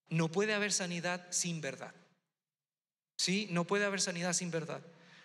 No 0.09 0.31
puede 0.31 0.53
haber 0.53 0.71
sanidad 0.71 1.25
sin 1.31 1.59
verdad. 1.59 1.95
¿Sí? 3.17 3.47
No 3.49 3.65
puede 3.65 3.85
haber 3.85 3.99
sanidad 3.99 4.33
sin 4.33 4.51
verdad. 4.51 4.83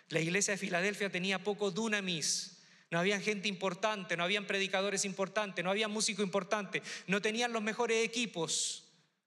La 0.09 0.21
iglesia 0.21 0.53
de 0.53 0.59
Filadelfia 0.59 1.13
tenía 1.13 1.45
poco 1.45 1.71
dunamis, 1.71 2.58
no 2.91 2.99
había 2.99 3.21
gente 3.21 3.49
importante, 3.49 4.17
no 4.17 4.25
habían 4.25 4.47
predicadores 4.47 5.05
importantes, 5.05 5.65
no 5.65 5.71
había 5.71 5.89
músico 5.89 6.23
importante, 6.23 6.83
no 7.07 7.21
tenían 7.21 7.53
los 7.53 7.63
mejores 7.63 8.05
equipos, 8.05 8.85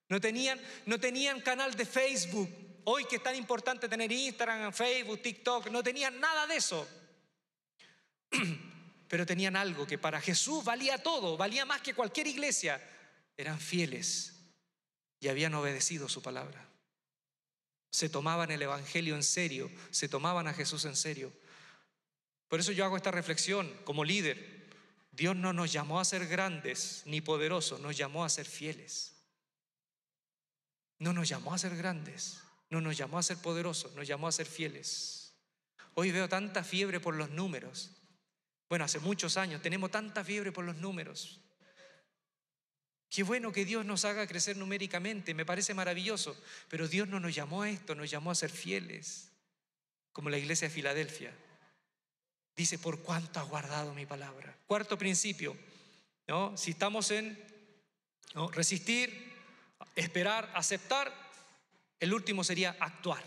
no 0.09 0.19
tenían, 0.19 0.59
no 0.85 0.99
tenían 0.99 1.41
canal 1.41 1.75
de 1.75 1.85
Facebook. 1.85 2.49
Hoy 2.83 3.05
que 3.05 3.17
es 3.17 3.23
tan 3.23 3.35
importante 3.35 3.87
tener 3.87 4.11
Instagram, 4.11 4.73
Facebook, 4.73 5.21
TikTok, 5.21 5.69
no 5.69 5.83
tenían 5.83 6.19
nada 6.19 6.47
de 6.47 6.55
eso. 6.55 6.87
Pero 9.07 9.25
tenían 9.25 9.55
algo 9.55 9.85
que 9.85 9.99
para 9.99 10.19
Jesús 10.19 10.63
valía 10.63 10.97
todo, 10.97 11.37
valía 11.37 11.65
más 11.65 11.81
que 11.81 11.93
cualquier 11.93 12.27
iglesia. 12.27 12.81
Eran 13.37 13.59
fieles 13.59 14.33
y 15.19 15.27
habían 15.27 15.53
obedecido 15.53 16.09
su 16.09 16.21
palabra. 16.21 16.67
Se 17.91 18.09
tomaban 18.09 18.49
el 18.51 18.61
Evangelio 18.61 19.15
en 19.15 19.23
serio, 19.23 19.69
se 19.91 20.09
tomaban 20.09 20.47
a 20.47 20.53
Jesús 20.53 20.85
en 20.85 20.95
serio. 20.95 21.31
Por 22.51 22.59
eso 22.59 22.73
yo 22.73 22.83
hago 22.83 22.97
esta 22.97 23.11
reflexión 23.11 23.73
como 23.85 24.03
líder. 24.03 24.67
Dios 25.13 25.37
no 25.37 25.53
nos 25.53 25.71
llamó 25.71 26.01
a 26.01 26.05
ser 26.05 26.27
grandes 26.27 27.01
ni 27.05 27.21
poderosos, 27.21 27.79
nos 27.79 27.95
llamó 27.95 28.25
a 28.25 28.29
ser 28.29 28.45
fieles. 28.45 29.13
No 30.99 31.13
nos 31.13 31.29
llamó 31.29 31.53
a 31.53 31.57
ser 31.57 31.77
grandes, 31.77 32.41
no 32.69 32.81
nos 32.81 32.97
llamó 32.97 33.19
a 33.19 33.23
ser 33.23 33.37
poderosos, 33.37 33.95
nos 33.95 34.05
llamó 34.05 34.27
a 34.27 34.33
ser 34.33 34.47
fieles. 34.47 35.33
Hoy 35.93 36.11
veo 36.11 36.27
tanta 36.27 36.61
fiebre 36.61 36.99
por 36.99 37.15
los 37.15 37.29
números. 37.29 37.91
Bueno, 38.67 38.83
hace 38.83 38.99
muchos 38.99 39.37
años 39.37 39.61
tenemos 39.61 39.89
tanta 39.89 40.21
fiebre 40.25 40.51
por 40.51 40.65
los 40.65 40.75
números. 40.75 41.39
Qué 43.09 43.23
bueno 43.23 43.53
que 43.53 43.63
Dios 43.63 43.85
nos 43.85 44.03
haga 44.03 44.27
crecer 44.27 44.57
numéricamente, 44.57 45.33
me 45.33 45.45
parece 45.45 45.73
maravilloso, 45.73 46.37
pero 46.67 46.89
Dios 46.89 47.07
no 47.07 47.21
nos 47.21 47.33
llamó 47.33 47.61
a 47.61 47.69
esto, 47.69 47.95
nos 47.95 48.11
llamó 48.11 48.29
a 48.29 48.35
ser 48.35 48.49
fieles, 48.49 49.31
como 50.11 50.29
la 50.29 50.37
iglesia 50.37 50.67
de 50.67 50.73
Filadelfia. 50.73 51.33
Dice, 52.55 52.77
por 52.77 52.99
cuánto 53.01 53.39
ha 53.39 53.43
guardado 53.43 53.93
mi 53.93 54.05
palabra. 54.05 54.55
Cuarto 54.67 54.97
principio, 54.97 55.55
¿no? 56.27 56.55
si 56.57 56.71
estamos 56.71 57.09
en 57.11 57.37
resistir, 58.53 59.33
esperar, 59.95 60.51
aceptar, 60.53 61.11
el 61.99 62.13
último 62.13 62.43
sería 62.43 62.75
actuar, 62.79 63.23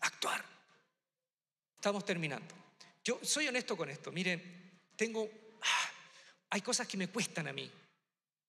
actuar. 0.00 0.44
Estamos 1.74 2.04
terminando. 2.04 2.54
Yo 3.04 3.20
soy 3.22 3.48
honesto 3.48 3.76
con 3.76 3.88
esto. 3.88 4.10
Miren, 4.10 4.80
tengo, 4.96 5.28
ah, 5.62 5.90
hay 6.50 6.60
cosas 6.60 6.88
que 6.88 6.96
me 6.96 7.08
cuestan 7.08 7.48
a 7.48 7.52
mí. 7.52 7.70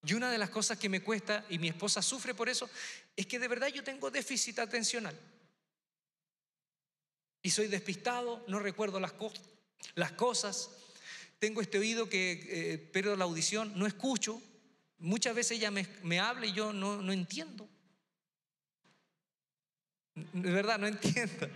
Y 0.03 0.13
una 0.13 0.31
de 0.31 0.37
las 0.37 0.49
cosas 0.49 0.77
que 0.77 0.89
me 0.89 1.01
cuesta, 1.01 1.45
y 1.49 1.59
mi 1.59 1.67
esposa 1.67 2.01
sufre 2.01 2.33
por 2.33 2.49
eso, 2.49 2.69
es 3.15 3.25
que 3.27 3.39
de 3.39 3.47
verdad 3.47 3.67
yo 3.67 3.83
tengo 3.83 4.09
déficit 4.09 4.59
atencional. 4.59 5.17
Y 7.41 7.49
soy 7.49 7.67
despistado, 7.67 8.43
no 8.47 8.59
recuerdo 8.59 8.99
las 8.99 9.13
cosas 9.13 9.56
las 9.95 10.11
cosas. 10.13 10.69
Tengo 11.39 11.61
este 11.61 11.77
oído 11.77 12.09
que 12.09 12.47
eh, 12.49 12.77
pierdo 12.77 13.15
la 13.15 13.25
audición, 13.25 13.73
no 13.75 13.85
escucho. 13.85 14.41
Muchas 14.99 15.35
veces 15.35 15.57
ella 15.57 15.71
me, 15.71 16.19
habla 16.19 16.47
y 16.47 16.53
yo 16.53 16.73
no, 16.73 17.11
entiendo. 17.11 17.67
De 20.15 20.51
verdad, 20.51 20.79
no 20.79 20.87
entiendo. 20.87 21.47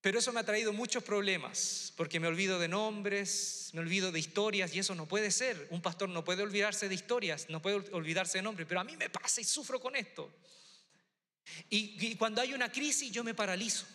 Pero 0.00 0.18
eso 0.18 0.32
me 0.32 0.40
ha 0.40 0.44
traído 0.44 0.72
muchos 0.72 1.04
problemas, 1.04 1.92
porque 1.96 2.18
me 2.18 2.26
olvido 2.26 2.58
de 2.58 2.66
nombres, 2.66 3.70
me 3.72 3.80
olvido 3.80 4.10
de 4.10 4.18
historias, 4.18 4.74
y 4.74 4.80
eso 4.80 4.96
no 4.96 5.06
puede 5.06 5.30
ser. 5.30 5.68
Un 5.70 5.80
pastor 5.80 6.08
no 6.08 6.24
puede 6.24 6.42
olvidarse 6.42 6.88
de 6.88 6.96
historias, 6.96 7.48
no 7.48 7.62
puede 7.62 7.76
olvidarse 7.92 8.38
de 8.38 8.42
nombres, 8.42 8.66
pero 8.68 8.80
a 8.80 8.84
mí 8.84 8.96
me 8.96 9.10
pasa 9.10 9.40
y 9.40 9.44
sufro 9.44 9.78
con 9.78 9.94
esto. 9.94 10.28
y 11.70 12.16
cuando 12.16 12.40
hay 12.40 12.52
una 12.54 12.70
crisis 12.72 13.12
yo 13.12 13.22
me 13.22 13.34
paralizo 13.34 13.86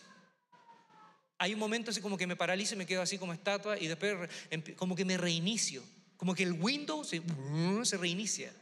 hay 1.38 1.54
un 1.54 1.60
momento 1.60 1.90
así 1.90 2.00
como 2.00 2.18
que 2.18 2.26
me 2.26 2.36
paralizo 2.36 2.74
y 2.74 2.78
me 2.78 2.86
quedo 2.86 3.00
así 3.00 3.16
como 3.16 3.32
estatua 3.32 3.78
y 3.78 3.86
después 3.86 4.28
como 4.76 4.96
que 4.96 5.04
me 5.04 5.16
reinicio. 5.16 5.82
Como 6.16 6.34
que 6.34 6.42
el 6.42 6.52
Windows 6.52 7.08
se, 7.08 7.96
reinicia. 7.96 8.52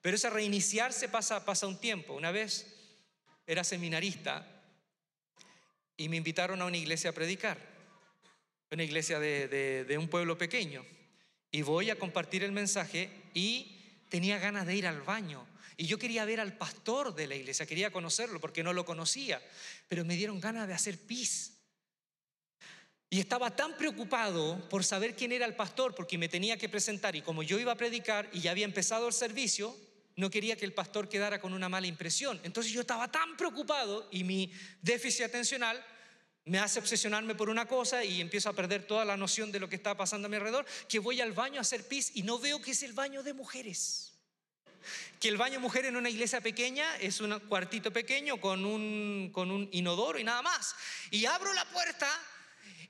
Pero 0.00 0.16
ese 0.16 0.30
reiniciarse 0.30 1.10
pasa, 1.10 1.44
pasa 1.44 1.66
un 1.66 1.78
tiempo. 1.78 2.14
Una 2.14 2.30
vez 2.30 2.74
era 3.46 3.62
seminarista 3.62 4.46
y 5.98 6.08
me 6.08 6.16
invitaron 6.16 6.62
a 6.62 6.64
una 6.64 6.78
iglesia 6.78 7.10
a 7.10 7.12
predicar. 7.12 7.58
Una 8.70 8.82
iglesia 8.82 9.20
de, 9.20 9.84
de 9.84 9.98
un 9.98 10.08
pueblo 10.08 10.38
pequeño. 10.38 10.84
Y 11.50 11.60
voy 11.60 11.90
a 11.90 11.98
compartir 11.98 12.42
el 12.44 12.52
mensaje 12.52 13.10
y 13.34 13.78
tenía 14.08 14.38
ganas 14.38 14.66
de 14.66 14.74
ir 14.74 14.86
al 14.86 15.02
baño. 15.02 15.46
Y 15.76 15.86
yo 15.86 15.98
quería 15.98 16.24
ver 16.24 16.40
al 16.40 16.56
pastor 16.56 17.14
de 17.14 17.26
la 17.26 17.34
iglesia, 17.34 17.66
quería 17.66 17.90
conocerlo 17.90 18.40
porque 18.40 18.62
no 18.62 18.72
lo 18.72 18.86
conocía. 18.86 19.42
Pero 19.88 20.04
me 20.04 20.16
dieron 20.16 20.40
ganas 20.40 20.66
de 20.66 20.74
hacer 20.74 20.98
pis. 20.98 21.53
Y 23.10 23.20
estaba 23.20 23.54
tan 23.54 23.76
preocupado 23.76 24.68
por 24.68 24.84
saber 24.84 25.14
quién 25.14 25.32
era 25.32 25.46
el 25.46 25.54
pastor, 25.54 25.94
porque 25.94 26.18
me 26.18 26.28
tenía 26.28 26.56
que 26.56 26.68
presentar. 26.68 27.14
Y 27.14 27.22
como 27.22 27.42
yo 27.42 27.58
iba 27.58 27.72
a 27.72 27.76
predicar 27.76 28.28
y 28.32 28.40
ya 28.40 28.50
había 28.50 28.64
empezado 28.64 29.06
el 29.06 29.12
servicio, 29.12 29.76
no 30.16 30.30
quería 30.30 30.56
que 30.56 30.64
el 30.64 30.72
pastor 30.72 31.08
quedara 31.08 31.40
con 31.40 31.52
una 31.52 31.68
mala 31.68 31.86
impresión. 31.86 32.40
Entonces 32.44 32.72
yo 32.72 32.80
estaba 32.80 33.10
tan 33.10 33.36
preocupado 33.36 34.08
y 34.10 34.24
mi 34.24 34.52
déficit 34.82 35.26
atencional 35.26 35.84
me 36.46 36.58
hace 36.58 36.78
obsesionarme 36.78 37.34
por 37.34 37.48
una 37.48 37.66
cosa 37.66 38.04
y 38.04 38.20
empiezo 38.20 38.50
a 38.50 38.52
perder 38.52 38.86
toda 38.86 39.04
la 39.04 39.16
noción 39.16 39.50
de 39.50 39.60
lo 39.60 39.68
que 39.68 39.76
está 39.76 39.96
pasando 39.96 40.26
a 40.26 40.28
mi 40.28 40.36
alrededor, 40.36 40.66
que 40.88 40.98
voy 40.98 41.20
al 41.20 41.32
baño 41.32 41.58
a 41.58 41.62
hacer 41.62 41.86
pis 41.88 42.12
y 42.14 42.22
no 42.22 42.38
veo 42.38 42.60
que 42.60 42.72
es 42.72 42.82
el 42.82 42.92
baño 42.92 43.22
de 43.22 43.32
mujeres. 43.32 44.12
Que 45.18 45.28
el 45.28 45.38
baño 45.38 45.58
mujer 45.58 45.86
en 45.86 45.96
una 45.96 46.10
iglesia 46.10 46.42
pequeña 46.42 46.96
es 46.98 47.20
un 47.20 47.38
cuartito 47.40 47.90
pequeño 47.90 48.38
con 48.38 48.66
un, 48.66 49.30
con 49.32 49.50
un 49.50 49.68
inodoro 49.72 50.18
y 50.18 50.24
nada 50.24 50.42
más. 50.42 50.76
Y 51.10 51.24
abro 51.24 51.52
la 51.54 51.64
puerta 51.70 52.08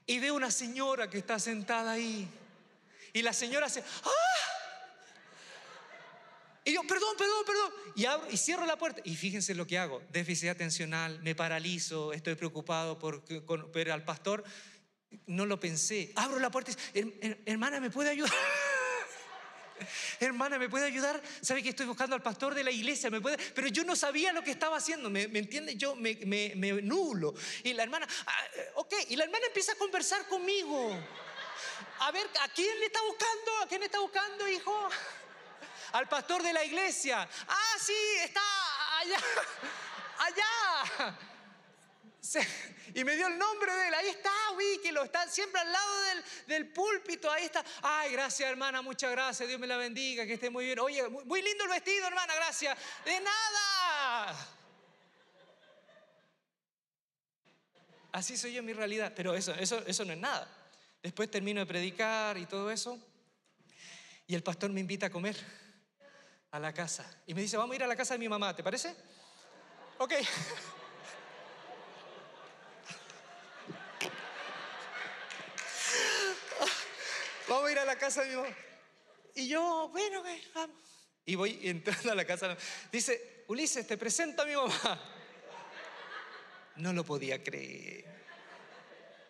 y 0.06 0.18
veo 0.18 0.34
una 0.34 0.50
señora 0.50 1.08
que 1.08 1.18
está 1.18 1.38
sentada 1.38 1.92
ahí. 1.92 2.28
Y 3.12 3.22
la 3.22 3.32
señora 3.32 3.66
hace, 3.66 3.80
¡ah! 3.80 4.10
Y 6.64 6.72
yo, 6.72 6.82
perdón, 6.82 7.14
perdón, 7.16 7.44
perdón. 7.46 7.72
Y 7.94 8.06
abro 8.06 8.26
y 8.30 8.36
cierro 8.36 8.64
la 8.64 8.76
puerta. 8.76 9.02
Y 9.04 9.16
fíjense 9.16 9.54
lo 9.54 9.66
que 9.66 9.78
hago. 9.78 10.02
Déficit 10.10 10.48
atencional, 10.48 11.20
me 11.22 11.34
paralizo, 11.34 12.12
estoy 12.12 12.34
preocupado 12.34 12.98
por 12.98 13.22
ver 13.72 13.90
al 13.90 14.04
pastor. 14.04 14.44
No 15.26 15.46
lo 15.46 15.60
pensé. 15.60 16.12
Abro 16.16 16.38
la 16.38 16.50
puerta 16.50 16.72
y 16.92 17.02
digo, 17.02 17.12
hermana, 17.44 17.80
¿me 17.80 17.90
puede 17.90 18.10
ayudar? 18.10 18.32
Hermana, 20.20 20.58
¿me 20.58 20.68
puede 20.68 20.86
ayudar? 20.86 21.20
¿Sabe 21.40 21.62
que 21.62 21.70
estoy 21.70 21.86
buscando 21.86 22.14
al 22.14 22.22
pastor 22.22 22.54
de 22.54 22.64
la 22.64 22.70
iglesia? 22.70 23.10
¿Me? 23.10 23.20
Pero 23.20 23.68
yo 23.68 23.84
no 23.84 23.96
sabía 23.96 24.32
lo 24.32 24.42
que 24.42 24.50
estaba 24.50 24.76
haciendo, 24.76 25.10
¿me, 25.10 25.28
me 25.28 25.40
entiende? 25.40 25.76
Yo 25.76 25.94
me, 25.94 26.16
me, 26.26 26.52
me, 26.56 26.72
nulo. 26.82 27.34
Y 27.62 27.72
la 27.72 27.82
hermana, 27.82 28.06
ah, 28.26 28.44
eh, 28.54 28.70
ok, 28.76 28.94
y 29.08 29.16
la 29.16 29.24
hermana 29.24 29.46
empieza 29.46 29.72
a 29.72 29.76
conversar 29.76 30.26
conmigo. 30.28 30.96
A 32.00 32.10
ver, 32.12 32.26
¿a 32.42 32.48
quién 32.48 32.78
le 32.80 32.86
está 32.86 33.00
buscando? 33.02 33.58
¿A 33.62 33.68
quién 33.68 33.80
le 33.80 33.86
está 33.86 34.00
buscando, 34.00 34.48
hijo? 34.48 34.90
al 35.94 36.08
pastor 36.08 36.42
de 36.42 36.52
la 36.52 36.64
iglesia. 36.64 37.28
Ah, 37.48 37.76
sí, 37.78 37.94
está 38.22 38.40
allá, 38.98 39.16
allá. 40.18 41.16
Y 42.94 43.04
me 43.04 43.16
dio 43.16 43.26
el 43.26 43.38
nombre 43.38 43.72
de 43.72 43.88
él. 43.88 43.94
Ahí 43.94 44.08
está, 44.08 44.30
que 44.82 44.92
lo 44.92 45.02
está 45.02 45.26
siempre 45.28 45.60
al 45.60 45.72
lado 45.72 46.02
del, 46.02 46.24
del, 46.46 46.72
púlpito. 46.72 47.30
Ahí 47.30 47.44
está. 47.44 47.64
Ay, 47.82 48.12
gracias, 48.12 48.48
hermana, 48.48 48.82
muchas 48.82 49.10
gracias. 49.10 49.48
Dios 49.48 49.60
me 49.60 49.66
la 49.66 49.76
bendiga, 49.76 50.26
que 50.26 50.34
esté 50.34 50.50
muy 50.50 50.64
bien. 50.66 50.78
Oye, 50.78 51.06
muy, 51.08 51.42
lindo 51.42 51.64
el 51.64 51.70
vestido, 51.70 52.06
hermana, 52.06 52.34
gracias. 52.34 52.76
De 53.04 53.20
nada. 53.20 54.48
Así 58.12 58.36
soy 58.36 58.52
yo 58.52 58.60
en 58.60 58.66
mi 58.66 58.72
realidad. 58.72 59.12
Pero 59.16 59.34
eso, 59.34 59.52
eso, 59.54 59.82
eso 59.86 60.04
no 60.04 60.12
es 60.12 60.18
nada. 60.18 60.48
Después 61.02 61.30
termino 61.30 61.60
de 61.60 61.66
predicar 61.66 62.38
y 62.38 62.46
todo 62.46 62.70
eso. 62.70 62.98
Y 64.26 64.34
el 64.34 64.42
pastor 64.42 64.70
me 64.70 64.80
invita 64.80 65.06
a 65.06 65.10
comer 65.10 65.36
a 66.50 66.58
la 66.58 66.72
casa. 66.72 67.04
Y 67.26 67.34
me 67.34 67.42
dice, 67.42 67.56
vamos 67.56 67.72
a 67.72 67.76
ir 67.76 67.84
a 67.84 67.86
la 67.86 67.96
casa 67.96 68.14
de 68.14 68.18
mi 68.18 68.28
mamá, 68.28 68.54
¿te 68.54 68.62
parece? 68.62 68.94
Ok. 69.98 70.12
vamos 77.48 77.68
a 77.68 77.72
ir 77.72 77.78
a 77.78 77.84
la 77.84 77.96
casa 77.96 78.22
de 78.22 78.30
mi 78.30 78.36
mamá. 78.36 78.48
Y 79.34 79.48
yo, 79.48 79.88
bueno, 79.92 80.22
vamos. 80.54 80.76
Y 81.26 81.34
voy 81.34 81.58
entrando 81.62 82.12
a 82.12 82.14
la 82.14 82.24
casa. 82.24 82.56
Dice, 82.92 83.44
Ulises, 83.48 83.86
te 83.86 83.96
presento 83.96 84.42
a 84.42 84.46
mi 84.46 84.54
mamá. 84.54 85.00
No 86.76 86.92
lo 86.92 87.04
podía 87.04 87.42
creer. 87.42 88.04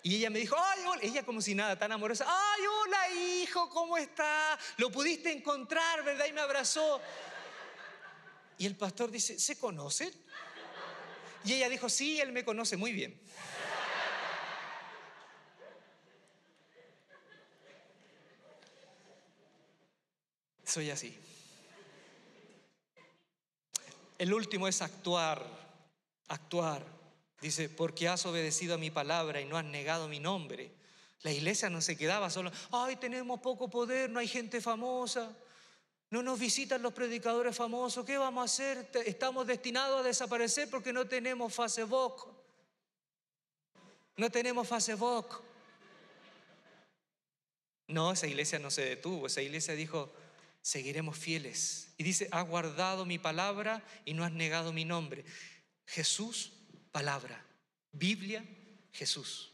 Y 0.02 0.16
ella 0.16 0.28
me 0.28 0.38
dijo, 0.38 0.56
ay, 0.58 0.80
hola. 0.86 1.00
Ella 1.02 1.22
como 1.24 1.40
si 1.40 1.54
nada, 1.54 1.78
tan 1.78 1.90
amorosa. 1.90 2.26
Ay, 2.28 2.62
hola, 2.66 3.10
hijo, 3.10 3.70
¿cómo 3.70 3.96
está? 3.96 4.58
Lo 4.76 4.90
pudiste 4.90 5.32
encontrar, 5.32 6.04
¿verdad? 6.04 6.26
Y 6.26 6.32
me 6.32 6.42
abrazó. 6.42 7.00
Y 8.58 8.66
el 8.66 8.76
pastor 8.76 9.10
dice, 9.10 9.38
¿se 9.38 9.58
conocen? 9.58 10.12
Y 11.44 11.54
ella 11.54 11.68
dijo, 11.68 11.88
sí, 11.88 12.20
él 12.20 12.32
me 12.32 12.44
conoce 12.44 12.76
muy 12.76 12.92
bien. 12.92 13.18
Soy 20.74 20.90
así. 20.90 21.16
El 24.18 24.34
último 24.34 24.66
es 24.66 24.82
actuar, 24.82 25.46
actuar. 26.26 26.84
Dice, 27.40 27.68
porque 27.68 28.08
has 28.08 28.26
obedecido 28.26 28.74
a 28.74 28.78
mi 28.78 28.90
palabra 28.90 29.40
y 29.40 29.44
no 29.44 29.56
has 29.56 29.64
negado 29.64 30.08
mi 30.08 30.18
nombre. 30.18 30.72
La 31.22 31.30
iglesia 31.30 31.70
no 31.70 31.80
se 31.80 31.96
quedaba 31.96 32.28
solo, 32.28 32.50
ay, 32.72 32.96
tenemos 32.96 33.38
poco 33.38 33.70
poder, 33.70 34.10
no 34.10 34.18
hay 34.18 34.26
gente 34.26 34.60
famosa, 34.60 35.30
no 36.10 36.24
nos 36.24 36.40
visitan 36.40 36.82
los 36.82 36.92
predicadores 36.92 37.54
famosos, 37.54 38.04
¿qué 38.04 38.18
vamos 38.18 38.42
a 38.42 38.44
hacer? 38.46 38.90
Estamos 39.06 39.46
destinados 39.46 40.00
a 40.00 40.02
desaparecer 40.02 40.68
porque 40.70 40.92
no 40.92 41.06
tenemos 41.06 41.54
Facebook. 41.54 42.34
No 44.16 44.28
tenemos 44.28 44.66
Facebook. 44.66 45.40
No, 47.86 48.10
esa 48.10 48.26
iglesia 48.26 48.58
no 48.58 48.72
se 48.72 48.84
detuvo, 48.84 49.28
esa 49.28 49.40
iglesia 49.40 49.74
dijo, 49.74 50.12
seguiremos 50.64 51.18
fieles. 51.18 51.92
Y 51.98 52.04
dice, 52.04 52.26
has 52.32 52.48
guardado 52.48 53.04
mi 53.04 53.18
palabra 53.18 53.84
y 54.06 54.14
no 54.14 54.24
has 54.24 54.32
negado 54.32 54.72
mi 54.72 54.86
nombre. 54.86 55.22
Jesús 55.86 56.52
palabra. 56.90 57.44
Biblia, 57.92 58.42
Jesús. 58.90 59.52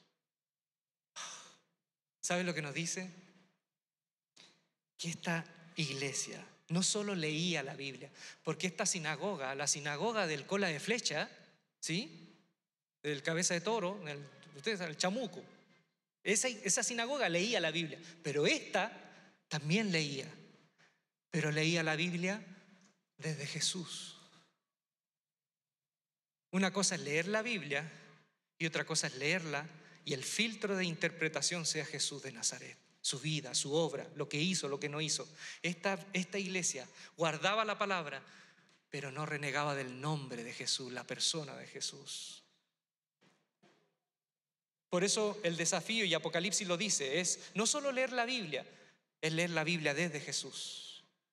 ¿Sabe 2.21 2.45
lo 2.45 2.55
que 2.55 2.63
nos 2.63 2.75
dice? 2.75 3.11
Que 4.97 5.11
esta 5.11 5.45
iglesia 5.75 6.47
no 6.69 6.85
solo 6.85 7.17
leía 7.17 7.65
la 7.65 7.75
Biblia, 7.75 8.09
porque 8.45 8.69
esta 8.69 8.87
sinagoga, 8.87 9.57
la 9.57 9.67
sinagoga 9.67 10.29
del 10.29 10.47
cola 10.47 10.69
de 10.69 10.79
flecha, 10.79 11.29
¿sí? 11.81 12.37
Del 13.03 13.25
cabeza 13.25 13.55
de 13.55 13.63
toro, 13.63 14.01
el, 14.07 14.25
ustedes 14.55 14.81
el 14.81 14.97
chamuco, 14.97 15.43
esa, 16.23 16.47
esa 16.47 16.85
sinagoga 16.85 17.29
leía 17.29 17.59
la 17.59 17.73
Biblia, 17.73 17.99
pero 18.23 18.47
esta 18.47 18.93
también 19.49 19.91
leía, 19.91 20.33
pero 21.31 21.51
leía 21.51 21.83
la 21.83 21.97
Biblia 21.97 22.45
desde 23.19 23.47
Jesús. 23.47 24.17
Una 26.51 26.73
cosa 26.73 26.97
es 26.97 27.03
leer 27.03 27.29
la 27.29 27.43
Biblia 27.43 27.89
y 28.59 28.67
otra 28.67 28.85
cosa 28.85 29.07
es 29.07 29.15
leerla 29.15 29.67
y 30.05 30.15
el 30.15 30.25
filtro 30.25 30.77
de 30.77 30.85
interpretación 30.85 31.65
sea 31.67 31.85
Jesús 31.85 32.23
de 32.23 32.33
Nazaret, 32.33 32.77
su 33.01 33.21
vida, 33.21 33.55
su 33.55 33.73
obra, 33.73 34.09
lo 34.17 34.29
que 34.29 34.41
hizo, 34.41 34.69
lo 34.69 34.81
que 34.81 34.89
no 34.89 35.01
hizo. 35.01 35.29
Esta, 35.63 36.05
esta 36.13 36.39
iglesia 36.39 36.89
guardaba 37.17 37.65
la 37.65 37.79
palabra, 37.79 38.23
pero 38.89 39.13
no 39.13 39.27
renegaba 39.27 39.77
del 39.77 40.01
nombre 40.01 40.43
de 40.43 40.53
Jesús, 40.53 40.93
la 40.93 41.07
persona 41.07 41.57
de 41.57 41.67
Jesús. 41.67 42.43
Por 44.89 45.05
eso 45.05 45.39
el 45.45 45.57
desafío, 45.57 46.05
y 46.05 46.15
Apocalipsis 46.15 46.67
lo 46.67 46.77
dice, 46.77 47.21
es 47.21 47.39
no 47.55 47.67
solo 47.67 47.93
leer 47.93 48.13
la 48.13 48.25
Biblia, 48.25 48.67
es 49.21 49.33
leer 49.33 49.51
la 49.51 49.63
Biblia 49.63 49.95
desde 49.95 50.19
Jesús. 50.19 50.90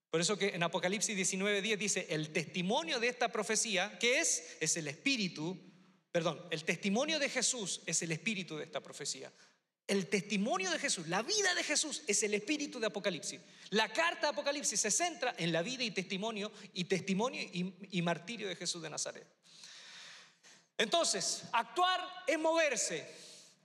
Por 0.09 0.21
eso 0.21 0.37
que 0.37 0.49
en 0.49 0.63
Apocalipsis 0.63 1.17
19:10 1.17 1.77
dice, 1.77 2.07
el 2.09 2.31
testimonio 2.31 2.99
de 2.99 3.09
esta 3.09 3.31
profecía, 3.31 3.97
¿qué 3.99 4.19
es? 4.19 4.57
Es 4.59 4.77
el 4.77 4.87
espíritu, 4.87 5.57
perdón, 6.11 6.41
el 6.49 6.63
testimonio 6.63 7.19
de 7.19 7.29
Jesús 7.29 7.81
es 7.85 8.01
el 8.01 8.11
espíritu 8.11 8.57
de 8.57 8.63
esta 8.63 8.81
profecía. 8.81 9.31
El 9.85 10.07
testimonio 10.07 10.69
de 10.69 10.79
Jesús, 10.79 11.07
la 11.07 11.21
vida 11.21 11.55
de 11.55 11.63
Jesús 11.63 12.03
es 12.07 12.21
el 12.23 12.33
espíritu 12.33 12.79
de 12.79 12.87
Apocalipsis. 12.87 13.39
La 13.69 13.91
carta 13.91 14.27
de 14.27 14.27
Apocalipsis 14.33 14.79
se 14.79 14.91
centra 14.91 15.33
en 15.37 15.53
la 15.53 15.61
vida 15.61 15.83
y 15.83 15.91
testimonio 15.91 16.51
y 16.73 16.85
testimonio 16.85 17.41
y, 17.41 17.73
y 17.91 18.01
martirio 18.01 18.49
de 18.49 18.55
Jesús 18.57 18.81
de 18.81 18.89
Nazaret. 18.89 19.27
Entonces, 20.77 21.43
actuar 21.53 22.01
es 22.27 22.37
moverse. 22.37 23.07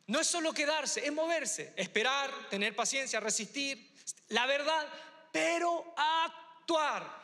No 0.06 0.20
es 0.20 0.26
solo 0.26 0.52
quedarse, 0.52 1.04
es 1.04 1.12
moverse, 1.12 1.72
esperar, 1.76 2.30
tener 2.50 2.74
paciencia, 2.74 3.20
resistir. 3.20 3.94
La 4.28 4.46
verdad, 4.46 4.88
pero 5.32 5.94
actuar. 5.96 7.20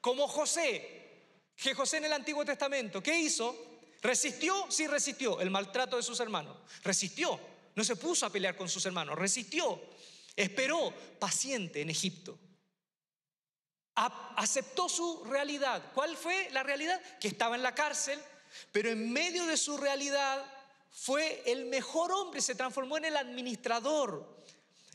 Como 0.00 0.28
José, 0.28 1.50
que 1.56 1.74
José 1.74 1.96
en 1.96 2.04
el 2.04 2.12
Antiguo 2.12 2.44
Testamento, 2.44 3.02
¿qué 3.02 3.18
hizo? 3.18 3.66
Resistió, 4.00 4.66
sí 4.70 4.86
resistió 4.86 5.40
el 5.40 5.50
maltrato 5.50 5.96
de 5.96 6.02
sus 6.02 6.20
hermanos. 6.20 6.56
Resistió, 6.84 7.40
no 7.74 7.82
se 7.82 7.96
puso 7.96 8.26
a 8.26 8.30
pelear 8.30 8.54
con 8.56 8.68
sus 8.68 8.86
hermanos, 8.86 9.18
resistió, 9.18 9.80
esperó 10.36 10.92
paciente 11.18 11.80
en 11.80 11.90
Egipto. 11.90 12.38
aceptó 13.94 14.88
su 14.88 15.24
realidad. 15.24 15.90
¿Cuál 15.94 16.16
fue 16.16 16.48
la 16.52 16.62
realidad? 16.62 17.00
Que 17.18 17.26
estaba 17.26 17.56
en 17.56 17.64
la 17.64 17.74
cárcel, 17.74 18.20
pero 18.70 18.90
en 18.90 19.12
medio 19.12 19.44
de 19.46 19.56
su 19.56 19.76
realidad 19.76 20.44
fue 20.90 21.42
el 21.46 21.66
mejor 21.66 22.12
hombre, 22.12 22.40
se 22.40 22.54
transformó 22.54 22.98
en 22.98 23.06
el 23.06 23.16
administrador 23.16 24.37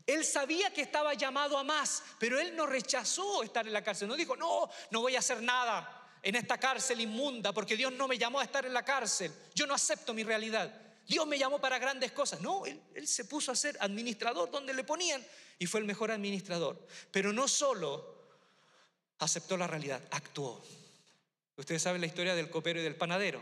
él 0.06 0.26
sabía 0.26 0.74
que 0.74 0.82
estaba 0.82 1.14
llamado 1.14 1.58
a 1.58 1.64
más, 1.64 2.04
pero 2.20 2.40
él 2.40 2.56
no 2.56 2.66
rechazó 2.66 3.44
estar 3.44 3.66
en 3.66 3.74
la 3.74 3.84
cárcel. 3.84 4.08
No 4.08 4.16
dijo, 4.16 4.36
no, 4.36 4.70
no 4.92 5.02
voy 5.02 5.16
a 5.16 5.20
hacer 5.20 5.42
nada 5.42 6.10
en 6.22 6.36
esta 6.36 6.58
cárcel 6.58 7.00
inmunda 7.02 7.54
porque 7.54 7.78
Dios 7.78 7.94
no 7.94 8.08
me 8.08 8.18
llamó 8.18 8.40
a 8.40 8.44
estar 8.44 8.66
en 8.66 8.74
la 8.74 8.84
cárcel. 8.84 9.32
Yo 9.56 9.66
no 9.66 9.74
acepto 9.74 10.14
mi 10.14 10.24
realidad. 10.24 10.74
Dios 11.08 11.28
me 11.28 11.38
llamó 11.38 11.60
para 11.60 11.80
grandes 11.80 12.12
cosas. 12.12 12.42
No, 12.42 12.66
él, 12.66 12.82
se 13.08 13.26
puso 13.26 13.52
a 13.52 13.56
ser 13.56 13.78
administrador 13.80 14.52
donde 14.52 14.74
le 14.74 14.84
ponían 14.84 15.26
y 15.60 15.66
fue 15.68 15.80
el 15.80 15.86
mejor 15.86 16.12
administrador. 16.12 16.86
Pero 17.12 17.32
no 17.32 17.48
solo 17.48 18.14
aceptó 19.20 19.56
la 19.56 19.68
realidad, 19.68 20.02
actuó. 20.12 20.62
Ustedes 21.56 21.82
saben 21.82 22.02
la 22.02 22.08
historia 22.08 22.36
del 22.36 22.50
copero 22.50 22.80
y 22.80 22.84
del 22.84 22.96
panadero. 22.96 23.42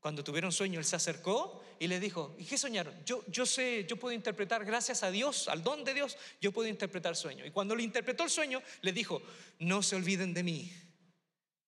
Cuando 0.00 0.24
tuvieron 0.24 0.50
sueño, 0.50 0.78
él 0.78 0.84
se 0.86 0.96
acercó 0.96 1.62
y 1.78 1.86
les 1.86 2.00
dijo, 2.00 2.34
¿y 2.38 2.46
qué 2.46 2.56
soñaron? 2.56 2.94
Yo, 3.04 3.22
yo 3.28 3.44
sé, 3.44 3.84
yo 3.86 3.98
puedo 3.98 4.14
interpretar, 4.14 4.64
gracias 4.64 5.02
a 5.02 5.10
Dios, 5.10 5.46
al 5.48 5.62
don 5.62 5.84
de 5.84 5.92
Dios, 5.92 6.16
yo 6.40 6.52
puedo 6.52 6.68
interpretar 6.68 7.14
sueño. 7.14 7.44
Y 7.44 7.50
cuando 7.50 7.76
le 7.76 7.82
interpretó 7.82 8.24
el 8.24 8.30
sueño, 8.30 8.62
le 8.80 8.92
dijo, 8.92 9.20
no 9.58 9.82
se 9.82 9.96
olviden 9.96 10.32
de 10.32 10.42
mí 10.42 10.72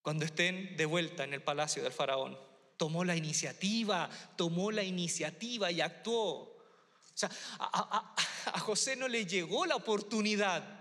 cuando 0.01 0.25
estén 0.25 0.77
de 0.79 0.87
vuelta 0.87 1.25
en 1.25 1.35
el 1.35 1.43
palacio 1.43 1.83
del 1.83 1.93
faraón. 1.93 2.39
Tomó 2.79 3.05
la 3.05 3.15
iniciativa, 3.15 4.09
tomó 4.35 4.73
la 4.73 4.83
iniciativa 4.83 5.71
y 5.71 5.83
actuó. 5.83 6.25
O 6.25 7.15
sea, 7.15 7.31
a, 7.59 8.15
a 8.47 8.61
José 8.61 8.97
no 8.97 9.09
le 9.09 9.27
llegó 9.27 9.67
la 9.67 9.77
oportunidad. 9.77 10.81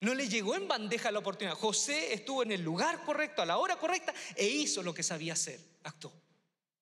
No 0.00 0.14
le 0.14 0.28
llegó 0.28 0.54
en 0.54 0.68
bandeja 0.68 1.10
la 1.10 1.20
oportunidad. 1.20 1.56
José 1.56 2.12
estuvo 2.12 2.42
en 2.42 2.52
el 2.52 2.60
lugar 2.60 3.02
correcto, 3.02 3.40
a 3.40 3.46
la 3.46 3.56
hora 3.56 3.76
correcta, 3.76 4.12
e 4.36 4.46
hizo 4.46 4.82
lo 4.82 4.92
que 4.92 5.02
sabía 5.02 5.32
hacer, 5.32 5.58
actuó. 5.84 6.25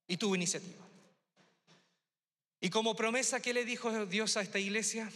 Y 0.07 0.17
tuvo 0.17 0.35
iniciativa. 0.35 0.85
Y 2.61 2.71
como 2.71 2.97
promesa, 2.97 3.41
¿qué 3.41 3.53
le 3.53 3.65
dijo 3.65 4.07
Dios 4.07 4.37
a 4.37 4.43
esta 4.43 4.59
iglesia? 4.59 5.11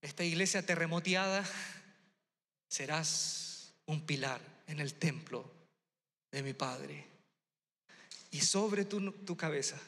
Esta 0.00 0.24
iglesia 0.24 0.64
terremoteada, 0.64 1.44
serás 2.68 3.72
un 3.86 4.04
pilar 4.04 4.40
en 4.66 4.80
el 4.80 4.94
templo 4.94 5.50
de 6.30 6.42
mi 6.42 6.52
Padre. 6.52 7.06
Y 8.30 8.40
sobre 8.40 8.84
tu, 8.84 9.12
tu 9.12 9.36
cabeza 9.36 9.78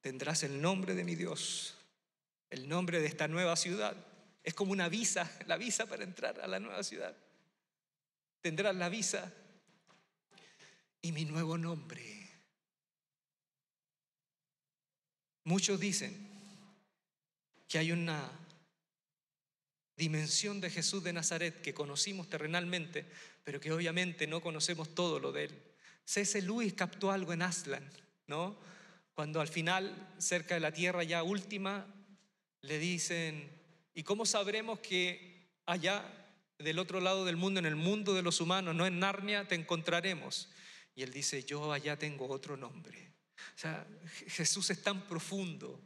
tendrás 0.00 0.42
el 0.42 0.60
nombre 0.60 0.94
de 0.94 1.04
mi 1.04 1.14
Dios, 1.14 1.74
el 2.50 2.68
nombre 2.68 3.00
de 3.00 3.06
esta 3.06 3.28
nueva 3.28 3.56
ciudad. 3.56 3.96
Es 4.42 4.54
como 4.54 4.72
una 4.72 4.88
visa, 4.88 5.30
la 5.46 5.56
visa 5.56 5.86
para 5.86 6.04
entrar 6.04 6.40
a 6.40 6.46
la 6.46 6.58
nueva 6.58 6.82
ciudad. 6.82 7.14
Tendrás 8.40 8.74
la 8.74 8.88
visa 8.88 9.32
y 11.02 11.12
mi 11.12 11.24
nuevo 11.24 11.58
nombre. 11.58 12.28
Muchos 15.44 15.80
dicen 15.80 16.28
que 17.66 17.78
hay 17.78 17.92
una 17.92 18.30
dimensión 19.96 20.60
de 20.60 20.70
Jesús 20.70 21.02
de 21.02 21.12
Nazaret 21.12 21.60
que 21.60 21.74
conocimos 21.74 22.28
terrenalmente, 22.28 23.04
pero 23.44 23.60
que 23.60 23.72
obviamente 23.72 24.26
no 24.26 24.40
conocemos 24.40 24.94
todo 24.94 25.18
lo 25.18 25.32
de 25.32 25.44
él. 25.44 25.62
C.S. 26.04 26.40
Lewis 26.42 26.74
captó 26.74 27.10
algo 27.10 27.32
en 27.32 27.42
Aslan, 27.42 27.90
¿no? 28.26 28.56
Cuando 29.14 29.40
al 29.40 29.48
final, 29.48 30.14
cerca 30.18 30.54
de 30.54 30.60
la 30.60 30.72
tierra 30.72 31.02
ya 31.02 31.22
última, 31.22 31.86
le 32.62 32.78
dicen, 32.78 33.50
¿y 33.92 34.04
cómo 34.04 34.24
sabremos 34.24 34.78
que 34.78 35.50
allá 35.66 36.27
del 36.58 36.78
otro 36.78 37.00
lado 37.00 37.24
del 37.24 37.36
mundo, 37.36 37.60
en 37.60 37.66
el 37.66 37.76
mundo 37.76 38.14
de 38.14 38.22
los 38.22 38.40
humanos, 38.40 38.74
no 38.74 38.86
en 38.86 38.98
Narnia, 38.98 39.46
te 39.46 39.54
encontraremos? 39.54 40.48
Y 40.94 41.02
él 41.02 41.12
dice, 41.12 41.44
yo 41.44 41.72
allá 41.72 41.96
tengo 41.96 42.28
otro 42.28 42.56
nombre. 42.56 43.14
O 43.54 43.58
sea, 43.58 43.86
Jesús 44.26 44.70
es 44.70 44.82
tan 44.82 45.06
profundo 45.06 45.80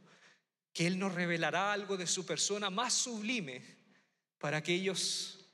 que 0.73 0.87
Él 0.87 0.97
nos 0.97 1.13
revelará 1.13 1.71
algo 1.71 1.97
de 1.97 2.07
su 2.07 2.25
persona 2.25 2.69
más 2.69 2.93
sublime 2.93 3.63
para 4.39 4.57
aquellos 4.57 5.51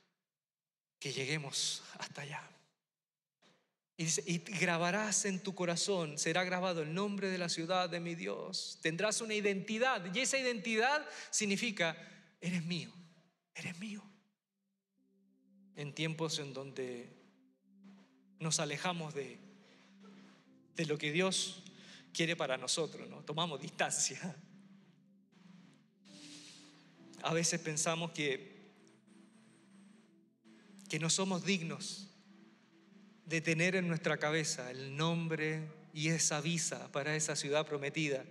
que 0.98 1.12
lleguemos 1.12 1.82
hasta 1.98 2.22
allá. 2.22 2.42
Y 3.96 4.04
dice, 4.04 4.22
y 4.26 4.38
grabarás 4.38 5.26
en 5.26 5.42
tu 5.42 5.54
corazón, 5.54 6.18
será 6.18 6.42
grabado 6.42 6.80
el 6.80 6.94
nombre 6.94 7.28
de 7.28 7.36
la 7.36 7.50
ciudad 7.50 7.90
de 7.90 8.00
mi 8.00 8.14
Dios. 8.14 8.78
Tendrás 8.80 9.20
una 9.20 9.34
identidad 9.34 10.02
y 10.14 10.20
esa 10.20 10.38
identidad 10.38 11.06
significa, 11.30 11.96
eres 12.40 12.64
mío, 12.64 12.90
eres 13.54 13.78
mío. 13.78 14.09
En 15.80 15.94
tiempos 15.94 16.38
en 16.40 16.52
donde 16.52 17.08
nos 18.38 18.60
alejamos 18.60 19.14
de, 19.14 19.38
de 20.76 20.84
lo 20.84 20.98
que 20.98 21.10
Dios 21.10 21.62
quiere 22.12 22.36
para 22.36 22.58
nosotros, 22.58 23.08
¿no? 23.08 23.24
Tomamos 23.24 23.62
distancia. 23.62 24.36
A 27.22 27.32
veces 27.32 27.58
pensamos 27.62 28.10
que, 28.10 28.74
que 30.90 30.98
no 30.98 31.08
somos 31.08 31.46
dignos 31.46 32.10
de 33.24 33.40
tener 33.40 33.74
en 33.74 33.88
nuestra 33.88 34.18
cabeza 34.18 34.70
el 34.70 34.94
nombre 34.98 35.66
y 35.94 36.08
esa 36.08 36.42
visa 36.42 36.92
para 36.92 37.16
esa 37.16 37.36
ciudad 37.36 37.66
prometida, 37.66 38.26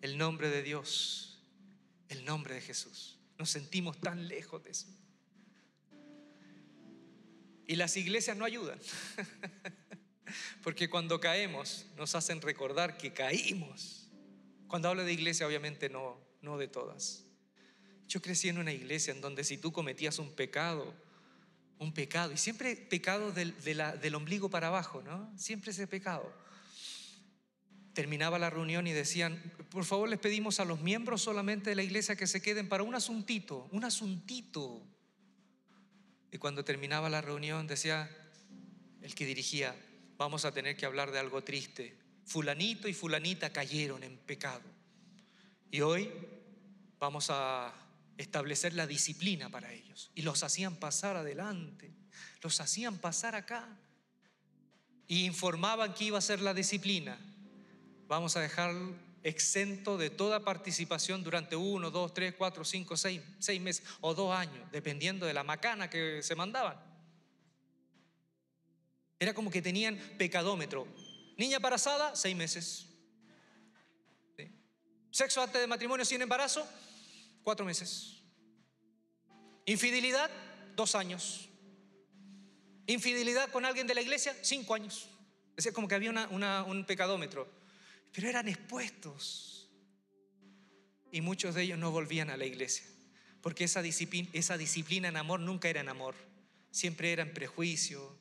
el 0.00 0.16
nombre 0.16 0.48
de 0.48 0.62
Dios, 0.62 1.42
el 2.08 2.24
nombre 2.24 2.54
de 2.54 2.62
Jesús. 2.62 3.18
Nos 3.36 3.50
sentimos 3.50 4.00
tan 4.00 4.28
lejos 4.28 4.64
de 4.64 4.70
eso. 4.70 4.86
Y 7.70 7.76
las 7.76 7.96
iglesias 7.96 8.36
no 8.36 8.44
ayudan. 8.44 8.80
Porque 10.64 10.90
cuando 10.90 11.20
caemos 11.20 11.86
nos 11.96 12.16
hacen 12.16 12.40
recordar 12.40 12.98
que 12.98 13.12
caímos. 13.12 14.08
Cuando 14.66 14.88
hablo 14.88 15.04
de 15.04 15.12
iglesia, 15.12 15.46
obviamente 15.46 15.88
no, 15.88 16.18
no 16.42 16.58
de 16.58 16.66
todas. 16.66 17.26
Yo 18.08 18.20
crecí 18.20 18.48
en 18.48 18.58
una 18.58 18.72
iglesia 18.72 19.12
en 19.12 19.20
donde 19.20 19.44
si 19.44 19.56
tú 19.56 19.70
cometías 19.70 20.18
un 20.18 20.32
pecado, 20.32 20.92
un 21.78 21.94
pecado, 21.94 22.32
y 22.32 22.38
siempre 22.38 22.74
pecado 22.74 23.30
del, 23.30 23.54
del 23.62 24.14
ombligo 24.16 24.50
para 24.50 24.66
abajo, 24.66 25.00
¿no? 25.02 25.32
Siempre 25.38 25.70
ese 25.70 25.86
pecado. 25.86 26.28
Terminaba 27.94 28.40
la 28.40 28.50
reunión 28.50 28.88
y 28.88 28.92
decían, 28.92 29.40
por 29.70 29.84
favor 29.84 30.08
les 30.08 30.18
pedimos 30.18 30.58
a 30.58 30.64
los 30.64 30.80
miembros 30.80 31.22
solamente 31.22 31.70
de 31.70 31.76
la 31.76 31.84
iglesia 31.84 32.16
que 32.16 32.26
se 32.26 32.42
queden 32.42 32.68
para 32.68 32.82
un 32.82 32.96
asuntito, 32.96 33.68
un 33.70 33.84
asuntito. 33.84 34.84
Y 36.32 36.38
cuando 36.38 36.64
terminaba 36.64 37.08
la 37.08 37.20
reunión 37.20 37.66
decía 37.66 38.08
el 39.02 39.14
que 39.14 39.26
dirigía, 39.26 39.74
vamos 40.16 40.44
a 40.44 40.52
tener 40.52 40.76
que 40.76 40.86
hablar 40.86 41.10
de 41.10 41.18
algo 41.18 41.42
triste. 41.42 41.96
Fulanito 42.24 42.86
y 42.88 42.94
fulanita 42.94 43.50
cayeron 43.50 44.04
en 44.04 44.16
pecado. 44.18 44.62
Y 45.70 45.80
hoy 45.80 46.10
vamos 46.98 47.28
a 47.30 47.72
establecer 48.16 48.74
la 48.74 48.86
disciplina 48.86 49.48
para 49.48 49.72
ellos. 49.72 50.10
Y 50.14 50.22
los 50.22 50.42
hacían 50.42 50.76
pasar 50.76 51.16
adelante, 51.16 51.90
los 52.42 52.60
hacían 52.60 52.98
pasar 52.98 53.34
acá. 53.34 53.66
Y 55.08 55.24
informaban 55.24 55.94
que 55.94 56.04
iba 56.04 56.18
a 56.18 56.22
ser 56.22 56.40
la 56.40 56.54
disciplina. 56.54 57.18
Vamos 58.06 58.36
a 58.36 58.40
dejar 58.40 58.74
exento 59.22 59.98
de 59.98 60.10
toda 60.10 60.44
participación 60.44 61.22
durante 61.22 61.56
uno, 61.56 61.90
dos, 61.90 62.14
tres, 62.14 62.34
cuatro, 62.36 62.64
cinco, 62.64 62.96
seis, 62.96 63.20
seis 63.38 63.60
meses 63.60 63.84
o 64.00 64.14
dos 64.14 64.34
años, 64.34 64.70
dependiendo 64.72 65.26
de 65.26 65.34
la 65.34 65.44
macana 65.44 65.90
que 65.90 66.22
se 66.22 66.34
mandaban. 66.34 66.76
Era 69.18 69.34
como 69.34 69.50
que 69.50 69.60
tenían 69.60 69.98
pecadómetro. 70.16 70.86
Niña 71.36 71.56
embarazada, 71.56 72.16
seis 72.16 72.34
meses. 72.34 72.86
Sexo 75.10 75.42
antes 75.42 75.60
de 75.60 75.66
matrimonio 75.66 76.04
sin 76.04 76.22
embarazo, 76.22 76.66
cuatro 77.42 77.66
meses. 77.66 78.22
Infidelidad, 79.66 80.30
dos 80.74 80.94
años. 80.94 81.48
Infidelidad 82.86 83.50
con 83.50 83.64
alguien 83.64 83.86
de 83.86 83.94
la 83.94 84.00
iglesia, 84.00 84.34
cinco 84.42 84.74
años. 84.74 85.08
Es 85.56 85.70
como 85.72 85.86
que 85.86 85.96
había 85.96 86.10
un 86.10 86.84
pecadómetro. 86.86 87.59
Pero 88.12 88.28
eran 88.28 88.48
expuestos. 88.48 89.70
Y 91.12 91.20
muchos 91.20 91.54
de 91.54 91.62
ellos 91.62 91.78
no 91.78 91.90
volvían 91.90 92.30
a 92.30 92.36
la 92.36 92.46
iglesia. 92.46 92.86
Porque 93.42 93.64
esa 93.64 93.82
disciplina, 93.82 95.08
en 95.08 95.16
amor 95.16 95.40
nunca 95.40 95.68
era 95.68 95.80
en 95.80 95.88
amor. 95.88 96.14
Siempre 96.70 97.12
era 97.12 97.22
en 97.22 97.34
prejuicio, 97.34 98.20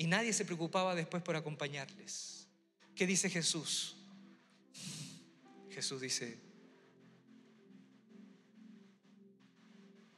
y 0.00 0.06
nadie 0.06 0.32
se 0.32 0.46
preocupaba 0.46 0.94
después 0.94 1.22
por 1.22 1.36
acompañarles. 1.36 2.48
¿Qué 2.94 3.06
dice 3.06 3.28
Jesús? 3.28 3.96
Jesús 5.68 6.00
dice 6.00 6.38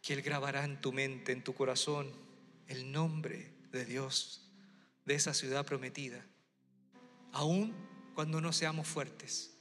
que 0.00 0.12
Él 0.12 0.22
grabará 0.22 0.64
en 0.64 0.80
tu 0.80 0.92
mente, 0.92 1.32
en 1.32 1.42
tu 1.42 1.52
corazón, 1.52 2.12
el 2.68 2.92
nombre 2.92 3.52
de 3.72 3.84
Dios, 3.84 4.48
de 5.04 5.16
esa 5.16 5.34
ciudad 5.34 5.66
prometida, 5.66 6.24
aun 7.32 7.74
cuando 8.14 8.40
no 8.40 8.52
seamos 8.52 8.86
fuertes, 8.86 9.56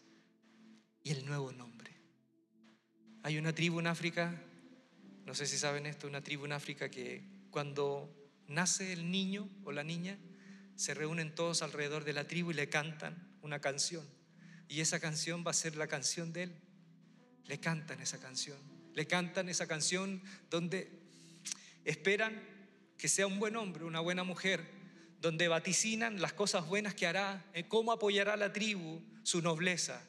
y 1.04 1.12
el 1.12 1.26
nuevo 1.26 1.52
nombre. 1.52 1.92
Hay 3.24 3.38
una 3.38 3.54
tribu 3.54 3.80
en 3.80 3.88
África, 3.88 4.42
no 5.26 5.34
sé 5.34 5.46
si 5.46 5.58
saben 5.58 5.86
esto, 5.86 6.08
una 6.08 6.22
tribu 6.22 6.46
en 6.46 6.52
África 6.54 6.90
que 6.90 7.24
cuando 7.50 8.14
nace 8.48 8.94
el 8.94 9.12
niño 9.12 9.50
o 9.64 9.72
la 9.72 9.84
niña, 9.84 10.18
se 10.76 10.94
reúnen 10.94 11.36
todos 11.36 11.62
alrededor 11.62 12.04
de 12.04 12.14
la 12.14 12.28
tribu 12.28 12.52
y 12.52 12.56
le 12.56 12.70
cantan 12.70 13.38
una 13.42 13.60
canción. 13.60 14.06
Y 14.68 14.82
esa 14.82 15.00
canción 15.00 15.44
va 15.46 15.52
a 15.52 15.54
ser 15.56 15.76
la 15.76 15.88
canción 15.88 16.34
de 16.34 16.44
él. 16.44 16.56
Le 17.46 17.60
cantan 17.60 18.02
esa 18.02 18.20
canción. 18.20 18.58
Le 18.96 19.06
cantan 19.06 19.50
esa 19.50 19.68
canción 19.68 20.22
donde 20.50 20.90
esperan 21.86 22.42
que 22.98 23.08
sea 23.08 23.28
un 23.28 23.40
buen 23.40 23.56
hombre, 23.56 23.84
una 23.84 24.00
buena 24.00 24.24
mujer, 24.24 24.81
donde 25.22 25.48
vaticinan 25.48 26.20
las 26.20 26.34
cosas 26.34 26.68
buenas 26.68 26.96
que 26.96 27.06
hará, 27.06 27.46
eh, 27.54 27.68
cómo 27.68 27.92
apoyará 27.92 28.36
la 28.36 28.52
tribu, 28.52 29.02
su 29.22 29.42
nobleza. 29.42 30.02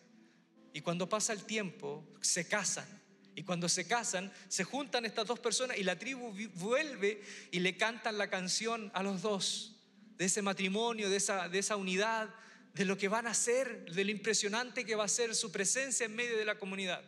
Y 0.73 0.81
cuando 0.81 1.09
pasa 1.09 1.35
el 1.35 1.45
tiempo, 1.45 2.09
se 2.23 2.49
casan. 2.49 2.87
Y 3.35 3.43
cuando 3.43 3.69
se 3.69 3.87
casan, 3.87 4.33
se 4.49 4.65
juntan 4.65 5.05
estas 5.05 5.27
dos 5.27 5.39
personas 5.39 5.79
y 5.79 5.85
la 5.85 5.99
tribu 5.99 6.35
vuelve 6.55 7.23
y 7.51 7.61
le 7.61 7.77
cantan 7.77 8.17
la 8.17 8.29
canción 8.29 8.91
a 8.95 9.03
los 9.03 9.21
dos, 9.23 9.77
de 10.17 10.27
ese 10.27 10.41
matrimonio, 10.41 11.11
de 11.11 11.17
esa, 11.17 11.49
de 11.49 11.59
esa 11.59 11.77
unidad, 11.77 12.35
de 12.75 12.85
lo 12.87 12.97
que 12.97 13.09
van 13.09 13.27
a 13.27 13.31
hacer, 13.31 13.91
de 13.93 14.05
lo 14.05 14.11
impresionante 14.11 14.87
que 14.87 14.95
va 14.95 15.05
a 15.05 15.09
ser 15.09 15.35
su 15.35 15.53
presencia 15.53 16.07
en 16.07 16.17
medio 16.17 16.39
de 16.39 16.45
la 16.47 16.59
comunidad. 16.59 17.03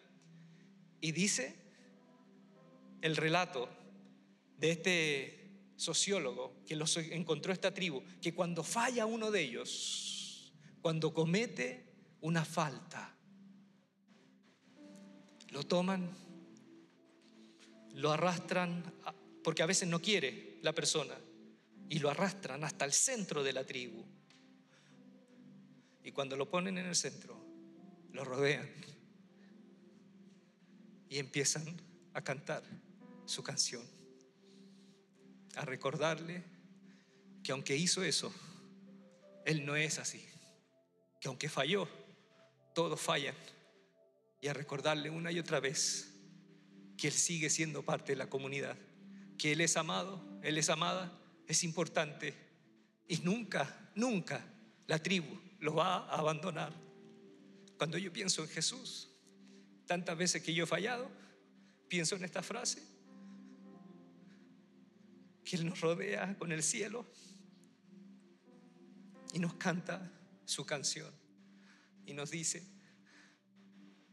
Y 1.01 1.13
dice 1.13 1.55
el 3.01 3.17
relato 3.17 3.69
de 4.59 4.71
este 4.71 5.44
sociólogo 5.77 6.63
que 6.67 6.77
los 6.77 6.97
encontró 6.97 7.53
esta 7.53 7.73
tribu, 7.73 8.03
que 8.21 8.35
cuando 8.35 8.63
falla 8.63 9.07
uno 9.07 9.31
de 9.31 9.43
ellos, 9.43 10.53
cuando 10.81 11.13
comete 11.13 11.85
una 12.21 12.45
falta, 12.45 13.15
lo 15.51 15.63
toman, 15.63 16.11
lo 17.95 18.13
arrastran, 18.13 18.83
porque 19.43 19.63
a 19.63 19.67
veces 19.67 19.89
no 19.89 20.01
quiere 20.01 20.59
la 20.63 20.73
persona, 20.73 21.15
y 21.89 21.99
lo 21.99 22.11
arrastran 22.11 22.65
hasta 22.65 22.85
el 22.85 22.93
centro 22.93 23.43
de 23.43 23.53
la 23.53 23.65
tribu. 23.65 24.05
Y 26.03 26.13
cuando 26.13 26.37
lo 26.37 26.51
ponen 26.51 26.79
en 26.79 26.87
el 26.87 26.97
centro, 26.97 27.45
lo 28.13 28.25
rodean 28.25 28.69
y 31.09 31.19
empiezan 31.19 31.65
a 32.13 32.23
cantar 32.23 32.63
su 33.27 33.43
canción 33.43 33.94
a 35.57 35.65
recordarle 35.65 36.43
que 37.43 37.53
aunque 37.53 37.77
hizo 37.77 38.03
eso, 38.03 38.33
Él 39.45 39.65
no 39.65 39.77
es 39.77 39.99
así. 39.99 40.25
Que 41.21 41.29
aunque 41.29 41.49
falló, 41.49 41.89
todos 42.75 43.01
fallan. 43.01 43.35
Y 44.41 44.49
a 44.49 44.53
recordarle 44.53 45.11
una 45.11 45.33
y 45.33 45.39
otra 45.39 45.61
vez 45.61 46.13
que 46.97 47.09
Él 47.09 47.15
sigue 47.15 47.51
siendo 47.51 47.83
parte 47.83 48.13
de 48.13 48.17
la 48.17 48.29
comunidad. 48.29 48.77
Que 49.39 49.53
Él 49.53 49.61
es 49.61 49.77
amado, 49.77 50.23
Él 50.43 50.59
es 50.59 50.71
amada, 50.71 51.13
es 51.47 51.65
importante. 51.65 52.35
Y 53.09 53.19
nunca, 53.19 53.91
nunca 53.95 54.45
la 54.87 54.99
tribu 54.99 55.39
lo 55.61 55.75
va 55.75 55.97
a 55.97 56.19
abandonar. 56.19 56.73
Cuando 57.77 57.99
yo 57.99 58.13
pienso 58.13 58.43
en 58.43 58.49
Jesús, 58.49 59.11
tantas 59.87 60.17
veces 60.17 60.43
que 60.43 60.55
yo 60.55 60.65
he 60.65 60.67
fallado, 60.67 61.11
pienso 61.89 62.17
en 62.17 62.25
esta 62.25 62.43
frase 62.43 62.94
que 65.45 65.57
Él 65.57 65.67
nos 65.67 65.81
rodea 65.81 66.37
con 66.39 66.53
el 66.53 66.63
cielo 66.63 67.07
y 69.33 69.39
nos 69.39 69.55
canta 69.55 70.11
su 70.45 70.65
canción 70.65 71.13
y 72.07 72.15
nos 72.15 72.31
dice, 72.31 72.67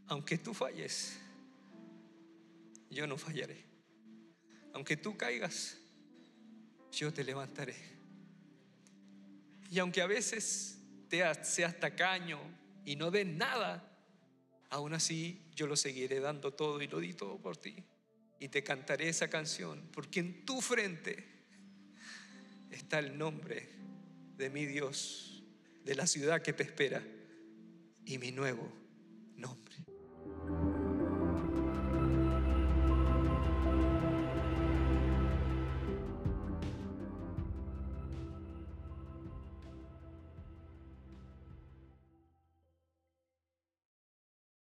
aunque 0.08 0.38
tú 0.38 0.54
falles, 0.54 1.20
yo 2.90 3.08
no 3.08 3.18
fallaré. 3.18 3.66
Aunque 4.74 4.98
tú 4.98 5.18
caigas, 5.18 5.78
yo 6.92 7.14
te 7.14 7.24
levantaré. 7.24 7.76
Y 9.70 9.80
aunque 9.80 10.02
a 10.02 10.08
veces 10.08 10.80
te 11.08 11.22
seas 11.44 11.80
tacaño 11.80 12.40
y 12.86 12.96
no 12.96 13.12
des 13.12 13.28
nada, 13.28 13.88
aún 14.70 14.94
así 14.94 15.46
yo 15.56 15.68
lo 15.68 15.76
seguiré 15.76 16.20
dando 16.20 16.54
todo 16.54 16.82
y 16.82 16.88
lo 16.88 17.00
di 17.00 17.14
todo 17.14 17.38
por 17.38 17.58
ti 17.58 17.84
y 18.42 18.50
te 18.50 18.64
cantaré 18.64 19.08
esa 19.08 19.30
canción, 19.30 19.88
porque 19.94 20.20
en 20.20 20.46
tu 20.46 20.62
frente 20.62 21.24
está 22.72 22.98
el 22.98 23.16
nombre 23.16 23.70
de 24.36 24.50
mi 24.50 24.66
Dios, 24.66 25.44
de 25.86 25.94
la 25.94 26.08
ciudad 26.08 26.42
que 26.42 26.52
te 26.52 26.64
espera 26.64 27.06
y 28.04 28.18
mi 28.18 28.32
nuevo 28.32 28.81